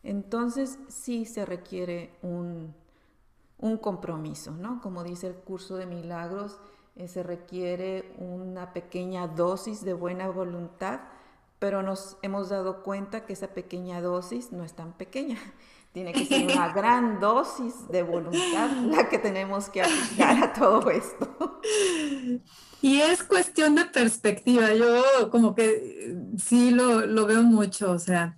Entonces 0.03 0.79
sí 0.89 1.27
se 1.27 1.45
requiere 1.45 2.15
un, 2.23 2.75
compromiso, 3.83 4.53
¿no? 4.53 4.81
Como 4.81 5.05
dice 5.05 5.27
el 5.27 5.35
curso 5.35 5.77
de 5.77 5.87
milagros, 5.87 6.59
eh, 6.95 7.09
se 7.09 7.23
requiere 7.23 8.15
una 8.19 8.73
pequeña 8.73 9.27
dosis 9.27 9.85
de 9.85 9.93
buena 9.93 10.29
voluntad 10.29 11.01
pero 11.59 11.83
nos 11.83 12.17
hemos 12.23 12.49
dado 12.49 12.83
cuenta 12.83 13.25
que 13.25 13.33
esa 13.33 13.49
pequeña 13.49 14.01
dosis 14.01 14.53
no 14.53 14.65
es 14.65 14.75
tan 14.75 14.93
pequeña. 14.93 15.39
Tiene 15.93 16.13
que 16.13 16.27
ser 16.27 16.45
una 16.45 16.69
gran 16.75 17.21
dosis 17.21 17.89
de 17.89 18.03
voluntad 18.03 18.71
la 18.83 19.09
que 19.09 19.19
tenemos 19.19 19.71
que 19.71 19.83
aplicar 19.83 20.45
a 20.45 20.53
todo 20.53 20.91
esto. 20.91 21.61
Y 22.83 23.01
es 23.01 23.23
cuestión 23.23 23.75
de 23.75 23.87
perspectiva. 23.87 24.75
Yo 24.75 25.31
como 25.31 25.55
que 25.55 26.15
sí 26.37 26.71
lo, 26.71 27.07
lo 27.07 27.25
veo 27.27 27.43
mucho, 27.43 27.93
o 27.93 27.99
sea, 27.99 28.37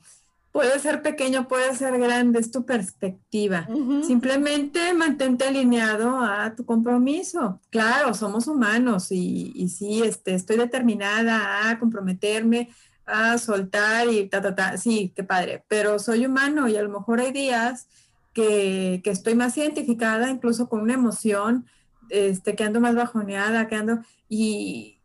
puede 0.52 0.78
ser 0.78 1.02
pequeño, 1.02 1.46
puede 1.46 1.74
ser 1.76 1.98
grande, 1.98 2.40
es 2.40 2.50
tu 2.50 2.64
perspectiva. 2.64 3.68
Simplemente 4.02 4.92
mantente 4.94 5.44
alineado 5.46 6.20
a 6.20 6.54
tu 6.54 6.64
compromiso. 6.64 7.60
Claro, 7.70 8.14
somos 8.14 8.46
humanos 8.46 9.12
y, 9.12 9.52
y 9.54 9.68
sí, 9.68 10.02
este, 10.02 10.34
estoy 10.34 10.56
determinada 10.56 11.70
a 11.70 11.78
comprometerme 11.78 12.70
a 13.08 13.38
soltar 13.38 14.08
y 14.08 14.28
ta, 14.28 14.40
ta, 14.40 14.54
ta. 14.54 14.76
Sí, 14.76 15.12
qué 15.14 15.24
padre, 15.24 15.64
pero 15.68 15.98
soy 15.98 16.26
humano 16.26 16.68
y 16.68 16.76
a 16.76 16.82
lo 16.82 16.90
mejor 16.90 17.20
hay 17.20 17.32
días 17.32 17.88
que, 18.32 19.02
estoy 19.04 19.34
más 19.34 19.56
identificada 19.56 20.30
incluso 20.30 20.68
con 20.68 20.80
una 20.80 20.94
emoción, 20.94 21.66
este, 22.10 22.54
que 22.54 22.64
ando 22.64 22.80
más 22.80 22.94
bajoneada, 22.94 23.66
que 23.66 23.74
ando, 23.74 24.00
y, 24.28 25.00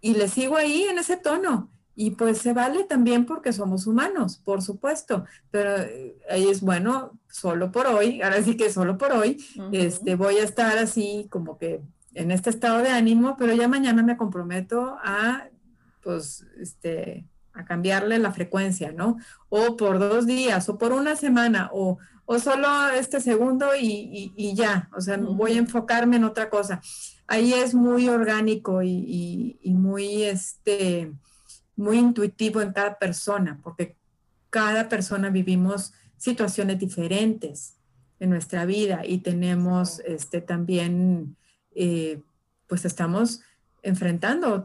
y 0.00 0.14
le 0.14 0.28
sigo 0.28 0.56
ahí 0.56 0.84
en 0.84 0.98
ese 0.98 1.16
tono. 1.16 1.70
y 1.96 2.12
pues 2.12 2.38
se 2.38 2.54
vale 2.54 2.84
también 2.84 3.26
porque 3.26 3.52
somos 3.52 3.86
humanos, 3.86 4.40
por 4.42 4.62
supuesto, 4.62 5.26
pero 5.50 5.76
eh, 5.76 6.16
ahí 6.30 6.48
es 6.48 6.62
bueno, 6.62 7.18
solo 7.28 7.70
por 7.70 7.86
hoy, 7.88 8.22
ahora 8.22 8.42
sí 8.42 8.56
que 8.56 8.70
solo 8.70 8.96
por 8.96 9.12
hoy, 9.12 9.36
este, 9.72 10.14
voy 10.14 10.36
a 10.38 10.44
estar 10.44 10.78
así 10.78 11.26
como 11.30 11.58
que 11.58 11.82
en 12.14 12.30
este 12.30 12.48
estado 12.48 12.78
de 12.78 12.88
ánimo, 12.88 13.36
pero 13.38 13.52
ya 13.54 13.68
mañana 13.68 14.02
me 14.02 14.16
comprometo 14.16 14.96
a, 15.02 15.48
pues, 16.02 16.46
este, 16.58 17.26
a 17.52 17.64
cambiarle 17.64 18.18
la 18.18 18.32
frecuencia, 18.32 18.92
¿no? 18.92 19.16
O 19.48 19.76
por 19.76 19.98
dos 19.98 20.26
días, 20.26 20.68
o 20.68 20.78
por 20.78 20.92
una 20.92 21.16
semana, 21.16 21.70
o, 21.72 21.98
o 22.24 22.38
solo 22.38 22.68
este 22.90 23.20
segundo 23.20 23.74
y, 23.78 24.32
y, 24.36 24.54
ya, 24.54 24.88
o 24.96 25.00
sea, 25.00 25.16
voy 25.16 25.52
a 25.52 25.58
enfocarme 25.58 26.16
en 26.16 26.24
otra 26.24 26.48
cosa. 26.48 26.80
Ahí 27.26 27.52
es 27.52 27.74
muy 27.74 28.08
orgánico 28.08 28.82
y, 28.82 29.58
y, 29.60 29.74
muy, 29.74 30.22
este, 30.22 31.12
muy 31.76 31.98
intuitivo 31.98 32.60
en 32.60 32.72
cada 32.72 32.98
persona, 32.98 33.58
porque 33.62 33.96
cada 34.50 34.88
persona 34.88 35.30
vivimos 35.30 35.92
situaciones 36.16 36.78
diferentes 36.78 37.76
en 38.20 38.30
nuestra 38.30 38.64
vida 38.66 39.02
y 39.04 39.18
tenemos 39.18 40.00
este, 40.00 40.40
también 40.40 41.36
eh, 41.74 42.20
pues 42.66 42.84
estamos 42.84 43.40
enfrentando 43.82 44.64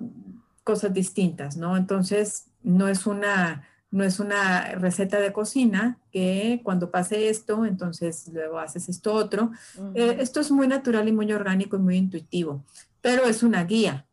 cosas 0.64 0.94
distintas, 0.94 1.58
¿no? 1.58 1.78
Entonces, 1.78 2.52
no 2.66 2.88
es 2.88 3.06
una, 3.06 3.68
no 3.92 4.04
es 4.04 4.20
una 4.20 4.76
receta 4.76 5.20
de 5.20 5.32
cocina 5.32 5.98
que 6.12 6.62
cuando 6.64 6.92
pase 6.92 7.30
esto, 7.30 7.66
entonces 7.66 8.30
luego 8.34 8.60
haces 8.60 8.90
esto 8.90 9.14
otro. 9.14 9.52
Eh, 9.94 10.18
esto 10.20 10.40
es 10.42 10.52
muy 10.52 10.68
natural 10.68 11.08
y 11.08 11.14
muy 11.14 11.32
orgánico 11.32 11.78
y 11.78 11.80
muy 11.80 11.96
intuitivo, 11.96 12.64
pero 13.02 13.26
es 13.26 13.44
una 13.44 13.64
guía. 13.64 14.06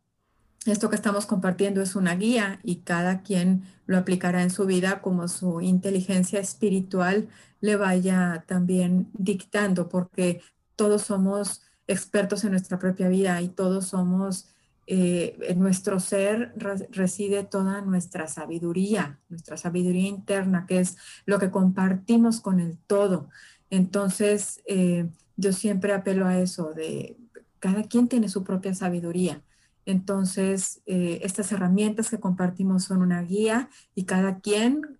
Esto 0.65 0.89
que 0.89 0.95
estamos 0.95 1.25
compartiendo 1.25 1.81
es 1.81 1.95
una 1.95 2.15
guía 2.15 2.59
y 2.63 2.77
cada 2.77 3.21
quien 3.21 3.63
lo 3.85 3.97
aplicará 3.97 4.43
en 4.43 4.49
su 4.49 4.65
vida 4.65 5.01
como 5.01 5.27
su 5.27 5.59
inteligencia 5.59 6.39
espiritual 6.39 7.27
le 7.59 7.75
vaya 7.75 8.45
también 8.47 9.09
dictando, 9.13 9.89
porque 9.89 10.41
todos 10.75 11.03
somos 11.03 11.61
expertos 11.87 12.43
en 12.43 12.51
nuestra 12.51 12.79
propia 12.79 13.09
vida 13.09 13.41
y 13.41 13.49
todos 13.49 13.87
somos, 13.87 14.47
eh, 14.85 15.37
en 15.43 15.59
nuestro 15.59 15.99
ser 16.01 16.53
reside 16.91 17.43
toda 17.43 17.81
nuestra 17.81 18.27
sabiduría, 18.27 19.19
nuestra 19.29 19.55
sabiduría 19.55 20.09
interna, 20.09 20.65
que 20.67 20.79
es 20.79 20.97
lo 21.25 21.39
que 21.39 21.51
compartimos 21.51 22.41
con 22.41 22.59
el 22.59 22.77
todo. 22.77 23.29
Entonces, 23.69 24.61
eh, 24.67 25.09
yo 25.37 25.53
siempre 25.53 25.93
apelo 25.93 26.25
a 26.25 26.39
eso, 26.39 26.73
de 26.73 27.17
cada 27.59 27.83
quien 27.83 28.09
tiene 28.09 28.27
su 28.27 28.43
propia 28.43 28.73
sabiduría. 28.73 29.41
Entonces, 29.85 30.81
eh, 30.85 31.19
estas 31.23 31.51
herramientas 31.51 32.09
que 32.09 32.19
compartimos 32.19 32.83
son 32.83 33.01
una 33.01 33.21
guía 33.21 33.69
y 33.95 34.03
cada 34.03 34.39
quien, 34.39 34.99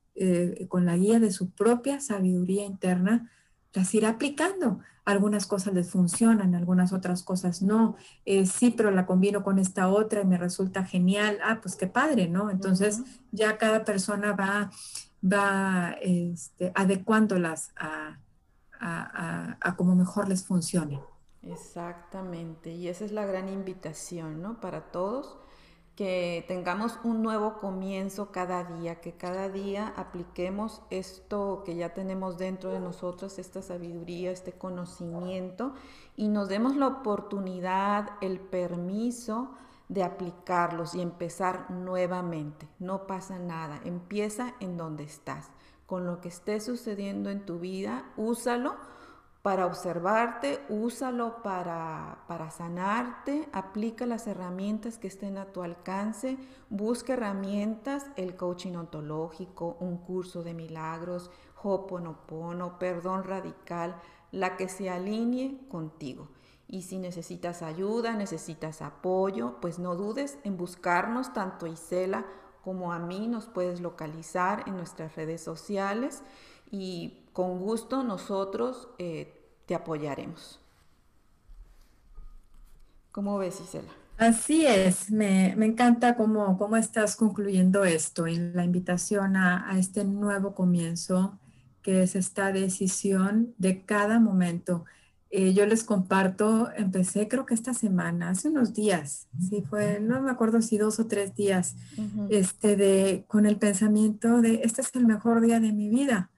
con 0.67 0.85
la 0.85 0.95
guía 0.95 1.19
de 1.19 1.31
su 1.31 1.49
propia 1.49 1.99
sabiduría 1.99 2.63
interna, 2.65 3.31
las 3.73 3.95
irá 3.95 4.09
aplicando 4.09 4.79
algunas 5.05 5.45
cosas 5.45 5.73
les 5.73 5.89
funcionan, 5.89 6.55
algunas 6.55 6.93
otras 6.93 7.23
cosas 7.23 7.61
no. 7.61 7.95
Eh, 8.25 8.45
sí, 8.45 8.71
pero 8.71 8.91
la 8.91 9.05
combino 9.05 9.43
con 9.43 9.59
esta 9.59 9.89
otra 9.89 10.21
y 10.21 10.25
me 10.25 10.37
resulta 10.37 10.85
genial. 10.85 11.39
Ah, 11.43 11.59
pues 11.61 11.75
qué 11.75 11.87
padre, 11.87 12.27
¿no? 12.27 12.49
Entonces 12.49 13.01
ya 13.31 13.57
cada 13.57 13.83
persona 13.83 14.33
va, 14.33 14.71
va 15.23 15.95
este, 16.01 16.71
adecuándolas 16.75 17.71
a, 17.75 18.19
a, 18.79 19.57
a, 19.59 19.75
como 19.75 19.95
mejor 19.95 20.29
les 20.29 20.45
funcione. 20.45 21.01
Exactamente, 21.41 22.71
y 22.71 22.87
esa 22.87 23.03
es 23.03 23.11
la 23.11 23.25
gran 23.25 23.49
invitación, 23.49 24.41
¿no? 24.41 24.61
Para 24.61 24.91
todos 24.91 25.42
que 25.95 26.43
tengamos 26.47 26.99
un 27.03 27.21
nuevo 27.21 27.59
comienzo 27.59 28.31
cada 28.31 28.63
día, 28.63 28.99
que 28.99 29.13
cada 29.13 29.49
día 29.49 29.93
apliquemos 29.95 30.81
esto 30.89 31.61
que 31.65 31.75
ya 31.75 31.93
tenemos 31.93 32.37
dentro 32.37 32.71
de 32.71 32.79
nosotros, 32.79 33.37
esta 33.37 33.61
sabiduría, 33.61 34.31
este 34.31 34.53
conocimiento, 34.53 35.73
y 36.15 36.29
nos 36.29 36.49
demos 36.49 36.75
la 36.75 36.87
oportunidad, 36.87 38.09
el 38.21 38.39
permiso 38.39 39.51
de 39.87 40.03
aplicarlos 40.03 40.95
y 40.95 41.01
empezar 41.01 41.69
nuevamente. 41.69 42.67
No 42.79 43.05
pasa 43.05 43.37
nada, 43.37 43.79
empieza 43.83 44.55
en 44.59 44.77
donde 44.77 45.03
estás. 45.03 45.51
Con 45.85 46.07
lo 46.07 46.21
que 46.21 46.29
esté 46.29 46.59
sucediendo 46.59 47.29
en 47.29 47.45
tu 47.45 47.59
vida, 47.59 48.05
úsalo 48.17 48.75
para 49.43 49.65
observarte, 49.65 50.63
úsalo 50.69 51.43
para, 51.43 52.23
para, 52.29 52.49
sanarte, 52.49 53.49
aplica 53.51 54.05
las 54.05 54.25
herramientas 54.25 54.97
que 54.97 55.07
estén 55.07 55.37
a 55.37 55.47
tu 55.47 55.63
alcance, 55.63 56.37
busca 56.69 57.11
herramientas, 57.11 58.05
el 58.15 58.37
coaching 58.37 58.75
ontológico, 58.75 59.75
un 59.81 59.97
curso 59.97 60.43
de 60.43 60.53
milagros, 60.53 61.29
hoponopono, 61.61 62.79
perdón 62.79 63.25
radical, 63.25 63.97
la 64.31 64.55
que 64.55 64.69
se 64.69 64.89
alinee 64.89 65.67
contigo. 65.67 66.29
Y 66.69 66.83
si 66.83 66.97
necesitas 66.97 67.63
ayuda, 67.63 68.15
necesitas 68.15 68.81
apoyo, 68.81 69.57
pues 69.59 69.77
no 69.77 69.97
dudes 69.97 70.39
en 70.45 70.55
buscarnos, 70.55 71.33
tanto 71.33 71.67
Isela 71.67 72.25
como 72.63 72.93
a 72.93 72.99
mí 72.99 73.27
nos 73.27 73.47
puedes 73.47 73.81
localizar 73.81 74.63
en 74.67 74.77
nuestras 74.77 75.17
redes 75.17 75.43
sociales 75.43 76.23
y 76.71 77.22
con 77.33 77.59
gusto 77.59 78.03
nosotros 78.03 78.87
eh, 78.99 79.33
te 79.65 79.75
apoyaremos. 79.75 80.59
¿Cómo 83.11 83.37
ves, 83.37 83.59
Isela? 83.59 83.91
Así 84.17 84.65
es, 84.65 85.11
me, 85.11 85.51
encanta 85.53 86.15
cómo, 86.15 86.57
cómo, 86.57 86.77
estás 86.77 87.15
concluyendo 87.15 87.83
esto 87.83 88.27
y 88.27 88.37
la 88.37 88.63
invitación 88.63 89.35
a, 89.35 89.69
a, 89.69 89.79
este 89.79 90.03
nuevo 90.03 90.53
comienzo, 90.53 91.39
que 91.81 92.03
es 92.03 92.15
esta 92.15 92.51
decisión 92.51 93.55
de 93.57 93.83
cada 93.83 94.19
momento. 94.19 94.85
Eh, 95.31 95.53
yo 95.53 95.65
les 95.65 95.83
comparto, 95.83 96.69
empecé 96.77 97.27
creo 97.27 97.47
que 97.47 97.55
esta 97.55 97.73
semana, 97.73 98.29
hace 98.29 98.49
unos 98.49 98.73
días, 98.73 99.27
sí 99.49 99.63
fue, 99.67 99.99
no 99.99 100.21
me 100.21 100.29
acuerdo 100.29 100.61
si 100.61 100.77
dos 100.77 100.99
o 100.99 101.07
tres 101.07 101.33
días, 101.35 101.75
este 102.29 102.75
de, 102.75 103.25
con 103.27 103.47
el 103.47 103.57
pensamiento 103.57 104.41
de, 104.41 104.61
este 104.63 104.81
es 104.81 104.91
el 104.93 105.07
mejor 105.07 105.41
día 105.41 105.59
de 105.59 105.71
mi 105.71 105.89
vida 105.89 106.29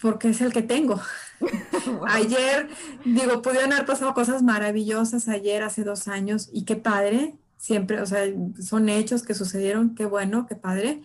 porque 0.00 0.28
es 0.28 0.40
el 0.40 0.52
que 0.52 0.62
tengo. 0.62 1.00
Ayer, 2.08 2.68
digo, 3.04 3.42
pudieron 3.42 3.72
haber 3.72 3.86
pasado 3.86 4.14
cosas 4.14 4.42
maravillosas 4.42 5.28
ayer, 5.28 5.62
hace 5.62 5.84
dos 5.84 6.08
años, 6.08 6.48
y 6.52 6.64
qué 6.64 6.76
padre, 6.76 7.34
siempre, 7.58 8.00
o 8.00 8.06
sea, 8.06 8.24
son 8.60 8.88
hechos 8.88 9.22
que 9.22 9.34
sucedieron, 9.34 9.94
qué 9.94 10.06
bueno, 10.06 10.46
qué 10.46 10.56
padre. 10.56 11.02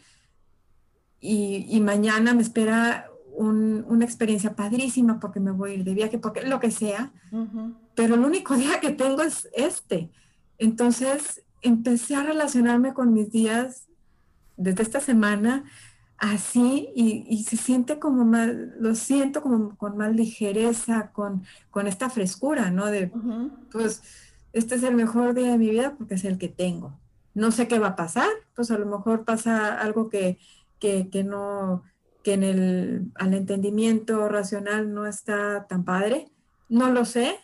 Y, 1.19 1.79
mañana 1.81 2.33
me 2.33 2.41
espera 2.41 3.07
una 3.35 4.05
experiencia 4.05 4.55
padrísima 4.55 5.19
porque 5.19 5.39
me 5.39 5.51
voy 5.51 5.71
a 5.71 5.73
ir 5.75 5.83
de 5.83 5.93
viaje, 5.93 6.17
porque 6.17 6.41
lo 6.43 6.59
que 6.59 6.71
sea, 6.71 7.11
pero 7.95 8.15
el 8.15 8.21
único 8.21 8.55
día 8.57 8.79
que 8.79 8.91
tengo 8.91 9.21
es 9.21 9.47
este. 9.53 10.09
Entonces, 10.57 11.43
empecé 11.61 12.15
a 12.15 12.23
relacionarme 12.23 12.93
con 12.93 13.13
mis 13.13 13.31
días 13.31 13.87
desde 14.57 14.83
esta 14.83 14.99
semana 14.99 15.63
así 16.22 16.89
y, 16.95 17.43
se 17.43 17.57
siente 17.57 17.97
como 17.97 18.24
más, 18.24 18.47
lo 18.80 18.93
siento 18.93 19.41
como 19.41 19.76
con 19.76 19.97
más 19.97 20.15
ligereza, 20.15 21.11
con, 21.11 21.43
con 21.72 21.88
esta 21.88 22.11
frescura, 22.11 22.69
¿no? 22.69 22.86
De, 22.86 23.11
pues, 23.72 24.03
este 24.53 24.76
es 24.76 24.84
el 24.84 24.93
mejor 24.93 25.34
día 25.34 25.51
de 25.51 25.57
mi 25.57 25.72
vida 25.72 25.95
porque 25.97 26.13
es 26.13 26.24
el 26.24 26.38
que 26.38 26.47
tengo. 26.47 26.99
No 27.34 27.51
sé 27.51 27.67
qué 27.67 27.80
va 27.80 27.89
a 27.89 27.95
pasar, 27.95 28.30
pues 28.55 28.69
a 28.69 28.78
lo 28.78 28.86
mejor 28.86 29.26
pasa 29.26 29.80
algo 29.82 30.09
que, 30.09 30.38
que, 30.80 31.09
que 31.09 31.24
no, 31.24 31.82
que 32.24 32.34
en 32.34 32.43
el, 32.43 33.11
al 33.15 33.34
entendimiento 33.34 34.30
racional 34.30 34.93
no 34.93 35.07
está 35.07 35.65
tan 35.67 35.84
padre, 35.84 36.30
no 36.69 36.91
lo 36.91 37.03
sé, 37.03 37.36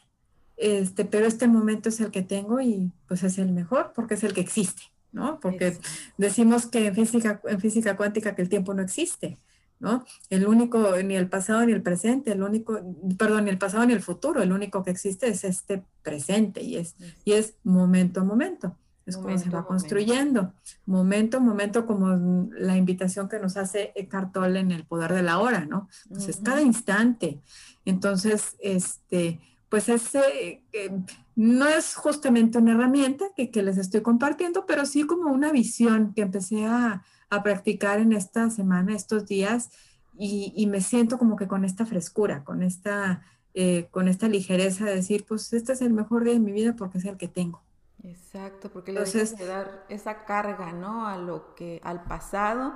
este, 0.55 1.03
pero 1.03 1.25
este 1.25 1.47
momento 1.47 1.89
es 1.89 1.99
el 1.99 2.11
que 2.11 2.21
tengo 2.21 2.61
y 2.61 2.91
pues 3.07 3.23
es 3.23 3.39
el 3.39 3.51
mejor 3.53 3.91
porque 3.95 4.13
es 4.13 4.23
el 4.23 4.33
que 4.33 4.41
existe. 4.41 4.83
¿No? 5.17 5.39
Porque 5.39 5.77
decimos 6.17 6.67
que 6.67 6.87
en 6.87 6.95
física, 6.95 7.41
en 7.45 7.59
física 7.59 7.97
cuántica 7.97 8.35
que 8.35 8.43
el 8.43 8.49
tiempo 8.49 8.73
no 8.73 8.83
existe, 8.83 9.37
¿no? 9.79 10.05
El 10.29 10.47
único, 10.47 10.95
ni 11.03 11.15
el 11.15 11.27
pasado 11.27 11.65
ni 11.65 11.73
el 11.73 11.81
presente, 11.81 12.31
el 12.31 12.43
único, 12.43 12.79
perdón, 13.17 13.45
ni 13.45 13.49
el 13.49 13.57
pasado 13.57 13.85
ni 13.85 13.93
el 13.93 14.01
futuro, 14.01 14.41
el 14.41 14.51
único 14.51 14.83
que 14.83 14.91
existe 14.91 15.27
es 15.27 15.43
este 15.43 15.83
presente 16.03 16.61
y 16.61 16.77
es, 16.77 16.95
y 17.25 17.33
es 17.33 17.55
momento 17.63 18.21
a 18.21 18.23
momento. 18.23 18.77
Es 19.07 19.15
como 19.15 19.37
se 19.37 19.49
va 19.49 19.65
construyendo, 19.65 20.53
momento 20.85 21.37
a 21.37 21.39
momento, 21.39 21.85
como 21.85 22.49
la 22.51 22.75
invitación 22.75 23.29
que 23.29 23.39
nos 23.39 23.55
hace 23.55 23.93
Eckhart 23.95 24.33
Tolle 24.33 24.59
en 24.59 24.71
El 24.71 24.83
Poder 24.83 25.13
de 25.13 25.23
la 25.23 25.39
Hora, 25.39 25.63
¿no? 25.63 25.87
Entonces, 26.09 26.41
cada 26.43 26.61
instante. 26.61 27.39
Entonces, 27.85 28.57
este, 28.59 29.39
pues 29.69 29.89
ese 29.89 30.63
eh, 30.71 30.91
no 31.35 31.67
es 31.67 31.95
justamente 31.95 32.57
una 32.57 32.71
herramienta 32.71 33.25
que, 33.35 33.49
les 33.61 33.77
estoy 33.77 34.01
compartiendo, 34.01 34.65
pero 34.65 34.85
sí 34.85 35.05
como 35.05 35.31
una 35.31 35.51
visión 35.51 36.13
que 36.13 36.21
empecé 36.21 36.65
a, 36.65 37.03
practicar 37.43 37.99
en 37.99 38.13
esta 38.13 38.49
semana, 38.49 38.95
estos 38.95 39.25
días, 39.25 39.69
y, 40.17 40.65
me 40.67 40.79
siento 40.79 41.17
como 41.17 41.35
que 41.35 41.47
con 41.47 41.65
esta 41.65 41.85
frescura, 41.85 42.45
con 42.45 42.63
esta, 42.63 43.21
eh, 43.53 43.89
con 43.91 44.07
esta 44.07 44.29
ligereza 44.29 44.85
de 44.85 44.95
decir, 44.95 45.25
pues 45.27 45.51
este 45.51 45.73
es 45.73 45.81
el 45.81 45.91
mejor 45.91 46.23
día 46.23 46.33
de 46.33 46.39
mi 46.39 46.53
vida 46.53 46.75
porque 46.75 46.99
es 46.99 47.05
el 47.05 47.17
que 47.17 47.27
tengo. 47.27 47.61
Exacto, 48.03 48.69
porque 48.69 48.93
le 48.93 48.99
Entonces, 48.99 49.37
de 49.37 49.45
dar 49.45 49.85
esa 49.89 50.23
carga, 50.23 50.71
¿no? 50.71 51.05
A 51.05 51.17
lo 51.17 51.53
que, 51.53 51.81
al 51.83 52.03
pasado 52.05 52.75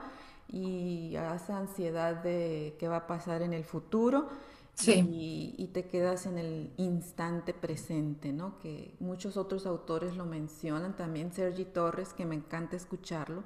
y 0.50 1.16
a 1.16 1.36
esa 1.36 1.58
ansiedad 1.58 2.22
de 2.22 2.76
qué 2.78 2.89
va 2.89 2.98
a 2.98 3.08
pasar 3.08 3.42
en 3.42 3.54
el 3.54 3.64
futuro. 3.64 4.28
Sí. 4.74 5.55
Y, 5.57 5.67
te 5.67 5.86
quedas 5.86 6.26
en 6.26 6.38
el 6.38 6.72
instante 6.78 7.53
presente, 7.53 8.34
¿no? 8.34 8.57
Que 8.59 8.95
muchos 8.99 9.38
otros 9.38 9.65
autores 9.65 10.15
lo 10.15 10.26
mencionan, 10.26 10.95
también 10.95 11.32
Sergi 11.32 11.65
Torres, 11.65 12.13
que 12.13 12.26
me 12.26 12.36
encanta 12.36 12.76
escucharlo, 12.76 13.43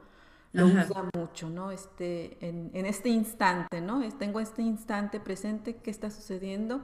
lo 0.53 0.67
usa 0.67 1.09
mucho, 1.13 1.49
¿no? 1.49 1.71
Este, 1.71 2.38
en, 2.47 2.71
en, 2.73 2.86
este 2.86 3.09
instante, 3.09 3.82
¿no? 3.82 4.01
Tengo 4.17 4.39
este 4.39 4.61
instante 4.61 5.19
presente, 5.19 5.76
¿qué 5.76 5.91
está 5.91 6.09
sucediendo? 6.09 6.82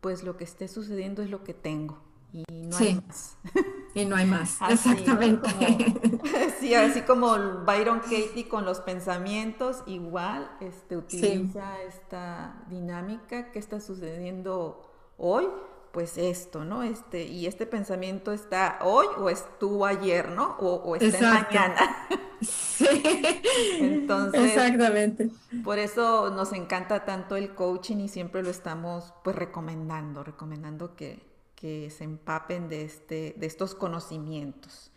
Pues 0.00 0.22
lo 0.22 0.36
que 0.36 0.44
esté 0.44 0.68
sucediendo 0.68 1.22
es 1.22 1.30
lo 1.30 1.42
que 1.42 1.54
tengo 1.54 1.98
y 2.32 2.44
no 2.50 2.76
hay 2.76 2.94
más. 3.06 3.36
Y 3.94 4.04
no 4.04 4.16
hay 4.16 4.26
más, 4.26 4.58
exactamente. 4.68 5.48
sí, 6.60 6.74
así 6.74 7.02
como 7.02 7.36
Byron 7.64 8.00
Katie 8.00 8.48
con 8.48 8.64
los 8.64 8.80
pensamientos, 8.80 9.82
igual 9.86 10.50
este, 10.60 10.96
utiliza 10.96 11.82
esta 11.82 12.62
dinámica 12.68 13.50
que 13.50 13.58
está 13.58 13.80
sucediendo 13.80 14.82
hoy, 15.16 15.48
pues 15.92 16.18
esto, 16.18 16.64
¿no? 16.64 16.82
Este, 16.82 17.24
y 17.24 17.46
este 17.46 17.66
pensamiento 17.66 18.32
está 18.32 18.78
hoy 18.82 19.06
o 19.18 19.30
estuvo 19.30 19.86
ayer, 19.86 20.30
¿no? 20.30 20.56
O, 20.60 20.94
está 20.96 21.44
mañana. 21.44 22.06
Sí. 22.40 22.86
Entonces, 23.80 24.42
exactamente. 24.42 25.30
Por 25.64 25.78
eso 25.78 26.30
nos 26.30 26.52
encanta 26.52 27.04
tanto 27.04 27.36
el 27.36 27.54
coaching 27.54 27.96
y 27.96 28.08
siempre 28.08 28.42
lo 28.42 28.50
estamos 28.50 29.12
pues 29.24 29.34
recomendando, 29.34 30.22
recomendando 30.22 30.94
que, 30.94 31.27
que 31.58 31.90
se 31.90 32.04
empapen 32.04 32.68
de, 32.68 32.82
este, 32.82 33.34
de 33.36 33.46
estos 33.46 33.74
conocimientos. 33.74 34.92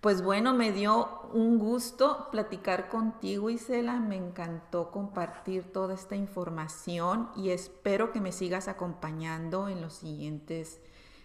Pues 0.00 0.22
bueno, 0.22 0.54
me 0.54 0.72
dio 0.72 1.28
un 1.34 1.58
gusto 1.58 2.28
platicar 2.30 2.88
contigo, 2.88 3.50
Isela. 3.50 3.98
Me 3.98 4.16
encantó 4.16 4.90
compartir 4.90 5.72
toda 5.72 5.94
esta 5.94 6.14
información 6.14 7.30
y 7.36 7.50
espero 7.50 8.12
que 8.12 8.20
me 8.20 8.32
sigas 8.32 8.68
acompañando 8.68 9.68
en 9.68 9.82
los 9.82 9.94
siguientes, 9.94 10.80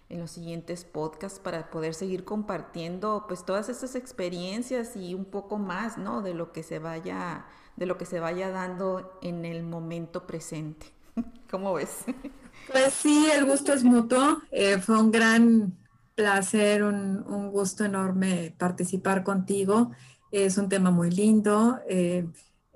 en 0.09 0.19
los 0.19 0.31
siguientes 0.31 0.85
podcasts 0.85 1.39
para 1.39 1.69
poder 1.69 1.93
seguir 1.93 2.25
compartiendo 2.25 3.25
pues 3.27 3.45
todas 3.45 3.69
estas 3.69 3.95
experiencias 3.95 4.95
y 4.95 5.13
un 5.13 5.25
poco 5.25 5.59
más, 5.59 5.99
¿no? 5.99 6.23
De 6.23 6.33
lo 6.33 6.51
que 6.51 6.63
se 6.63 6.79
vaya, 6.79 7.45
de 7.75 7.85
lo 7.85 7.99
que 7.99 8.05
se 8.05 8.19
vaya 8.19 8.49
dando 8.49 9.19
en 9.21 9.45
el 9.45 9.61
momento 9.61 10.25
presente. 10.25 10.87
¿Cómo 11.51 11.75
ves? 11.75 12.05
Pues 12.71 12.93
sí, 12.93 13.27
el 13.35 13.45
gusto 13.45 13.73
es 13.73 13.83
mutuo. 13.83 14.41
Eh, 14.51 14.77
fue 14.79 14.99
un 14.99 15.11
gran 15.11 15.77
placer, 16.15 16.83
un, 16.83 17.51
gusto 17.51 17.85
enorme 17.85 18.53
participar 18.57 19.23
contigo. 19.23 19.91
Es 20.31 20.57
un 20.57 20.69
tema 20.69 20.91
muy 20.91 21.11
lindo. 21.11 21.79
Eh, 21.89 22.25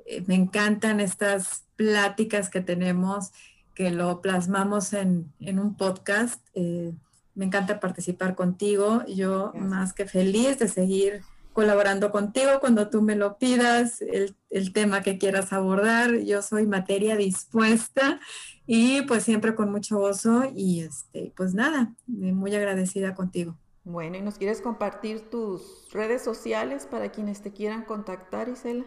eh, 0.05 0.23
me 0.27 0.35
encantan 0.35 0.99
estas 0.99 1.63
pláticas 1.75 2.49
que 2.49 2.61
tenemos, 2.61 3.31
que 3.73 3.91
lo 3.91 4.21
plasmamos 4.21 4.93
en, 4.93 5.31
un 5.39 5.75
podcast. 5.75 6.41
me 6.53 7.45
encanta 7.45 7.79
participar 7.79 8.35
contigo. 8.35 9.03
Yo 9.07 9.53
más 9.55 9.93
que 9.93 10.05
feliz 10.05 10.59
de 10.59 10.67
seguir 10.67 11.21
colaborando 11.53 12.11
contigo 12.11 12.59
cuando 12.59 12.89
tú 12.89 13.01
me 13.01 13.15
lo 13.15 13.37
pidas, 13.37 14.01
el, 14.01 14.35
el 14.49 14.73
tema 14.73 15.01
que 15.01 15.17
quieras 15.17 15.53
abordar. 15.53 16.17
Yo 16.19 16.41
soy 16.41 16.67
materia 16.67 17.15
dispuesta 17.15 18.19
y 18.67 19.01
pues 19.03 19.23
siempre 19.23 19.55
con 19.55 19.71
mucho 19.71 19.97
gozo 19.97 20.43
y 20.53 20.81
este, 20.81 21.33
pues 21.35 21.53
nada, 21.53 21.95
muy 22.05 22.53
agradecida 22.53 23.15
contigo. 23.15 23.55
Bueno, 23.85 24.17
¿y 24.17 24.21
nos 24.21 24.37
quieres 24.37 24.61
compartir 24.61 25.29
tus 25.29 25.87
redes 25.91 26.21
sociales 26.21 26.85
para 26.85 27.09
quienes 27.09 27.41
te 27.41 27.53
quieran 27.53 27.85
contactar, 27.85 28.49
Isela? 28.49 28.85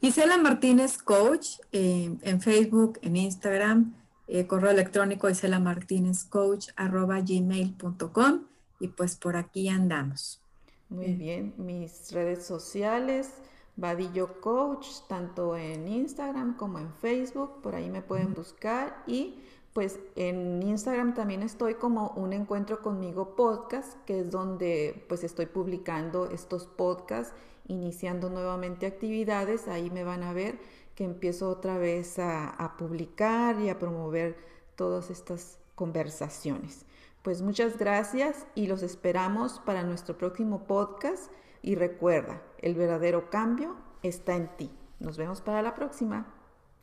Isela 0.00 0.38
Martínez 0.38 0.96
Coach 0.96 1.58
eh, 1.70 2.16
en 2.22 2.40
Facebook, 2.40 2.98
en 3.02 3.16
Instagram, 3.16 3.94
eh, 4.28 4.46
correo 4.46 4.70
electrónico 4.70 5.30
isela 5.30 5.60
martínez 5.60 6.24
coach 6.24 6.70
arroba 6.74 7.20
gmail.com 7.20 8.42
y 8.80 8.88
pues 8.88 9.14
por 9.16 9.36
aquí 9.36 9.68
andamos. 9.68 10.40
Muy 10.88 11.14
bien, 11.14 11.54
mis 11.58 12.10
redes 12.12 12.44
sociales, 12.44 13.34
Vadillo 13.76 14.40
Coach, 14.40 14.86
tanto 15.06 15.56
en 15.56 15.86
Instagram 15.86 16.56
como 16.56 16.78
en 16.78 16.92
Facebook, 16.94 17.60
por 17.62 17.74
ahí 17.74 17.90
me 17.90 18.02
pueden 18.02 18.34
buscar. 18.34 19.02
Y 19.06 19.42
pues 19.74 20.00
en 20.16 20.62
Instagram 20.62 21.14
también 21.14 21.42
estoy 21.42 21.74
como 21.74 22.08
un 22.16 22.32
encuentro 22.32 22.80
conmigo 22.80 23.36
podcast, 23.36 24.02
que 24.06 24.20
es 24.20 24.30
donde 24.30 25.04
pues 25.08 25.22
estoy 25.22 25.46
publicando 25.46 26.30
estos 26.30 26.66
podcasts, 26.66 27.34
iniciando 27.68 28.30
nuevamente 28.30 28.86
actividades, 28.86 29.68
ahí 29.68 29.90
me 29.90 30.04
van 30.04 30.22
a 30.22 30.32
ver 30.32 30.58
que 30.94 31.04
empiezo 31.04 31.50
otra 31.50 31.76
vez 31.76 32.18
a, 32.18 32.48
a 32.48 32.78
publicar 32.78 33.60
y 33.60 33.68
a 33.68 33.78
promover 33.78 34.38
todas 34.76 35.10
estas 35.10 35.58
conversaciones. 35.74 36.86
Pues 37.20 37.42
muchas 37.42 37.76
gracias 37.76 38.46
y 38.54 38.68
los 38.68 38.82
esperamos 38.82 39.58
para 39.58 39.82
nuestro 39.82 40.16
próximo 40.16 40.66
podcast 40.66 41.30
y 41.66 41.74
recuerda, 41.74 42.40
el 42.58 42.76
verdadero 42.76 43.28
cambio 43.28 43.74
está 44.04 44.36
en 44.36 44.56
ti. 44.56 44.70
Nos 45.00 45.18
vemos 45.18 45.40
para 45.42 45.62
la 45.62 45.74
próxima. 45.74 46.32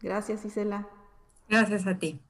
Gracias, 0.01 0.43
Isela. 0.43 0.89
Gracias 1.47 1.87
a 1.87 1.97
ti. 1.97 2.21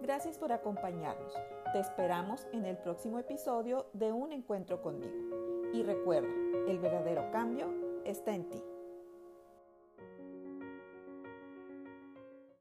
Gracias 0.00 0.38
por 0.38 0.52
acompañarnos. 0.52 1.34
Te 1.72 1.80
esperamos 1.80 2.46
en 2.52 2.66
el 2.66 2.78
próximo 2.78 3.18
episodio 3.18 3.86
de 3.92 4.12
Un 4.12 4.30
Encuentro 4.30 4.80
conmigo. 4.80 5.12
Y 5.72 5.82
recuerda, 5.82 6.30
el 6.68 6.78
verdadero 6.78 7.28
cambio 7.32 7.66
está 8.04 8.32
en 8.32 8.48
ti. 8.48 8.62